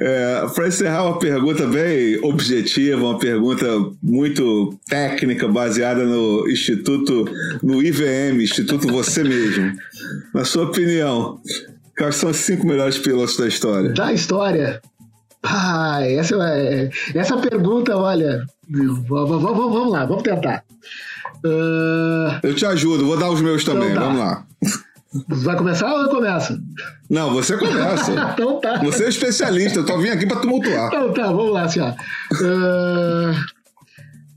É, 0.00 0.46
Para 0.54 0.68
encerrar, 0.68 1.04
uma 1.04 1.18
pergunta 1.18 1.66
bem 1.66 2.18
objetiva, 2.22 3.02
uma 3.04 3.18
pergunta 3.18 3.66
muito 4.00 4.78
técnica, 4.88 5.48
baseada 5.48 6.04
no 6.04 6.48
Instituto, 6.48 7.24
no 7.62 7.82
IVM, 7.82 8.42
Instituto 8.42 8.86
Você 8.88 9.24
Mesmo. 9.24 9.72
Na 10.32 10.44
sua 10.44 10.64
opinião, 10.66 11.40
quais 11.98 12.14
são 12.16 12.30
os 12.30 12.36
cinco 12.36 12.66
melhores 12.66 12.98
pilotos 12.98 13.36
da 13.36 13.48
história? 13.48 13.90
Da 13.90 14.12
história? 14.12 14.80
Ah, 15.42 16.00
essa, 16.02 16.36
é, 16.36 16.90
essa 17.14 17.36
pergunta, 17.38 17.96
olha, 17.96 18.44
vamos 19.08 19.90
lá, 19.90 20.04
vamos 20.04 20.22
tentar. 20.22 20.64
Uh, 21.46 22.40
Eu 22.42 22.54
te 22.54 22.66
ajudo, 22.66 23.06
vou 23.06 23.16
dar 23.18 23.30
os 23.30 23.40
meus 23.40 23.64
também, 23.64 23.90
Então 23.90 24.02
vamos 24.04 24.18
lá. 24.20 24.44
vai 25.28 25.56
começar 25.56 25.92
ou 25.92 26.02
eu 26.02 26.08
começo? 26.08 26.58
Não, 27.08 27.32
você 27.32 27.56
começa. 27.56 28.12
Então 28.34 28.60
tá. 28.60 28.78
Você 28.82 29.04
é 29.04 29.08
especialista, 29.08 29.78
eu 29.78 29.86
tô 29.86 29.96
vindo 29.98 30.12
aqui 30.12 30.26
pra 30.26 30.40
tumultuar. 30.40 30.88
Então 30.88 31.12
tá, 31.12 31.26
vamos 31.26 31.52
lá, 31.52 31.62
assim, 31.62 31.80
ó. 31.80 31.90
Uh, 31.90 33.34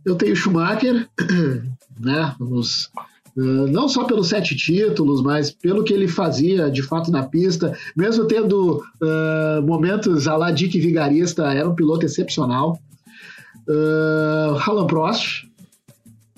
eu 0.06 0.16
tenho 0.16 0.36
Schumacher, 0.36 1.08
né? 2.00 2.36
Vamos, 2.40 2.90
uh, 3.38 3.68
não 3.68 3.90
só 3.90 4.04
pelos 4.04 4.30
sete 4.30 4.56
títulos, 4.56 5.22
mas 5.22 5.52
pelo 5.52 5.84
que 5.84 5.94
ele 5.94 6.08
fazia 6.08 6.70
de 6.70 6.84
fato 6.84 7.12
na 7.12 7.24
pista, 7.24 7.76
mesmo 7.96 8.26
tendo 8.26 8.82
uh, 9.02 9.62
momentos 9.64 10.28
a 10.28 10.38
lá 10.38 10.52
Dick 10.52 10.80
Vigarista, 10.80 11.52
era 11.54 11.68
um 11.68 11.76
piloto 11.76 12.06
excepcional. 12.06 12.80
Uh, 13.68 14.58
Alan 14.68 14.88
Prost, 14.88 15.49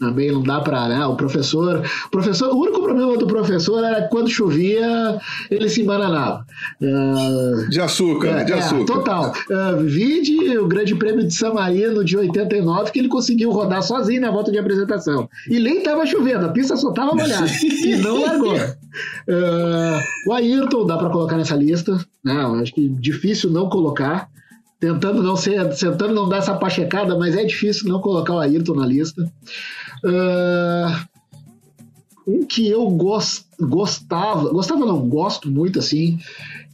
também 0.01 0.31
não 0.31 0.41
dá 0.41 0.59
para 0.59 0.89
né? 0.89 1.05
o 1.05 1.15
professor 1.15 1.83
o 2.05 2.09
professor 2.09 2.49
o 2.49 2.59
único 2.59 2.81
problema 2.81 3.15
do 3.15 3.27
professor 3.27 3.83
era 3.83 4.01
que 4.01 4.09
quando 4.09 4.29
chovia 4.29 5.19
ele 5.49 5.69
se 5.69 5.81
embananava 5.81 6.45
Uh, 6.81 7.69
De 7.69 7.79
açúcar, 7.79 8.43
de 8.43 8.53
é, 8.53 8.57
açúcar. 8.57 8.85
total. 8.85 9.33
Uh, 9.49 9.83
vide 9.83 10.57
o 10.57 10.67
Grande 10.67 10.95
Prêmio 10.95 11.25
de 11.25 11.33
San 11.33 11.53
Marino 11.53 12.03
de 12.03 12.17
89, 12.17 12.91
que 12.91 12.99
ele 12.99 13.07
conseguiu 13.07 13.51
rodar 13.51 13.83
sozinho 13.83 14.21
na 14.21 14.31
volta 14.31 14.51
de 14.51 14.57
apresentação. 14.57 15.29
E 15.47 15.59
nem 15.59 15.77
estava 15.77 16.05
chovendo, 16.05 16.45
a 16.45 16.49
pista 16.49 16.75
só 16.75 16.89
estava 16.89 17.13
molhada. 17.13 17.45
e 17.63 17.95
não 17.97 18.21
largou. 18.21 18.55
Uh, 18.55 19.99
o 20.27 20.33
Ayrton 20.33 20.85
dá 20.85 20.97
para 20.97 21.09
colocar 21.09 21.37
nessa 21.37 21.55
lista. 21.55 21.93
Né? 22.23 22.41
Eu 22.41 22.55
acho 22.55 22.73
que 22.73 22.87
difícil 22.89 23.49
não 23.49 23.69
colocar. 23.69 24.29
Tentando 24.81 25.21
não 25.21 25.35
ser, 25.35 25.69
tentando 25.75 26.13
não 26.13 26.27
dar 26.27 26.37
essa 26.37 26.55
pachecada, 26.55 27.15
mas 27.15 27.37
é 27.37 27.45
difícil 27.45 27.87
não 27.87 28.01
colocar 28.01 28.33
o 28.33 28.39
Ayrton 28.39 28.73
na 28.73 28.85
lista. 28.87 29.31
Uh, 30.03 31.07
um 32.27 32.43
que 32.43 32.67
eu 32.67 32.89
gos- 32.89 33.45
gostava, 33.59 34.49
gostava 34.49 34.83
não, 34.83 35.07
gosto 35.07 35.51
muito 35.51 35.77
assim, 35.77 36.17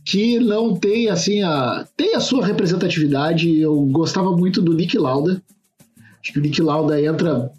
que 0.06 0.40
não 0.40 0.74
tem 0.74 1.10
assim 1.10 1.44
a 1.44 1.86
tem 1.98 2.16
a 2.16 2.22
sua 2.22 2.46
representatividade. 2.46 3.60
Eu 3.60 3.78
gostava 3.88 4.32
muito 4.32 4.62
do 4.62 4.74
Nick 4.74 4.98
Lauda. 4.98 5.44
Acho 6.24 6.32
que 6.32 6.40
o 6.40 6.42
Nick 6.42 6.62
Lauda 6.62 7.02
entra 7.02 7.52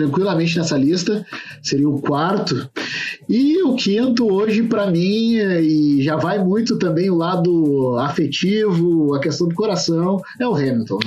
tranquilamente 0.00 0.56
nessa 0.56 0.76
lista, 0.78 1.24
seria 1.62 1.88
o 1.88 2.00
quarto. 2.00 2.68
E 3.28 3.62
o 3.62 3.74
quinto 3.74 4.32
hoje 4.32 4.62
para 4.62 4.90
mim 4.90 5.36
é- 5.36 5.62
e 5.62 6.02
já 6.02 6.16
vai 6.16 6.42
muito 6.42 6.78
também 6.78 7.10
o 7.10 7.16
lado 7.16 7.96
afetivo, 7.98 9.14
a 9.14 9.20
questão 9.20 9.46
do 9.46 9.54
coração, 9.54 10.20
é 10.38 10.48
o 10.48 10.54
Hamilton. 10.54 10.98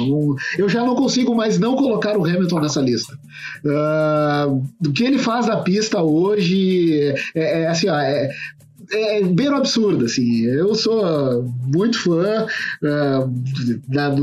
Eu 0.58 0.70
já 0.70 0.84
não 0.86 0.96
consigo 0.96 1.34
mais 1.36 1.58
não 1.58 1.76
colocar 1.76 2.18
o 2.18 2.26
Hamilton 2.26 2.60
nessa 2.60 2.82
lista. 2.82 3.18
Ah, 3.66 4.48
do 4.80 4.94
que 4.94 5.04
ele 5.04 5.18
faz 5.18 5.48
na 5.48 5.58
pista 5.58 6.02
hoje 6.02 7.14
é, 7.36 7.64
é 7.64 7.68
assim, 7.68 7.90
ó, 7.90 7.96
é, 7.96 8.30
é 8.94 9.24
beiro 9.24 9.56
absurdo, 9.56 10.06
assim. 10.06 10.46
Eu 10.46 10.74
sou 10.76 11.44
muito 11.66 12.00
fã 12.00 12.46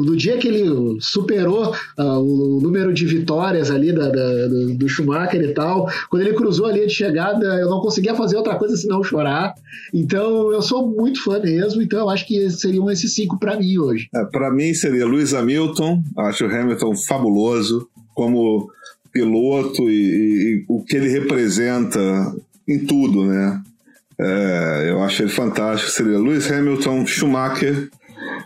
do 0.05 0.16
dia 0.16 0.39
que 0.39 0.49
ele 0.49 0.99
superou 1.01 1.75
ah, 1.97 2.18
o 2.18 2.61
número 2.62 2.93
de 2.93 3.05
vitórias 3.07 3.71
ali 3.71 3.93
da- 3.93 4.09
da- 4.09 4.47
do, 4.49 4.75
do 4.75 4.89
Schumacher 4.89 5.41
e 5.43 5.53
tal. 5.55 5.89
Quando 6.11 6.23
ele 6.23 6.35
cruzou 6.35 6.66
a 6.66 6.73
linha 6.73 6.87
de 6.87 6.93
chegada, 6.95 7.45
eu 7.61 7.68
não 7.68 7.81
conseguia 7.81 8.14
fazer 8.14 8.37
outra 8.37 8.57
coisa 8.57 8.77
senão 8.77 9.03
chorar. 9.03 9.55
Então, 9.93 10.53
eu 10.53 10.62
sou 10.62 10.87
muito 10.89 11.23
fã 11.23 11.39
mesmo. 11.41 11.83
Então, 11.83 12.01
eu 12.01 12.11
acho 12.11 12.27
que 12.27 12.49
seriam 12.51 12.91
esses 12.91 13.14
cinco 13.14 13.39
para 13.39 13.59
mim 13.59 13.79
hoje. 13.79 14.09
É, 14.14 14.25
para 14.25 14.51
mim 14.51 14.73
seria 14.75 15.07
Lewis 15.07 15.35
Hamilton, 15.35 16.03
acho 16.18 16.45
o 16.45 16.49
Hamilton 16.55 16.95
fabuloso 16.97 17.89
como 18.14 18.71
piloto 19.12 19.89
e, 19.89 19.93
e- 19.95 20.55
e 20.61 20.64
o 20.68 20.83
que 20.85 20.97
ele 20.97 21.09
representa 21.09 22.01
em 22.68 22.79
tudo, 22.85 23.25
né? 23.27 23.61
É, 24.23 24.91
eu 24.91 25.03
acho 25.03 25.23
ele 25.23 25.31
fantástico. 25.31 25.91
Seria 25.91 26.18
Lewis 26.18 26.51
Hamilton, 26.51 27.07
Schumacher. 27.07 27.91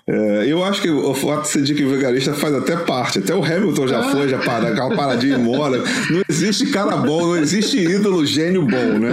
É, 0.06 0.44
eu 0.46 0.62
acho 0.64 0.82
que 0.82 0.90
o 0.90 1.14
fato 1.14 1.42
de 1.42 1.48
ser 1.48 1.62
Dick 1.62 1.82
Vigarista 1.84 2.34
faz 2.34 2.54
até 2.54 2.76
parte. 2.76 3.18
Até 3.18 3.34
o 3.34 3.42
Hamilton 3.44 3.86
já 3.88 4.02
foi, 4.04 4.28
já 4.28 4.38
para, 4.38 4.68
aquela 4.68 4.94
paradinha 4.94 5.36
embora. 5.36 5.78
Não 6.10 6.22
existe 6.28 6.66
cara 6.66 6.96
bom, 6.96 7.20
não 7.28 7.36
existe 7.36 7.78
ídolo 7.78 8.24
gênio 8.26 8.62
bom, 8.66 8.98
né? 8.98 9.10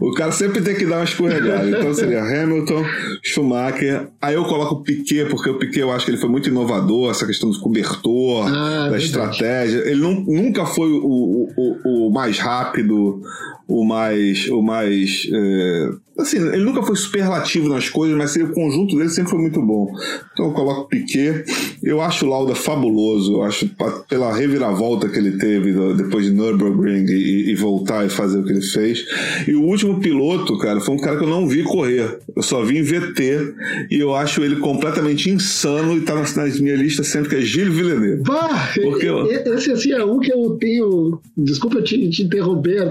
O 0.00 0.12
cara 0.14 0.32
sempre 0.32 0.60
tem 0.62 0.74
que 0.74 0.86
dar 0.86 0.96
uma 0.96 1.04
escorregada. 1.04 1.68
Então 1.68 1.92
seria 1.94 2.22
Hamilton, 2.22 2.84
Schumacher. 3.22 4.08
Aí 4.20 4.34
eu 4.34 4.44
coloco 4.44 4.76
o 4.76 4.82
Piquet, 4.82 5.26
porque 5.26 5.50
o 5.50 5.58
Piquet 5.58 5.80
eu 5.80 5.92
acho 5.92 6.04
que 6.04 6.10
ele 6.10 6.18
foi 6.18 6.28
muito 6.30 6.48
inovador, 6.48 7.10
essa 7.10 7.26
questão 7.26 7.50
do 7.50 7.60
cobertor, 7.60 8.46
Ah, 8.48 8.50
da 8.50 8.80
verdade. 8.98 9.04
estratégia. 9.04 9.78
Ele 9.80 10.00
nu- 10.00 10.24
nunca 10.26 10.64
foi 10.66 10.90
o, 10.90 11.04
o, 11.04 11.48
o, 11.84 12.08
o 12.08 12.12
mais 12.12 12.38
rápido, 12.38 13.20
o 13.68 13.84
mais. 13.84 14.48
O 14.48 14.62
mais 14.62 15.28
é, 15.32 15.88
assim, 16.22 16.38
ele 16.38 16.64
nunca 16.64 16.82
foi 16.82 16.96
superlativo 16.96 17.68
nas 17.68 17.88
coisas, 17.88 18.16
mas 18.16 18.34
o 18.36 18.52
conjunto 18.52 18.96
dele 18.96 19.08
sempre 19.08 19.30
foi 19.30 19.40
muito 19.40 19.60
bom. 19.60 19.92
Então 20.32 20.46
eu 20.46 20.52
coloco 20.52 20.88
Piquet. 20.88 21.44
Eu 21.82 22.00
acho 22.00 22.26
o 22.26 22.28
Lauda 22.28 22.54
fabuloso. 22.54 23.34
Eu 23.34 23.42
acho 23.42 23.70
pela 24.08 24.34
reviravolta 24.34 25.08
que 25.08 25.18
ele 25.18 25.38
teve 25.38 25.72
depois 25.94 26.26
de 26.26 26.32
Nürburgring 26.32 27.06
e, 27.06 27.50
e 27.50 27.54
voltar 27.54 28.06
e 28.06 28.08
fazer 28.08 28.38
o 28.38 28.44
que 28.44 28.52
ele 28.52 28.62
fez. 28.62 29.04
E 29.46 29.54
o 29.54 29.62
último 29.62 30.00
piloto, 30.00 30.58
cara, 30.58 30.80
foi 30.80 30.94
um 30.94 30.98
cara 30.98 31.16
que 31.16 31.24
eu 31.24 31.28
não 31.28 31.46
vi 31.46 31.62
correr. 31.62 32.18
Eu 32.34 32.42
só 32.42 32.62
vi 32.62 32.78
em 32.78 32.82
VT 32.82 33.54
e 33.90 33.98
eu 33.98 34.14
acho 34.14 34.42
ele 34.42 34.56
completamente 34.56 35.30
insano 35.30 35.96
e 35.96 36.00
tá 36.02 36.14
nas, 36.14 36.34
nas 36.34 36.60
minhas 36.60 36.78
listas 36.78 37.08
sempre 37.08 37.30
que 37.30 37.36
é 37.36 37.40
Gilles 37.40 37.74
Villeneuve. 37.74 38.22
Bah, 38.22 38.70
Porque 38.74 39.06
esse 39.06 39.72
assim 39.72 39.92
é 39.92 40.04
um 40.04 40.18
que 40.18 40.32
eu 40.32 40.50
tenho. 40.58 41.20
Desculpa 41.36 41.82
te, 41.82 42.08
te 42.10 42.22
interromper. 42.22 42.88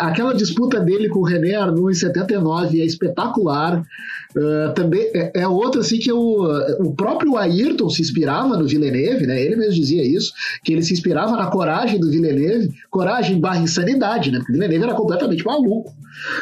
Aquela 0.00 0.34
disputa 0.34 0.80
dele 0.80 1.08
com 1.08 1.20
o 1.20 1.24
René 1.24 1.54
Arnoux 1.54 1.90
em 1.90 1.94
79 2.38 2.80
é 2.80 2.84
espetacular. 2.84 3.82
Ah, 4.36 4.72
também 4.74 5.10
é, 5.14 5.32
é 5.42 5.48
outro 5.48 5.80
assim 5.80 5.98
que 5.98 6.10
eu, 6.10 6.18
o 6.80 6.94
próprio 6.94 7.36
Ayrton 7.36 7.88
se 7.88 8.02
inspirava 8.02 8.56
no 8.56 8.66
Villeneuve, 8.66 9.26
né? 9.26 9.40
Ele 9.42 9.56
mesmo 9.56 9.74
dizia 9.74 10.04
isso, 10.04 10.32
que 10.62 10.72
ele 10.72 10.82
se 10.82 10.92
inspirava 10.92 11.32
na 11.36 11.46
coragem 11.46 11.98
do 11.98 12.10
Villeneuve, 12.10 12.70
coragem 12.90 13.40
barra 13.40 13.58
insanidade, 13.60 14.30
né? 14.30 14.38
Porque 14.38 14.52
o 14.52 14.54
Villeneuve 14.54 14.84
era 14.84 14.94
completamente 14.94 15.44
maluco. 15.44 15.94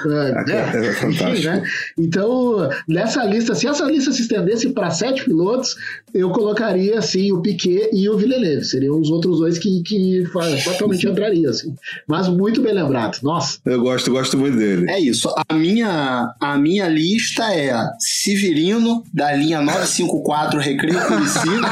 Ah, 0.07 0.45
É, 0.49 0.87
é 0.87 0.93
fantástico. 0.95 1.47
né? 1.49 1.63
Então, 1.99 2.69
nessa 2.89 3.25
lista, 3.25 3.55
se 3.55 3.67
essa 3.69 3.85
lista 3.85 4.11
se 4.13 4.23
estendesse 4.23 4.71
para 4.71 4.91
sete 4.91 5.25
pilotos, 5.25 5.77
eu 6.15 6.31
colocaria 6.31 6.99
assim 6.99 7.31
o 7.33 7.41
Piquet 7.41 7.91
e 7.93 8.09
o 8.09 8.17
Villeneuve. 8.17 8.65
Seriam 8.65 8.99
os 9.01 9.11
outros 9.11 9.39
dois 9.39 9.59
que, 9.59 9.83
que 9.83 10.25
fa- 10.33 10.57
fatalmente 10.65 11.07
entrariam. 11.09 11.51
Assim. 11.51 11.75
Mas 12.09 12.29
muito 12.29 12.63
bem 12.63 12.73
lembrado. 12.75 13.19
Nossa. 13.23 13.59
Eu 13.67 13.81
gosto, 13.81 14.11
gosto 14.11 14.37
muito 14.39 14.57
dele. 14.57 14.91
É 14.91 14.99
isso. 14.99 15.29
A 15.49 15.55
minha, 15.55 16.35
a 16.41 16.59
minha 16.59 16.89
lista 16.89 17.45
é 17.53 17.76
Severino, 17.99 19.03
da 19.13 19.33
linha 19.33 19.61
954 19.61 20.61
Recreio 20.61 21.01
Curicica. 21.07 21.69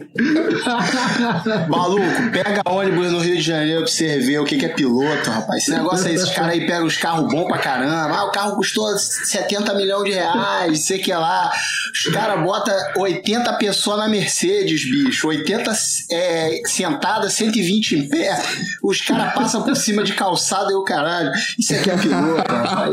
Maluco, 1.68 2.30
pega 2.32 2.62
ônibus 2.66 3.12
no 3.12 3.18
Rio 3.18 3.36
de 3.36 3.42
Janeiro 3.42 3.82
pra 3.82 3.90
você 3.90 4.18
ver 4.18 4.38
o 4.38 4.44
que, 4.44 4.56
que 4.56 4.64
é 4.64 4.68
piloto, 4.68 5.30
rapaz. 5.30 5.62
Esse 5.62 5.70
negócio 5.70 6.06
aí, 6.06 6.14
esses 6.14 6.30
caras 6.30 6.52
aí 6.52 6.66
pegam 6.66 6.86
os 6.86 6.96
carros 6.96 7.30
bons 7.30 7.46
pra 7.46 7.58
caramba. 7.58 8.16
Ah, 8.16 8.24
o 8.24 8.30
carro 8.30 8.56
custou 8.56 8.88
70 8.96 9.74
milhões 9.74 10.04
de 10.04 10.12
reais, 10.12 10.86
sei 10.86 10.98
que 10.98 11.12
lá. 11.12 11.52
Os 11.92 12.12
caras 12.12 12.42
botam 12.42 12.74
80 12.96 13.52
pessoas 13.54 13.98
na 13.98 14.08
Mercedes, 14.08 14.84
bicho. 14.84 15.28
80 15.28 15.72
é, 16.10 16.60
sentadas, 16.64 17.34
120 17.34 17.96
em 17.96 18.08
pé. 18.08 18.42
Os 18.82 19.00
caras 19.00 19.34
passam 19.34 19.62
por 19.62 19.76
cima 19.76 20.02
de 20.02 20.14
calçada 20.14 20.72
e 20.72 20.74
o 20.74 20.84
caralho. 20.84 21.30
Isso 21.58 21.74
aqui 21.74 21.90
é 21.90 21.96
piloto, 21.96 22.52
rapaz. 22.52 22.90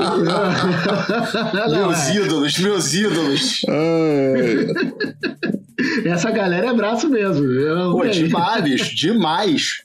Meus 1.72 2.00
é. 2.00 2.16
ídolos, 2.16 2.60
meus 2.60 2.94
ídolos. 2.94 3.62
Essa 6.06 6.32
galera 6.32 6.68
é 6.68 6.74
braço 6.74 7.10
mesmo. 7.14 7.46
Eu, 7.46 7.92
Pô, 7.92 8.06
demais, 8.08 8.82
demais. 8.90 9.84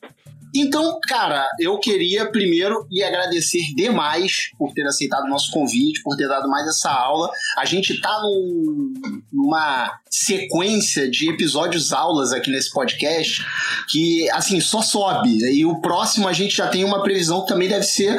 Então, 0.54 0.98
cara, 1.08 1.46
eu 1.60 1.78
queria 1.78 2.30
primeiro 2.30 2.86
lhe 2.90 3.02
agradecer 3.02 3.62
demais 3.76 4.50
por 4.58 4.72
ter 4.72 4.86
aceitado 4.86 5.24
o 5.24 5.28
nosso 5.28 5.50
convite, 5.50 6.02
por 6.02 6.16
ter 6.16 6.26
dado 6.28 6.48
mais 6.48 6.66
essa 6.66 6.90
aula. 6.90 7.30
A 7.56 7.64
gente 7.64 8.00
tá 8.00 8.20
num- 8.22 8.92
numa 9.32 9.98
sequência 10.10 11.10
de 11.10 11.30
episódios 11.30 11.92
aulas 11.92 12.32
aqui 12.32 12.50
nesse 12.50 12.72
podcast 12.72 13.44
que, 13.90 14.28
assim, 14.30 14.60
só 14.60 14.80
sobe. 14.82 15.38
E 15.54 15.64
o 15.64 15.80
próximo 15.80 16.26
a 16.28 16.32
gente 16.32 16.56
já 16.56 16.66
tem 16.68 16.84
uma 16.84 17.02
previsão 17.02 17.42
que 17.42 17.48
também 17.48 17.68
deve 17.68 17.84
ser 17.84 18.18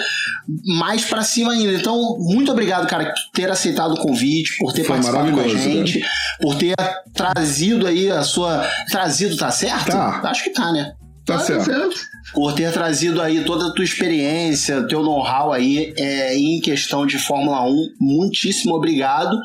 mais 0.65 1.05
pra 1.05 1.23
cima 1.23 1.53
ainda. 1.53 1.73
Então, 1.73 2.17
muito 2.19 2.51
obrigado, 2.51 2.87
cara, 2.87 3.05
por 3.05 3.31
ter 3.33 3.49
aceitado 3.49 3.93
o 3.93 3.99
convite, 4.01 4.57
por 4.57 4.71
ter 4.73 4.83
Foi 4.83 4.95
participado 4.95 5.31
com 5.31 5.39
a 5.41 5.47
gente, 5.47 6.01
por 6.41 6.55
ter 6.55 6.75
trazido 7.13 7.87
aí 7.87 8.09
a 8.09 8.23
sua. 8.23 8.67
Trazido, 8.89 9.35
tá 9.37 9.51
certo? 9.51 9.91
Tá. 9.91 10.21
Acho 10.25 10.43
que 10.43 10.51
tá, 10.51 10.71
né? 10.71 10.93
Tá, 11.29 11.37
Tá 11.37 11.43
certo. 11.45 11.65
certo. 11.65 12.09
por 12.33 12.53
ter 12.53 12.71
trazido 12.71 13.21
aí 13.21 13.43
toda 13.43 13.67
a 13.67 13.71
tua 13.73 13.83
experiência, 13.83 14.83
teu 14.87 15.01
know-how 15.03 15.51
aí 15.51 15.93
é, 15.97 16.35
em 16.37 16.59
questão 16.61 17.05
de 17.05 17.17
Fórmula 17.17 17.63
1. 17.65 17.93
Muitíssimo 17.99 18.75
obrigado. 18.75 19.35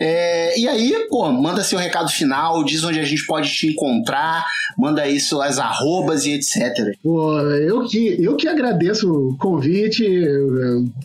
É, 0.00 0.58
e 0.58 0.66
aí, 0.66 1.06
pô, 1.08 1.30
manda 1.30 1.62
seu 1.62 1.78
recado 1.78 2.08
final, 2.10 2.64
diz 2.64 2.82
onde 2.82 2.98
a 2.98 3.04
gente 3.04 3.24
pode 3.26 3.48
te 3.52 3.68
encontrar, 3.68 4.44
manda 4.76 5.02
aí 5.02 5.20
suas 5.20 5.58
arrobas 5.58 6.24
e 6.26 6.32
etc. 6.32 6.96
Pô, 7.02 7.38
eu 7.40 7.84
que, 7.86 8.16
eu 8.22 8.34
que 8.36 8.48
agradeço 8.48 9.08
o 9.12 9.36
convite. 9.38 10.04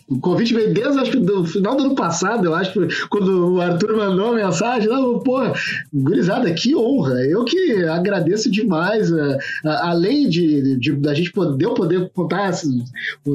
O 0.08 0.18
convite 0.20 0.54
veio 0.54 0.72
desde 0.74 0.98
acho 0.98 1.10
que 1.12 1.18
do 1.20 1.44
final 1.44 1.76
do 1.76 1.84
ano 1.84 1.94
passado, 1.94 2.46
eu 2.46 2.54
acho, 2.54 2.72
quando 3.10 3.54
o 3.54 3.60
Arthur 3.60 3.96
mandou 3.96 4.32
a 4.32 4.34
mensagem. 4.36 4.88
Não, 4.88 5.18
pô, 5.20 5.38
gurizada, 5.92 6.52
que 6.52 6.74
honra. 6.74 7.14
Eu 7.24 7.44
que 7.44 7.84
agradeço 7.84 8.50
demais. 8.50 9.12
a- 9.12 9.88
além 9.90 10.27
de, 10.28 10.76
de, 10.78 10.92
da 10.92 11.14
gente 11.14 11.32
poder, 11.32 11.64
eu 11.64 11.74
poder 11.74 12.10
contar 12.14 12.50
esses, 12.50 12.84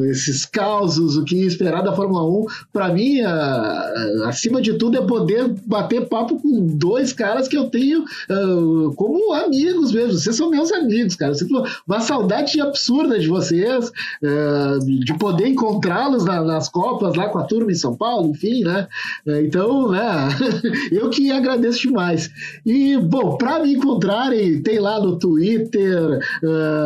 esses 0.10 0.46
causos, 0.46 1.18
o 1.18 1.24
que 1.24 1.36
esperar 1.44 1.82
da 1.84 1.94
Fórmula 1.94 2.24
1, 2.26 2.46
pra 2.72 2.94
mim, 2.94 3.22
a- 3.22 4.26
acima 4.28 4.62
de 4.62 4.74
tudo, 4.74 4.98
é 4.98 5.02
poder 5.02 5.54
bater 5.66 6.08
papo 6.08 6.40
com 6.40 6.66
dois 6.66 7.12
caras 7.14 7.48
que 7.48 7.58
eu 7.58 7.70
tenho 7.70 8.04
ah, 8.30 8.94
como 8.96 9.34
amigos 9.34 9.92
mesmo. 9.92 10.14
Vocês 10.14 10.36
são 10.36 10.50
meus 10.50 10.72
amigos, 10.72 11.16
cara. 11.16 11.34
Eu 11.34 11.64
uma 11.88 12.00
saudade 12.00 12.60
absurda 12.62 13.20
de 13.20 13.28
vocês, 13.28 13.92
ah, 14.24 14.80
de 14.82 15.14
poder 15.18 15.48
encontrá-los 15.48 16.26
na- 16.26 16.42
nas 16.44 16.70
Copas 16.70 17.16
lá 17.16 17.30
com 17.30 17.38
a 17.40 17.44
turma 17.44 17.72
em 17.72 17.76
São 17.76 17.96
Paulo, 17.96 18.30
enfim, 18.32 18.64
né? 18.64 18.88
Eh, 19.28 19.42
Então, 19.44 19.92
né, 19.92 20.02
eu 20.92 21.10
que 21.10 21.32
agradeço 21.32 21.82
demais. 21.82 22.30
E, 22.66 22.98
bom, 22.98 23.38
para 23.38 23.60
me 23.60 23.74
encontrarem, 23.74 24.62
tem 24.62 24.80
lá 24.80 25.00
no 25.00 25.18
Twitter, 25.18 26.20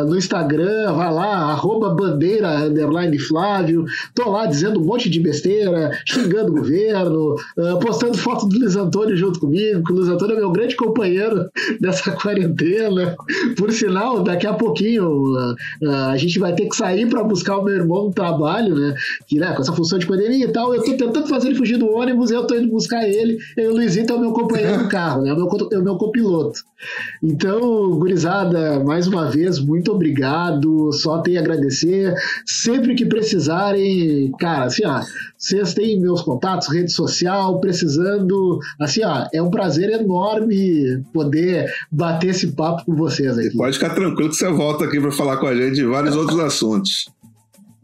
no 0.07 0.17
Instagram, 0.17 0.93
vai 0.93 1.13
lá, 1.13 1.51
arroba 1.51 1.89
bandeira, 1.89 2.65
underline 2.65 3.17
Flávio, 3.19 3.85
tô 4.13 4.29
lá 4.29 4.45
dizendo 4.45 4.79
um 4.79 4.83
monte 4.83 5.09
de 5.09 5.19
besteira, 5.19 5.91
xingando 6.05 6.51
o 6.51 6.55
governo, 6.55 7.35
ah, 7.57 7.77
postando 7.81 8.17
foto 8.17 8.47
do 8.47 8.59
Luiz 8.59 8.75
Antônio 8.75 9.15
junto 9.15 9.39
comigo, 9.39 9.83
que 9.83 9.91
o 9.91 9.95
Luiz 9.95 10.09
Antônio 10.09 10.35
é 10.35 10.39
meu 10.39 10.51
grande 10.51 10.75
companheiro 10.75 11.49
dessa 11.79 12.11
quarentena. 12.11 13.15
Por 13.57 13.71
sinal, 13.71 14.23
daqui 14.23 14.47
a 14.47 14.53
pouquinho 14.53 15.35
ah, 15.83 16.11
a 16.11 16.17
gente 16.17 16.39
vai 16.39 16.53
ter 16.53 16.67
que 16.67 16.75
sair 16.75 17.07
para 17.07 17.23
buscar 17.23 17.57
o 17.57 17.63
meu 17.63 17.75
irmão 17.75 18.05
no 18.05 18.13
trabalho, 18.13 18.75
né? 18.75 18.95
Que, 19.27 19.39
né, 19.39 19.53
com 19.53 19.61
essa 19.61 19.73
função 19.73 19.97
de 19.97 20.05
pandemia 20.05 20.45
e 20.45 20.51
tal, 20.51 20.73
eu 20.73 20.83
tô 20.83 20.91
tentando 20.95 21.27
fazer 21.27 21.47
ele 21.47 21.57
fugir 21.57 21.77
do 21.77 21.89
ônibus, 21.89 22.31
eu 22.31 22.45
tô 22.45 22.55
indo 22.55 22.69
buscar 22.69 23.07
ele, 23.07 23.37
e 23.55 23.67
o 23.67 23.73
Luizito 23.73 24.13
é 24.13 24.15
o 24.15 24.19
meu 24.19 24.31
companheiro 24.31 24.83
no 24.83 24.87
carro, 24.89 25.21
né? 25.21 25.29
É 25.29 25.33
o 25.33 25.37
meu, 25.37 25.69
é 25.71 25.77
o 25.77 25.83
meu 25.83 25.95
copiloto. 25.95 26.61
Então, 27.21 27.91
gurizada, 27.97 28.79
mais 28.83 29.07
uma 29.07 29.29
vez, 29.29 29.59
muito 29.59 29.76
obrigado. 29.91 30.91
Só 30.93 31.19
tenho 31.19 31.39
a 31.39 31.41
agradecer. 31.41 32.13
Sempre 32.45 32.95
que 32.95 33.05
precisarem, 33.05 34.31
cara, 34.39 34.65
assim, 34.65 34.85
ó, 34.85 35.01
vocês 35.37 35.73
têm 35.73 35.99
meus 35.99 36.21
contatos, 36.21 36.67
rede 36.67 36.91
social, 36.91 37.59
precisando. 37.59 38.59
Assim, 38.79 39.03
ó, 39.03 39.27
é 39.33 39.41
um 39.41 39.49
prazer 39.49 39.89
enorme 39.89 41.03
poder 41.13 41.71
bater 41.91 42.29
esse 42.29 42.47
papo 42.47 42.85
com 42.85 42.95
vocês 42.95 43.37
aqui. 43.37 43.55
Pode 43.57 43.77
ficar 43.77 43.93
tranquilo 43.93 44.29
que 44.29 44.35
você 44.35 44.49
volta 44.49 44.85
aqui 44.85 44.99
para 44.99 45.11
falar 45.11 45.37
com 45.37 45.47
a 45.47 45.55
gente 45.55 45.75
de 45.75 45.85
vários 45.85 46.15
outros 46.15 46.39
assuntos. 46.39 47.16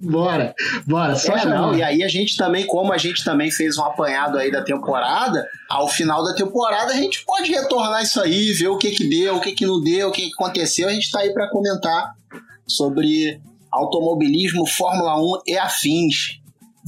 Bora, 0.04 0.54
bora, 0.86 1.16
só 1.16 1.34
É, 1.34 1.40
chamar. 1.40 1.56
não, 1.62 1.76
e 1.76 1.82
aí 1.82 2.04
a 2.04 2.08
gente 2.08 2.36
também, 2.36 2.66
como 2.68 2.92
a 2.92 2.98
gente 2.98 3.24
também 3.24 3.50
fez 3.50 3.78
um 3.78 3.84
apanhado 3.84 4.38
aí 4.38 4.52
da 4.52 4.62
temporada, 4.62 5.48
ao 5.70 5.88
final 5.88 6.24
da 6.24 6.34
temporada 6.36 6.92
a 6.92 6.96
gente 6.96 7.24
pode 7.26 7.50
retornar 7.52 8.04
isso 8.04 8.20
aí, 8.22 8.52
ver 8.54 8.68
o 8.68 8.78
que 8.78 8.92
que 8.92 9.08
deu, 9.08 9.38
o 9.38 9.40
que 9.42 9.54
que 9.54 9.66
não 9.66 9.82
deu, 9.82 10.10
o 10.10 10.12
que 10.12 10.24
que 10.28 10.34
aconteceu, 10.34 10.88
a 10.90 10.92
gente 10.94 11.10
tá 11.10 11.20
aí 11.20 11.34
para 11.34 11.50
comentar 11.50 12.12
sobre 12.68 13.40
automobilismo, 13.72 14.68
Fórmula 14.68 15.18
1 15.20 15.42
e 15.48 15.58
afins. 15.58 16.40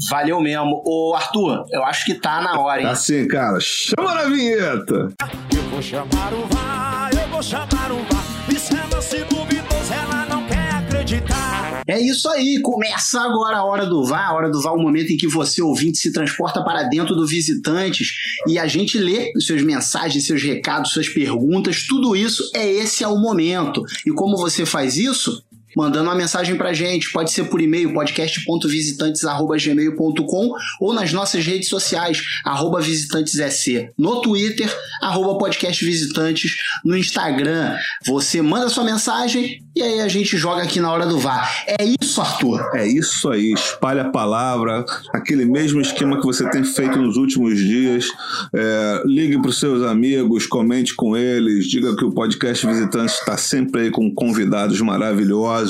Valeu 0.09 0.41
mesmo. 0.41 0.81
Ô 0.85 1.13
Arthur, 1.15 1.65
eu 1.71 1.83
acho 1.85 2.03
que 2.05 2.15
tá 2.15 2.41
na 2.41 2.59
hora, 2.59 2.81
hein? 2.81 2.87
Assim, 2.87 3.27
cara, 3.27 3.57
chama 3.61 4.13
na 4.13 4.23
vinheta! 4.25 5.13
Eu 5.55 5.63
vou 5.71 5.81
chamar 5.81 6.33
o 6.33 6.45
VAR, 6.47 7.09
eu 7.13 7.29
vou 7.29 7.41
chamar 7.41 7.91
o 7.91 8.03
VAR. 8.03 8.25
Isso 8.53 8.73
é 8.75 8.93
lance 8.93 9.17
duvidoso, 9.23 9.93
ela 9.93 10.25
não 10.25 10.45
quer 10.47 10.69
acreditar. 10.75 11.74
É 11.87 11.99
isso 11.99 12.27
aí, 12.29 12.59
começa 12.61 13.21
agora 13.21 13.57
a 13.57 13.63
hora 13.63 13.85
do 13.85 14.03
VAR. 14.03 14.29
A 14.29 14.33
hora 14.33 14.49
do 14.49 14.59
VAR 14.59 14.73
é 14.73 14.75
o 14.75 14.81
momento 14.81 15.11
em 15.11 15.17
que 15.17 15.27
você, 15.27 15.61
ouvinte, 15.61 15.99
se 15.99 16.11
transporta 16.11 16.63
para 16.63 16.83
dentro 16.83 17.15
do 17.15 17.27
Visitantes 17.27 18.09
e 18.47 18.57
a 18.57 18.65
gente 18.65 18.97
lê 18.97 19.31
seus 19.39 19.61
mensagens, 19.61 20.25
seus 20.25 20.41
recados, 20.41 20.91
suas 20.91 21.07
perguntas, 21.07 21.85
tudo 21.87 22.15
isso 22.15 22.49
é 22.55 22.67
esse 22.67 23.03
é 23.03 23.07
o 23.07 23.19
momento. 23.19 23.83
E 24.05 24.11
como 24.11 24.35
você 24.35 24.65
faz 24.65 24.97
isso? 24.97 25.43
Mandando 25.75 26.09
uma 26.09 26.15
mensagem 26.15 26.55
pra 26.55 26.73
gente, 26.73 27.11
pode 27.11 27.31
ser 27.31 27.45
por 27.45 27.61
e-mail, 27.61 27.93
podcast.visitantes.gmail.com 27.93 30.51
ou 30.79 30.93
nas 30.93 31.11
nossas 31.11 31.45
redes 31.45 31.69
sociais, 31.69 32.21
arroba 32.43 32.81
visitantesec, 32.81 33.91
no 33.97 34.21
Twitter, 34.21 34.71
arroba 35.01 35.37
podcast 35.37 35.83
visitantes, 35.83 36.55
no 36.83 36.97
Instagram. 36.97 37.75
Você 38.05 38.41
manda 38.41 38.69
sua 38.69 38.83
mensagem 38.83 39.63
e 39.75 39.81
aí 39.81 39.99
a 39.99 40.07
gente 40.07 40.37
joga 40.37 40.63
aqui 40.63 40.79
na 40.79 40.91
hora 40.91 41.05
do 41.05 41.19
VAR. 41.19 41.65
É 41.79 41.85
isso, 42.01 42.21
Arthur. 42.21 42.69
É 42.73 42.87
isso 42.87 43.29
aí, 43.29 43.51
espalha 43.51 44.03
a 44.03 44.09
palavra, 44.09 44.85
aquele 45.13 45.45
mesmo 45.45 45.81
esquema 45.81 46.19
que 46.19 46.25
você 46.25 46.49
tem 46.49 46.63
feito 46.63 46.97
nos 46.97 47.17
últimos 47.17 47.59
dias. 47.59 48.07
É, 48.53 49.03
ligue 49.05 49.41
para 49.41 49.49
os 49.49 49.59
seus 49.59 49.83
amigos, 49.83 50.45
comente 50.45 50.95
com 50.95 51.17
eles, 51.17 51.67
diga 51.67 51.95
que 51.95 52.05
o 52.05 52.11
podcast 52.11 52.65
Visitante 52.65 53.13
está 53.13 53.37
sempre 53.37 53.81
aí 53.81 53.91
com 53.91 54.13
convidados 54.13 54.79
maravilhosos. 54.81 55.64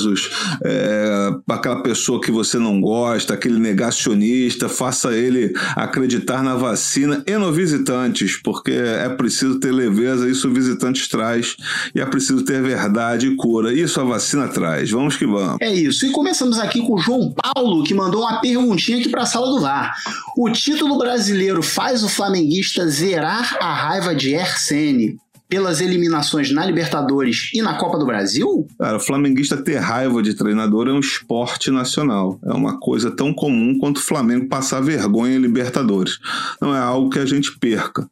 É, 0.64 1.30
aquela 1.48 1.82
pessoa 1.82 2.20
que 2.20 2.30
você 2.30 2.58
não 2.58 2.80
gosta, 2.80 3.34
aquele 3.34 3.58
negacionista, 3.58 4.68
faça 4.68 5.16
ele 5.16 5.52
acreditar 5.74 6.42
na 6.42 6.54
vacina 6.54 7.22
e 7.26 7.36
no 7.36 7.52
Visitantes, 7.52 8.40
porque 8.42 8.72
é 8.72 9.08
preciso 9.08 9.58
ter 9.58 9.72
leveza, 9.72 10.28
isso 10.28 10.48
o 10.48 10.52
Visitantes 10.52 11.08
traz, 11.08 11.56
e 11.94 12.00
é 12.00 12.06
preciso 12.06 12.44
ter 12.44 12.62
verdade 12.62 13.28
e 13.28 13.36
cura. 13.36 13.72
Isso 13.72 14.00
a 14.00 14.04
vacina 14.04 14.48
traz. 14.48 14.90
Vamos 14.90 15.16
que 15.16 15.26
vamos. 15.26 15.56
É 15.60 15.72
isso. 15.72 16.06
E 16.06 16.10
começamos 16.10 16.58
aqui 16.58 16.80
com 16.80 16.94
o 16.94 16.98
João 16.98 17.32
Paulo, 17.32 17.84
que 17.84 17.94
mandou 17.94 18.22
uma 18.22 18.40
perguntinha 18.40 18.98
aqui 18.98 19.08
para 19.08 19.22
a 19.22 19.26
sala 19.26 19.46
do 19.46 19.60
VAR. 19.60 19.94
O 20.36 20.50
título 20.50 20.98
brasileiro 20.98 21.62
faz 21.62 22.02
o 22.02 22.08
flamenguista 22.08 22.86
zerar 22.88 23.56
a 23.60 23.72
raiva 23.72 24.14
de 24.14 24.34
Ersene 24.34 25.16
pelas 25.48 25.80
eliminações 25.80 26.50
na 26.50 26.64
Libertadores 26.64 27.50
e 27.54 27.62
na 27.62 27.74
Copa 27.74 27.98
do 27.98 28.06
Brasil? 28.06 28.66
Cara, 28.78 28.96
o 28.96 29.00
flamenguista 29.00 29.56
ter 29.56 29.76
raiva 29.76 30.22
de 30.22 30.34
treinador 30.34 30.88
é 30.88 30.92
um 30.92 31.00
esporte 31.00 31.70
nacional. 31.70 32.38
É 32.44 32.52
uma 32.52 32.78
coisa 32.78 33.10
tão 33.10 33.32
comum 33.32 33.78
quanto 33.78 33.98
o 33.98 34.02
Flamengo 34.02 34.48
passar 34.48 34.80
vergonha 34.80 35.36
em 35.36 35.40
Libertadores. 35.40 36.18
Não 36.60 36.74
é 36.74 36.80
algo 36.80 37.10
que 37.10 37.18
a 37.18 37.26
gente 37.26 37.58
perca. 37.58 38.08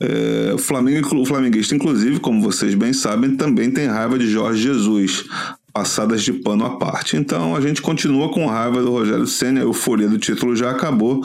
É, 0.00 0.52
o, 0.52 0.58
Flamengo, 0.58 1.16
o 1.16 1.24
flamenguista, 1.24 1.74
inclusive, 1.74 2.18
como 2.18 2.42
vocês 2.42 2.74
bem 2.74 2.92
sabem, 2.92 3.36
também 3.36 3.70
tem 3.70 3.86
raiva 3.86 4.18
de 4.18 4.28
Jorge 4.28 4.62
Jesus. 4.62 5.24
Passadas 5.72 6.22
de 6.22 6.32
pano 6.32 6.64
à 6.64 6.78
parte. 6.78 7.16
Então 7.16 7.56
a 7.56 7.60
gente 7.60 7.80
continua 7.80 8.30
com 8.30 8.46
raiva 8.46 8.82
do 8.82 8.90
Rogério 8.90 9.26
Senna, 9.26 9.60
a 9.60 9.62
euforia 9.62 10.08
do 10.08 10.18
título 10.18 10.54
já 10.54 10.70
acabou 10.70 11.24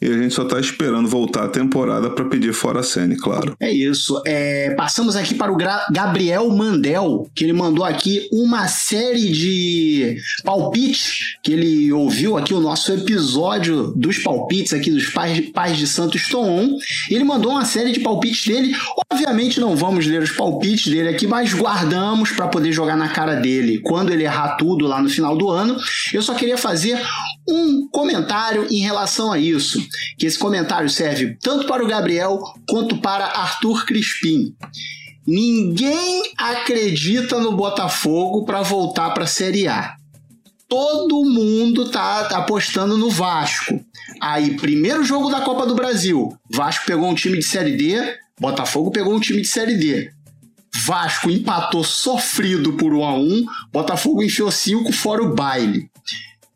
e 0.00 0.06
a 0.06 0.12
gente 0.12 0.34
só 0.34 0.42
está 0.42 0.60
esperando 0.60 1.08
voltar 1.08 1.44
a 1.44 1.48
temporada 1.48 2.10
para 2.10 2.24
pedir 2.26 2.52
fora 2.52 2.80
a 2.80 2.82
Senna, 2.82 3.16
claro. 3.16 3.56
É 3.58 3.70
isso. 3.70 4.22
É, 4.26 4.70
passamos 4.70 5.16
aqui 5.16 5.34
para 5.34 5.52
o 5.52 5.56
Gra 5.56 5.86
Gabriel 5.90 6.48
Mandel, 6.50 7.28
que 7.34 7.44
ele 7.44 7.52
mandou 7.52 7.84
aqui 7.84 8.28
uma 8.32 8.68
série 8.68 9.30
de 9.30 10.16
palpites, 10.44 11.36
que 11.42 11.52
ele 11.52 11.92
ouviu 11.92 12.36
aqui 12.36 12.54
o 12.54 12.60
nosso 12.60 12.92
episódio 12.92 13.92
dos 13.96 14.18
palpites 14.18 14.72
aqui 14.72 14.90
dos 14.90 15.06
pais, 15.08 15.40
pais 15.50 15.76
de 15.76 15.86
Santos 15.86 16.28
Tom. 16.28 16.76
Ele 17.10 17.24
mandou 17.24 17.52
uma 17.52 17.64
série 17.64 17.92
de 17.92 18.00
palpites 18.00 18.46
dele. 18.46 18.74
Obviamente 19.12 19.60
não 19.60 19.74
vamos 19.76 20.06
ler 20.06 20.22
os 20.22 20.30
palpites 20.30 20.90
dele 20.92 21.08
aqui, 21.08 21.26
mas 21.26 21.52
guardamos 21.52 22.30
para 22.30 22.48
poder 22.48 22.72
jogar 22.72 22.96
na 22.96 23.08
cara 23.08 23.34
dele 23.34 23.78
quando 23.88 24.12
ele 24.12 24.24
errar 24.24 24.56
tudo 24.56 24.86
lá 24.86 25.00
no 25.00 25.08
final 25.08 25.36
do 25.36 25.48
ano. 25.48 25.76
Eu 26.12 26.20
só 26.20 26.34
queria 26.34 26.58
fazer 26.58 27.00
um 27.48 27.88
comentário 27.88 28.66
em 28.70 28.80
relação 28.80 29.32
a 29.32 29.38
isso, 29.38 29.82
que 30.18 30.26
esse 30.26 30.38
comentário 30.38 30.90
serve 30.90 31.38
tanto 31.40 31.66
para 31.66 31.82
o 31.82 31.88
Gabriel 31.88 32.38
quanto 32.68 32.98
para 32.98 33.24
Arthur 33.24 33.86
Crispim. 33.86 34.54
Ninguém 35.26 36.22
acredita 36.36 37.40
no 37.40 37.56
Botafogo 37.56 38.44
para 38.44 38.62
voltar 38.62 39.10
para 39.10 39.24
a 39.24 39.26
Série 39.26 39.66
A. 39.66 39.94
Todo 40.68 41.24
mundo 41.24 41.90
tá 41.90 42.20
apostando 42.36 42.98
no 42.98 43.10
Vasco. 43.10 43.80
Aí, 44.20 44.56
primeiro 44.56 45.02
jogo 45.02 45.30
da 45.30 45.40
Copa 45.40 45.66
do 45.66 45.74
Brasil, 45.74 46.36
Vasco 46.50 46.84
pegou 46.86 47.08
um 47.08 47.14
time 47.14 47.38
de 47.38 47.44
Série 47.44 47.76
D, 47.76 48.18
Botafogo 48.38 48.90
pegou 48.90 49.14
um 49.14 49.20
time 49.20 49.40
de 49.40 49.48
Série 49.48 49.76
D. 49.76 50.10
Vasco 50.86 51.30
empatou 51.30 51.82
sofrido 51.84 52.74
por 52.74 52.92
1 52.92 53.04
a 53.04 53.14
1 53.14 53.44
Botafogo 53.72 54.22
enfiou 54.22 54.50
5 54.50 54.92
fora 54.92 55.22
o 55.22 55.34
baile. 55.34 55.90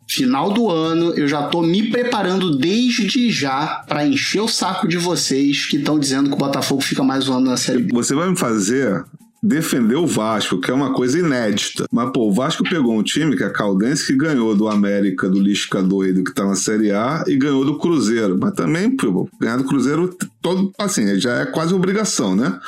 Final 0.09 0.53
do 0.53 0.69
ano, 0.69 1.15
eu 1.15 1.27
já 1.27 1.45
tô 1.45 1.63
me 1.63 1.91
preparando 1.91 2.57
desde 2.57 3.31
já 3.31 3.83
para 3.89 4.07
encher 4.07 4.43
o 4.43 4.49
saco 4.49 4.87
de 4.87 4.99
vocês 4.99 5.65
que 5.65 5.79
estão 5.79 5.99
dizendo 5.99 6.29
que 6.29 6.35
o 6.35 6.39
Botafogo 6.39 6.83
fica 6.83 7.03
mais 7.03 7.29
um 7.29 7.35
ano 7.35 7.51
na 7.51 7.57
Série 7.57 7.83
B. 7.83 7.93
Você 7.95 8.15
vai 8.15 8.29
me 8.29 8.37
fazer 8.37 9.05
defender 9.43 9.97
o 9.97 10.07
Vasco, 10.07 10.61
que 10.61 10.71
é 10.71 10.75
uma 10.75 10.93
coisa 10.93 11.19
inédita. 11.19 11.87
Mas, 11.91 12.11
pô, 12.13 12.29
o 12.29 12.33
Vasco 12.33 12.63
pegou 12.63 12.97
um 12.97 13.03
time, 13.03 13.37
que 13.37 13.43
é 13.43 13.47
a 13.47 13.51
Caldense, 13.51 14.07
que 14.07 14.17
ganhou 14.17 14.55
do 14.55 14.69
América, 14.69 15.29
do 15.29 15.41
Lisca 15.41 15.83
doido, 15.83 16.23
que 16.23 16.33
tá 16.33 16.45
na 16.45 16.55
Série 16.55 16.93
A, 16.93 17.25
e 17.27 17.37
ganhou 17.37 17.65
do 17.65 17.79
Cruzeiro. 17.79 18.39
Mas 18.39 18.53
também, 18.53 18.95
pô, 18.95 19.29
ganhar 19.41 19.57
do 19.57 19.65
Cruzeiro, 19.65 20.15
todo, 20.41 20.73
assim, 20.79 21.19
já 21.19 21.41
é 21.41 21.47
quase 21.47 21.75
obrigação, 21.75 22.37
né? 22.37 22.61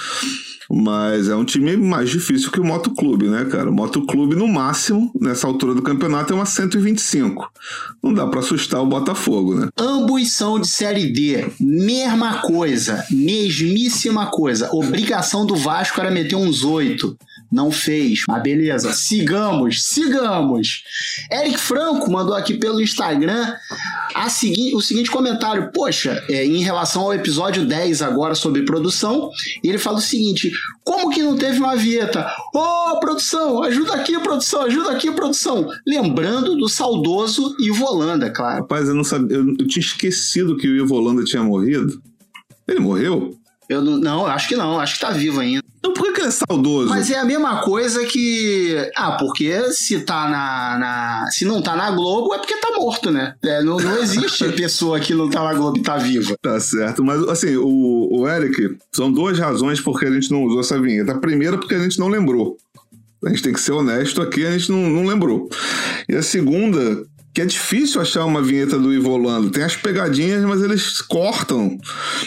Mas 0.70 1.28
é 1.28 1.36
um 1.36 1.44
time 1.44 1.76
mais 1.76 2.10
difícil 2.10 2.50
que 2.50 2.60
o 2.60 2.64
Motoclube, 2.64 3.28
né, 3.28 3.44
cara? 3.44 3.70
O 3.70 3.74
Motoclube, 3.74 4.34
no 4.34 4.48
máximo, 4.48 5.10
nessa 5.20 5.46
altura 5.46 5.74
do 5.74 5.82
campeonato, 5.82 6.32
é 6.32 6.36
uma 6.36 6.46
125. 6.46 7.50
Não 8.02 8.12
dá 8.12 8.26
pra 8.26 8.40
assustar 8.40 8.80
o 8.80 8.86
Botafogo, 8.86 9.54
né? 9.54 9.68
Ambos 9.78 10.32
são 10.32 10.60
de 10.60 10.68
Série 10.68 11.12
D. 11.12 11.46
Mesma 11.60 12.40
coisa. 12.42 13.04
Mesmíssima 13.10 14.26
coisa. 14.26 14.70
Obrigação 14.72 15.46
do 15.46 15.56
Vasco 15.56 16.00
era 16.00 16.10
meter 16.10 16.36
uns 16.36 16.64
oito. 16.64 17.16
Não 17.50 17.70
fez. 17.70 18.22
Mas 18.28 18.42
beleza. 18.42 18.92
Sigamos, 18.92 19.82
sigamos. 19.82 20.82
Eric 21.30 21.58
Franco 21.58 22.10
mandou 22.10 22.34
aqui 22.34 22.54
pelo 22.54 22.80
Instagram 22.80 23.54
a 24.14 24.28
segui 24.28 24.74
o 24.74 24.80
seguinte 24.80 25.10
comentário. 25.10 25.70
Poxa, 25.72 26.22
é, 26.28 26.44
em 26.44 26.62
relação 26.62 27.02
ao 27.02 27.14
episódio 27.14 27.66
10 27.66 28.02
agora 28.02 28.34
sobre 28.34 28.64
produção, 28.64 29.30
ele 29.62 29.78
fala 29.78 29.98
o 29.98 30.02
seguinte: 30.02 30.52
como 30.84 31.10
que 31.10 31.22
não 31.22 31.36
teve 31.36 31.58
uma 31.58 31.76
vinheta? 31.76 32.26
Ô, 32.54 32.58
oh, 32.58 33.00
produção, 33.00 33.62
ajuda 33.62 33.94
aqui, 33.94 34.18
produção, 34.18 34.62
ajuda 34.62 34.90
aqui, 34.90 35.10
produção. 35.12 35.68
Lembrando 35.86 36.56
do 36.56 36.68
saudoso 36.68 37.56
Ivo 37.58 37.84
Holanda, 37.84 38.30
claro. 38.30 38.62
Rapaz, 38.62 38.88
eu 38.88 38.94
não 38.94 39.04
sabia. 39.04 39.36
Eu, 39.36 39.46
eu 39.58 39.66
tinha 39.66 39.84
esquecido 39.84 40.56
que 40.56 40.68
o 40.68 40.76
Ivo 40.76 40.94
Holanda 40.94 41.24
tinha 41.24 41.42
morrido. 41.42 42.00
Ele 42.66 42.80
morreu? 42.80 43.38
Eu 43.68 43.82
não, 43.82 43.96
não, 43.98 44.26
acho 44.26 44.48
que 44.48 44.56
não, 44.56 44.78
acho 44.78 44.94
que 44.94 45.00
tá 45.00 45.10
vivo 45.10 45.40
ainda. 45.40 45.63
Então 45.84 45.92
por 45.92 46.14
que, 46.14 46.20
ele 46.22 46.28
é 46.28 46.30
saudoso? 46.30 46.88
Mas 46.88 47.10
é 47.10 47.18
a 47.18 47.26
mesma 47.26 47.60
coisa 47.60 48.06
que. 48.06 48.74
Ah, 48.96 49.18
porque 49.18 49.70
se 49.70 50.00
tá 50.00 50.26
na. 50.26 50.78
na- 50.78 51.26
se 51.30 51.44
não 51.44 51.60
tá 51.60 51.76
na 51.76 51.90
Globo 51.90 52.32
é 52.32 52.38
porque 52.38 52.56
tá 52.56 52.70
morto, 52.74 53.10
né? 53.10 53.34
É, 53.44 53.62
não, 53.62 53.76
não 53.76 53.98
existe 53.98 54.48
pessoa 54.56 54.98
que 54.98 55.12
não 55.12 55.28
tá 55.28 55.44
na 55.44 55.52
Globo 55.52 55.76
e 55.76 55.82
tá 55.82 55.98
viva. 55.98 56.34
Tá 56.40 56.58
certo, 56.58 57.04
mas 57.04 57.22
assim, 57.28 57.54
o, 57.56 58.08
o 58.10 58.26
Eric, 58.26 58.78
são 58.94 59.12
duas 59.12 59.38
razões 59.38 59.78
porque 59.78 60.06
a 60.06 60.10
gente 60.10 60.30
não 60.30 60.44
usou 60.44 60.60
essa 60.60 60.80
vinheta. 60.80 61.12
A 61.12 61.18
primeira, 61.18 61.58
porque 61.58 61.74
a 61.74 61.82
gente 61.82 61.98
não 61.98 62.08
lembrou. 62.08 62.56
A 63.22 63.28
gente 63.28 63.42
tem 63.42 63.52
que 63.52 63.60
ser 63.60 63.72
honesto 63.72 64.22
aqui, 64.22 64.46
a 64.46 64.52
gente 64.52 64.70
não, 64.70 64.88
não 64.88 65.04
lembrou. 65.04 65.50
E 66.08 66.14
a 66.16 66.22
segunda, 66.22 67.04
que 67.34 67.42
é 67.42 67.44
difícil 67.44 68.00
achar 68.00 68.24
uma 68.24 68.40
vinheta 68.40 68.78
do 68.78 68.94
Ivo 68.94 69.10
Holanda. 69.10 69.50
Tem 69.50 69.64
as 69.64 69.74
pegadinhas, 69.74 70.44
mas 70.44 70.62
eles 70.62 71.02
cortam 71.02 71.76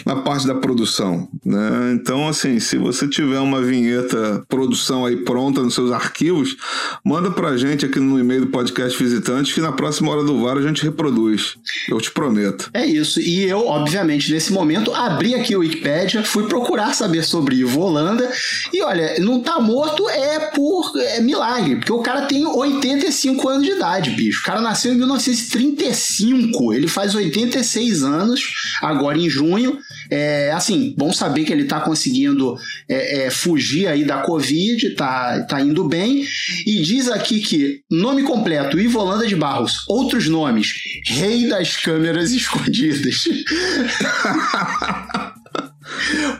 na 0.04 0.16
parte 0.16 0.46
da 0.46 0.54
produção. 0.54 1.26
Né? 1.42 1.92
Então, 1.94 2.28
assim, 2.28 2.60
se 2.60 2.76
você 2.76 3.08
tiver 3.08 3.40
uma 3.40 3.62
vinheta 3.62 4.44
produção 4.46 5.06
aí 5.06 5.16
pronta 5.16 5.62
nos 5.62 5.74
seus 5.74 5.92
arquivos, 5.92 6.56
manda 7.02 7.30
pra 7.30 7.56
gente 7.56 7.86
aqui 7.86 7.98
no 7.98 8.20
e-mail 8.20 8.42
do 8.42 8.46
podcast 8.48 9.02
Visitantes 9.02 9.54
que 9.54 9.62
na 9.62 9.72
próxima 9.72 10.10
hora 10.10 10.22
do 10.22 10.42
VAR 10.42 10.58
a 10.58 10.62
gente 10.62 10.82
reproduz. 10.82 11.56
Eu 11.88 11.98
te 11.98 12.10
prometo. 12.10 12.68
É 12.74 12.84
isso. 12.84 13.18
E 13.18 13.44
eu, 13.44 13.66
obviamente, 13.66 14.30
nesse 14.30 14.52
momento, 14.52 14.94
abri 14.94 15.34
aqui 15.34 15.56
o 15.56 15.60
Wikipedia, 15.60 16.22
fui 16.22 16.46
procurar 16.46 16.92
saber 16.94 17.22
sobre 17.24 17.56
Ivo 17.56 17.80
Holanda. 17.80 18.30
E 18.74 18.82
olha, 18.82 19.18
não 19.20 19.40
tá 19.40 19.58
morto 19.58 20.06
é 20.10 20.38
por 20.50 20.92
é 20.98 21.20
milagre, 21.20 21.76
porque 21.76 21.92
o 21.92 22.02
cara 22.02 22.26
tem 22.26 22.46
85 22.46 23.48
anos 23.48 23.66
de 23.66 23.72
idade, 23.72 24.10
bicho. 24.10 24.40
O 24.40 24.44
cara 24.44 24.60
nasceu 24.60 24.92
em 24.92 24.97
1935, 24.98 26.74
ele 26.74 26.88
faz 26.88 27.14
86 27.14 28.02
anos, 28.02 28.40
agora 28.82 29.18
em 29.18 29.28
junho. 29.28 29.78
É, 30.10 30.50
assim, 30.52 30.94
bom 30.96 31.12
saber 31.12 31.44
que 31.44 31.52
ele 31.52 31.64
tá 31.64 31.80
conseguindo 31.80 32.56
é, 32.88 33.26
é, 33.26 33.30
fugir 33.30 33.86
aí 33.86 34.04
da 34.04 34.18
Covid, 34.18 34.90
tá, 34.90 35.42
tá 35.42 35.60
indo 35.60 35.84
bem. 35.84 36.24
E 36.66 36.82
diz 36.82 37.08
aqui 37.08 37.40
que 37.40 37.80
nome 37.90 38.22
completo, 38.22 38.78
Ivo 38.78 39.00
Holanda 39.00 39.26
de 39.26 39.36
Barros. 39.36 39.84
Outros 39.88 40.28
nomes, 40.28 40.72
Rei 41.06 41.48
das 41.48 41.76
Câmeras 41.76 42.32
Escondidas. 42.32 43.24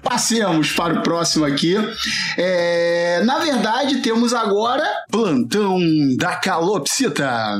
Passemos 0.02 0.72
para 0.72 0.94
o 0.94 1.02
próximo 1.02 1.44
aqui. 1.44 1.74
É, 2.36 3.22
na 3.24 3.38
verdade, 3.38 3.98
temos 3.98 4.32
agora 4.32 4.84
Plantão 5.10 5.78
da 6.16 6.36
Calopsita. 6.36 7.58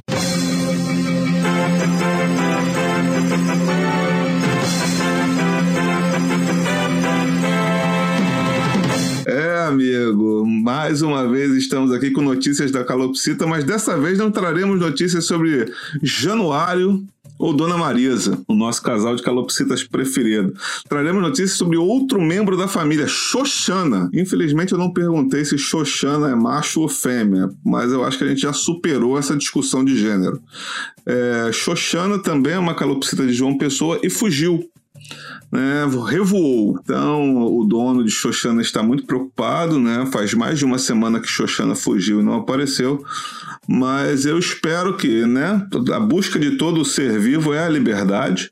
Amigo, 9.68 10.46
mais 10.46 11.02
uma 11.02 11.28
vez 11.28 11.52
estamos 11.52 11.92
aqui 11.92 12.10
com 12.10 12.22
notícias 12.22 12.70
da 12.70 12.82
Calopsita, 12.82 13.46
mas 13.46 13.64
dessa 13.64 13.98
vez 13.98 14.18
não 14.18 14.30
traremos 14.30 14.80
notícias 14.80 15.26
sobre 15.26 15.70
Januário 16.02 17.04
ou 17.38 17.52
Dona 17.52 17.76
Marisa, 17.76 18.42
o 18.48 18.54
nosso 18.54 18.82
casal 18.82 19.14
de 19.14 19.22
calopsitas 19.22 19.84
preferido. 19.84 20.54
Traremos 20.88 21.22
notícias 21.22 21.52
sobre 21.52 21.76
outro 21.76 22.20
membro 22.20 22.56
da 22.56 22.66
família, 22.66 23.06
Xoxana. 23.06 24.10
Infelizmente 24.12 24.72
eu 24.72 24.78
não 24.78 24.92
perguntei 24.92 25.44
se 25.44 25.56
Xoxana 25.56 26.30
é 26.30 26.34
macho 26.34 26.80
ou 26.80 26.88
fêmea, 26.88 27.48
mas 27.64 27.92
eu 27.92 28.02
acho 28.02 28.18
que 28.18 28.24
a 28.24 28.28
gente 28.28 28.40
já 28.40 28.52
superou 28.52 29.18
essa 29.18 29.36
discussão 29.36 29.84
de 29.84 29.96
gênero. 29.96 30.40
É, 31.06 31.50
Xoxana 31.52 32.18
também 32.18 32.54
é 32.54 32.58
uma 32.58 32.74
calopsita 32.74 33.24
de 33.26 33.34
João 33.34 33.56
Pessoa 33.56 34.00
e 34.02 34.10
fugiu 34.10 34.68
né, 35.50 35.86
revoou. 36.06 36.78
Então, 36.82 37.44
o 37.44 37.64
dono 37.64 38.04
de 38.04 38.10
Xoxana 38.10 38.60
está 38.60 38.82
muito 38.82 39.04
preocupado, 39.04 39.78
né? 39.78 40.06
Faz 40.12 40.34
mais 40.34 40.58
de 40.58 40.64
uma 40.64 40.78
semana 40.78 41.20
que 41.20 41.28
Xoxana 41.28 41.74
fugiu 41.74 42.20
e 42.20 42.24
não 42.24 42.34
apareceu. 42.34 43.02
Mas 43.66 44.26
eu 44.26 44.38
espero 44.38 44.96
que, 44.96 45.26
né, 45.26 45.66
a 45.92 46.00
busca 46.00 46.38
de 46.38 46.52
todo 46.52 46.84
ser 46.84 47.18
vivo 47.18 47.52
é 47.52 47.64
a 47.64 47.68
liberdade. 47.68 48.50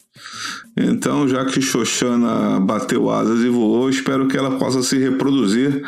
Então, 0.79 1.27
já 1.27 1.45
que 1.45 1.61
Xoxana 1.61 2.61
bateu 2.61 3.11
asas 3.11 3.41
e 3.41 3.49
voou, 3.49 3.89
espero 3.89 4.29
que 4.29 4.37
ela 4.37 4.59
possa 4.59 4.83
se 4.83 4.99
reproduzir 4.99 5.83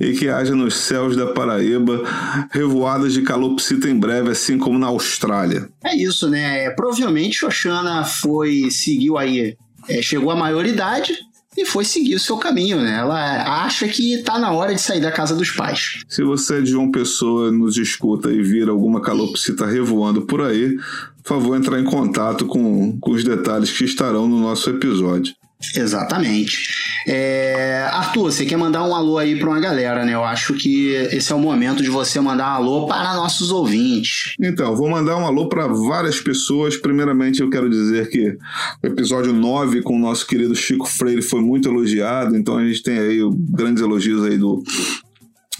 e 0.00 0.12
que 0.12 0.28
haja 0.28 0.54
nos 0.54 0.76
céus 0.76 1.16
da 1.16 1.26
Paraíba 1.26 2.02
revoadas 2.50 3.12
de 3.12 3.22
calopsita 3.22 3.88
em 3.88 3.98
breve, 3.98 4.30
assim 4.30 4.56
como 4.56 4.78
na 4.78 4.86
Austrália. 4.86 5.68
É 5.84 5.96
isso, 5.96 6.30
né? 6.30 6.70
Provavelmente 6.70 7.38
Xoxana 7.38 8.04
foi, 8.04 8.68
seguiu 8.70 9.18
aí, 9.18 9.56
é, 9.88 10.02
chegou 10.02 10.30
à 10.30 10.36
maioridade 10.36 11.16
e 11.56 11.64
foi 11.64 11.84
seguir 11.84 12.14
o 12.14 12.20
seu 12.20 12.36
caminho, 12.36 12.80
né? 12.80 12.98
Ela 12.98 13.64
acha 13.64 13.88
que 13.88 14.22
tá 14.22 14.38
na 14.38 14.52
hora 14.52 14.74
de 14.74 14.80
sair 14.80 15.00
da 15.00 15.10
casa 15.10 15.34
dos 15.34 15.50
pais. 15.50 16.04
Se 16.08 16.22
você 16.22 16.58
é 16.58 16.60
de 16.60 16.70
João 16.70 16.90
Pessoa 16.90 17.50
nos 17.50 17.76
escuta 17.76 18.30
e 18.30 18.42
vira 18.42 18.70
alguma 18.70 19.00
calopsita 19.00 19.66
revoando 19.66 20.22
por 20.22 20.42
aí, 20.42 20.76
por 21.22 21.40
favor, 21.40 21.56
entrar 21.56 21.80
em 21.80 21.84
contato 21.84 22.46
com, 22.46 22.98
com 23.00 23.10
os 23.10 23.24
detalhes 23.24 23.76
que 23.76 23.84
estarão 23.84 24.28
no 24.28 24.40
nosso 24.40 24.70
episódio. 24.70 25.34
Exatamente. 25.74 26.68
É, 27.06 27.88
Arthur, 27.90 28.30
você 28.30 28.44
quer 28.44 28.56
mandar 28.56 28.84
um 28.84 28.94
alô 28.94 29.18
aí 29.18 29.36
para 29.36 29.48
uma 29.48 29.58
galera, 29.58 30.04
né? 30.04 30.14
Eu 30.14 30.24
acho 30.24 30.54
que 30.54 30.90
esse 30.90 31.32
é 31.32 31.34
o 31.34 31.38
momento 31.38 31.82
de 31.82 31.90
você 31.90 32.20
mandar 32.20 32.52
um 32.52 32.56
alô 32.56 32.86
para 32.86 33.14
nossos 33.14 33.50
ouvintes. 33.50 34.34
Então, 34.40 34.76
vou 34.76 34.88
mandar 34.88 35.16
um 35.16 35.26
alô 35.26 35.48
para 35.48 35.66
várias 35.66 36.20
pessoas. 36.20 36.76
Primeiramente, 36.76 37.40
eu 37.40 37.50
quero 37.50 37.68
dizer 37.68 38.08
que 38.08 38.36
o 38.82 38.86
episódio 38.86 39.32
9 39.32 39.82
com 39.82 39.96
o 39.96 39.98
nosso 39.98 40.26
querido 40.26 40.54
Chico 40.54 40.86
Freire 40.86 41.22
foi 41.22 41.40
muito 41.40 41.68
elogiado, 41.68 42.36
então 42.36 42.56
a 42.56 42.64
gente 42.64 42.82
tem 42.82 42.98
aí 42.98 43.18
grandes 43.50 43.82
elogios 43.82 44.24
aí 44.24 44.38
do 44.38 44.62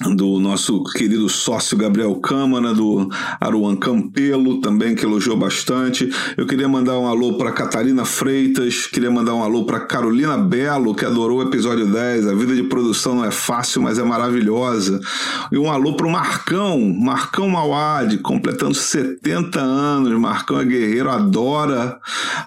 do 0.00 0.38
nosso 0.38 0.84
querido 0.84 1.28
sócio 1.28 1.76
Gabriel 1.76 2.14
Câmara, 2.16 2.72
do 2.72 3.08
Aruan 3.40 3.74
Campelo, 3.74 4.60
também 4.60 4.94
que 4.94 5.04
elogiou 5.04 5.36
bastante. 5.36 6.08
Eu 6.36 6.46
queria 6.46 6.68
mandar 6.68 6.98
um 6.98 7.06
alô 7.06 7.34
para 7.34 7.50
Catarina 7.50 8.04
Freitas, 8.04 8.86
queria 8.86 9.10
mandar 9.10 9.34
um 9.34 9.42
alô 9.42 9.64
para 9.64 9.80
Carolina 9.80 10.38
Belo, 10.38 10.94
que 10.94 11.04
adorou 11.04 11.38
o 11.38 11.42
episódio 11.42 11.86
10. 11.86 12.28
A 12.28 12.34
vida 12.34 12.54
de 12.54 12.62
produção 12.62 13.16
não 13.16 13.24
é 13.24 13.32
fácil, 13.32 13.82
mas 13.82 13.98
é 13.98 14.04
maravilhosa. 14.04 15.00
E 15.50 15.58
um 15.58 15.70
alô 15.70 15.94
para 15.94 16.06
o 16.06 16.10
Marcão, 16.10 16.78
Marcão 16.78 17.48
Mauad, 17.48 18.18
completando 18.18 18.74
70 18.74 19.58
anos. 19.58 20.18
Marcão 20.20 20.60
é 20.60 20.64
guerreiro, 20.64 21.10
adora 21.10 21.98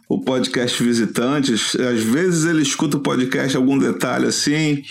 o 0.07 0.21
podcast 0.21 0.81
Visitantes. 0.81 1.75
Às 1.75 2.01
vezes 2.01 2.45
ele 2.45 2.61
escuta 2.61 2.95
o 2.95 3.01
podcast, 3.01 3.57
algum 3.57 3.77
detalhe 3.77 4.27
assim. 4.27 4.81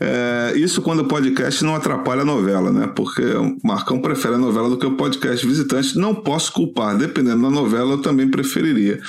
É, 0.00 0.54
isso 0.56 0.82
quando 0.82 1.00
o 1.00 1.04
podcast 1.04 1.62
não 1.64 1.76
atrapalha 1.76 2.07
atrapalha 2.08 2.22
a 2.22 2.24
novela, 2.24 2.72
né? 2.72 2.90
Porque 2.94 3.22
o 3.22 3.56
Marcão 3.62 4.00
prefere 4.00 4.34
a 4.34 4.38
novela 4.38 4.70
do 4.70 4.78
que 4.78 4.86
o 4.86 4.96
podcast 4.96 5.46
Visitante. 5.46 5.98
Não 5.98 6.14
posso 6.14 6.52
culpar, 6.52 6.96
dependendo 6.96 7.42
da 7.42 7.50
novela, 7.50 7.92
eu 7.92 7.98
também 7.98 8.28
preferiria. 8.28 9.00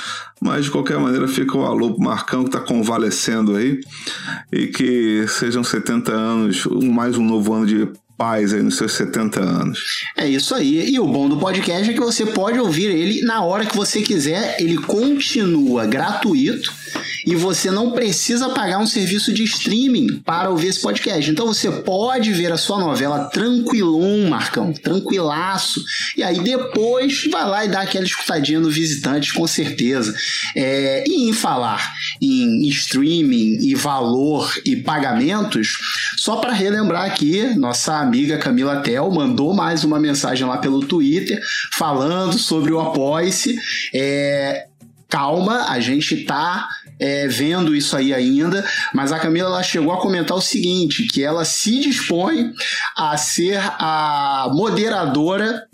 Mas 0.41 0.65
de 0.65 0.71
qualquer 0.71 0.99
maneira, 0.99 1.27
fica 1.27 1.57
o 1.57 1.65
alô 1.65 1.93
pro 1.93 2.03
Marcão 2.03 2.43
que 2.43 2.49
está 2.49 2.59
convalescendo 2.59 3.55
aí. 3.55 3.79
E 4.51 4.67
que 4.67 5.25
sejam 5.27 5.63
70 5.63 6.11
anos, 6.11 6.65
mais 6.65 7.17
um 7.17 7.23
novo 7.23 7.53
ano 7.53 7.65
de 7.65 7.89
paz 8.19 8.53
aí 8.53 8.61
nos 8.61 8.75
seus 8.75 8.91
70 8.91 9.39
anos. 9.39 9.79
É 10.17 10.27
isso 10.27 10.53
aí. 10.53 10.89
E 10.89 10.99
o 10.99 11.07
bom 11.07 11.29
do 11.29 11.37
podcast 11.37 11.89
é 11.89 11.93
que 11.93 12.01
você 12.01 12.25
pode 12.25 12.59
ouvir 12.59 12.87
ele 12.87 13.21
na 13.21 13.41
hora 13.41 13.65
que 13.65 13.75
você 13.75 14.01
quiser. 14.01 14.57
Ele 14.59 14.77
continua 14.77 15.85
gratuito 15.85 16.69
e 17.25 17.33
você 17.33 17.71
não 17.71 17.91
precisa 17.91 18.49
pagar 18.49 18.79
um 18.79 18.85
serviço 18.85 19.31
de 19.31 19.43
streaming 19.45 20.19
para 20.25 20.49
ouvir 20.49 20.67
esse 20.67 20.81
podcast. 20.81 21.31
Então 21.31 21.47
você 21.47 21.71
pode 21.71 22.33
ver 22.33 22.51
a 22.51 22.57
sua 22.57 22.77
novela 22.77 23.25
tranquilão, 23.25 24.29
Marcão, 24.29 24.73
tranquilaço. 24.73 25.81
E 26.17 26.23
aí 26.23 26.41
depois 26.41 27.23
vai 27.31 27.45
lá 27.45 27.65
e 27.65 27.69
dá 27.69 27.81
aquela 27.81 28.05
escutadinha 28.05 28.59
no 28.59 28.69
visitante, 28.69 29.33
com 29.33 29.47
certeza. 29.47 30.13
É, 30.55 31.05
e 31.07 31.29
em 31.29 31.33
falar 31.33 31.93
em 32.21 32.67
streaming 32.67 33.59
e 33.61 33.75
valor 33.75 34.51
e 34.65 34.75
pagamentos, 34.75 35.77
só 36.17 36.35
para 36.37 36.51
relembrar 36.51 37.05
aqui, 37.05 37.43
nossa 37.55 38.08
amiga 38.09 38.39
Camila 38.39 38.81
Tel 38.81 39.11
mandou 39.11 39.53
mais 39.53 39.83
uma 39.83 39.99
mensagem 39.99 40.43
lá 40.43 40.57
pelo 40.57 40.79
Twitter 40.79 41.39
falando 41.71 42.39
sobre 42.39 42.73
o 42.73 42.79
Apoice. 42.79 43.55
É, 43.93 44.65
calma, 45.07 45.69
a 45.69 45.79
gente 45.79 46.25
tá 46.25 46.67
é, 46.99 47.27
vendo 47.27 47.75
isso 47.75 47.95
aí 47.95 48.11
ainda, 48.11 48.67
mas 48.95 49.11
a 49.11 49.19
Camila 49.19 49.49
ela 49.49 49.61
chegou 49.61 49.93
a 49.93 50.01
comentar 50.01 50.35
o 50.35 50.41
seguinte, 50.41 51.05
que 51.05 51.23
ela 51.23 51.45
se 51.45 51.79
dispõe 51.79 52.51
a 52.97 53.15
ser 53.15 53.59
a 53.59 54.49
moderadora 54.53 55.67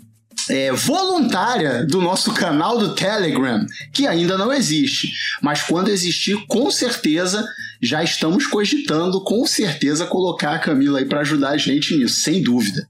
é, 0.50 0.70
voluntária 0.72 1.86
do 1.86 2.02
nosso 2.02 2.34
canal 2.34 2.76
do 2.76 2.94
Telegram, 2.94 3.64
que 3.94 4.06
ainda 4.06 4.36
não 4.36 4.52
existe. 4.52 5.10
Mas 5.40 5.62
quando 5.62 5.88
existir, 5.88 6.36
com 6.46 6.70
certeza 6.70 7.48
já 7.80 8.02
estamos 8.02 8.46
cogitando, 8.46 9.22
com 9.22 9.46
certeza, 9.46 10.06
colocar 10.06 10.54
a 10.54 10.58
Camila 10.58 10.98
aí 10.98 11.04
para 11.04 11.20
ajudar 11.20 11.50
a 11.50 11.56
gente 11.56 11.96
nisso, 11.96 12.20
sem 12.20 12.42
dúvida. 12.42 12.88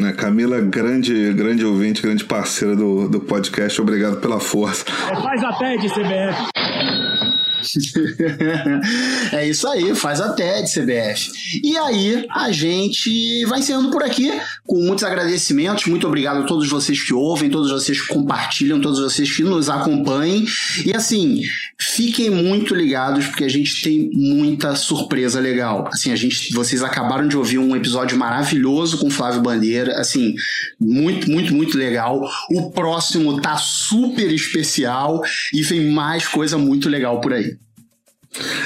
É, 0.00 0.12
Camila, 0.12 0.60
grande, 0.60 1.32
grande 1.32 1.64
ouvinte, 1.64 2.00
grande 2.00 2.24
parceira 2.24 2.76
do, 2.76 3.08
do 3.08 3.20
podcast, 3.20 3.80
obrigado 3.80 4.20
pela 4.20 4.38
força. 4.38 4.84
É, 5.10 5.16
faz 5.20 5.42
a 5.42 5.52
TED, 5.54 5.88
CBF. 5.88 6.67
é 9.32 9.48
isso 9.48 9.66
aí, 9.68 9.94
faz 9.94 10.20
a 10.20 10.32
TED, 10.32 10.68
CBF. 10.70 11.30
E 11.62 11.76
aí, 11.76 12.26
a 12.30 12.50
gente 12.50 13.44
vai 13.46 13.60
encerrando 13.60 13.90
por 13.90 14.02
aqui, 14.02 14.32
com 14.66 14.76
muitos 14.82 15.04
agradecimentos. 15.04 15.86
Muito 15.86 16.06
obrigado 16.06 16.42
a 16.42 16.46
todos 16.46 16.68
vocês 16.68 17.02
que 17.02 17.14
ouvem, 17.14 17.50
todos 17.50 17.70
vocês 17.70 18.00
que 18.00 18.08
compartilham, 18.08 18.80
todos 18.80 19.00
vocês 19.00 19.34
que 19.34 19.42
nos 19.42 19.68
acompanhem. 19.68 20.46
E 20.84 20.94
assim, 20.94 21.42
fiquem 21.78 22.30
muito 22.30 22.74
ligados, 22.74 23.26
porque 23.26 23.44
a 23.44 23.48
gente 23.48 23.82
tem 23.82 24.10
muita 24.12 24.76
surpresa 24.76 25.40
legal. 25.40 25.88
Assim, 25.92 26.12
a 26.12 26.16
gente, 26.16 26.52
vocês 26.52 26.82
acabaram 26.82 27.26
de 27.26 27.36
ouvir 27.36 27.58
um 27.58 27.74
episódio 27.74 28.16
maravilhoso 28.16 28.98
com 28.98 29.10
Flávio 29.10 29.40
Bandeira, 29.40 29.98
assim, 29.98 30.34
muito, 30.80 31.30
muito, 31.30 31.54
muito 31.54 31.76
legal. 31.76 32.28
O 32.50 32.70
próximo 32.70 33.40
tá 33.40 33.56
super 33.56 34.30
especial 34.32 35.22
e 35.52 35.62
vem 35.62 35.90
mais 35.90 36.26
coisa 36.26 36.58
muito 36.58 36.88
legal 36.88 37.20
por 37.20 37.32
aí. 37.32 37.47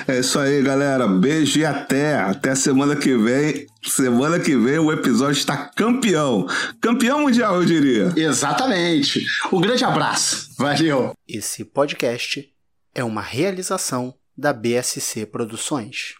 É 0.06 0.18
isso 0.18 0.38
aí, 0.38 0.62
galera. 0.62 1.06
Beijo 1.06 1.58
e 1.60 1.64
até. 1.64 2.16
Até 2.16 2.54
semana 2.54 2.96
que 2.96 3.16
vem. 3.16 3.66
Semana 3.84 4.38
que 4.38 4.56
vem 4.56 4.78
o 4.78 4.92
episódio 4.92 5.38
está 5.38 5.56
campeão. 5.56 6.46
Campeão 6.80 7.20
mundial, 7.22 7.56
eu 7.56 7.64
diria. 7.64 8.12
Exatamente. 8.16 9.24
Um 9.52 9.60
grande 9.60 9.84
abraço. 9.84 10.50
Valeu. 10.58 11.12
Esse 11.28 11.64
podcast 11.64 12.48
é 12.94 13.02
uma 13.02 13.22
realização 13.22 14.14
da 14.36 14.52
BSC 14.52 15.26
Produções. 15.26 16.14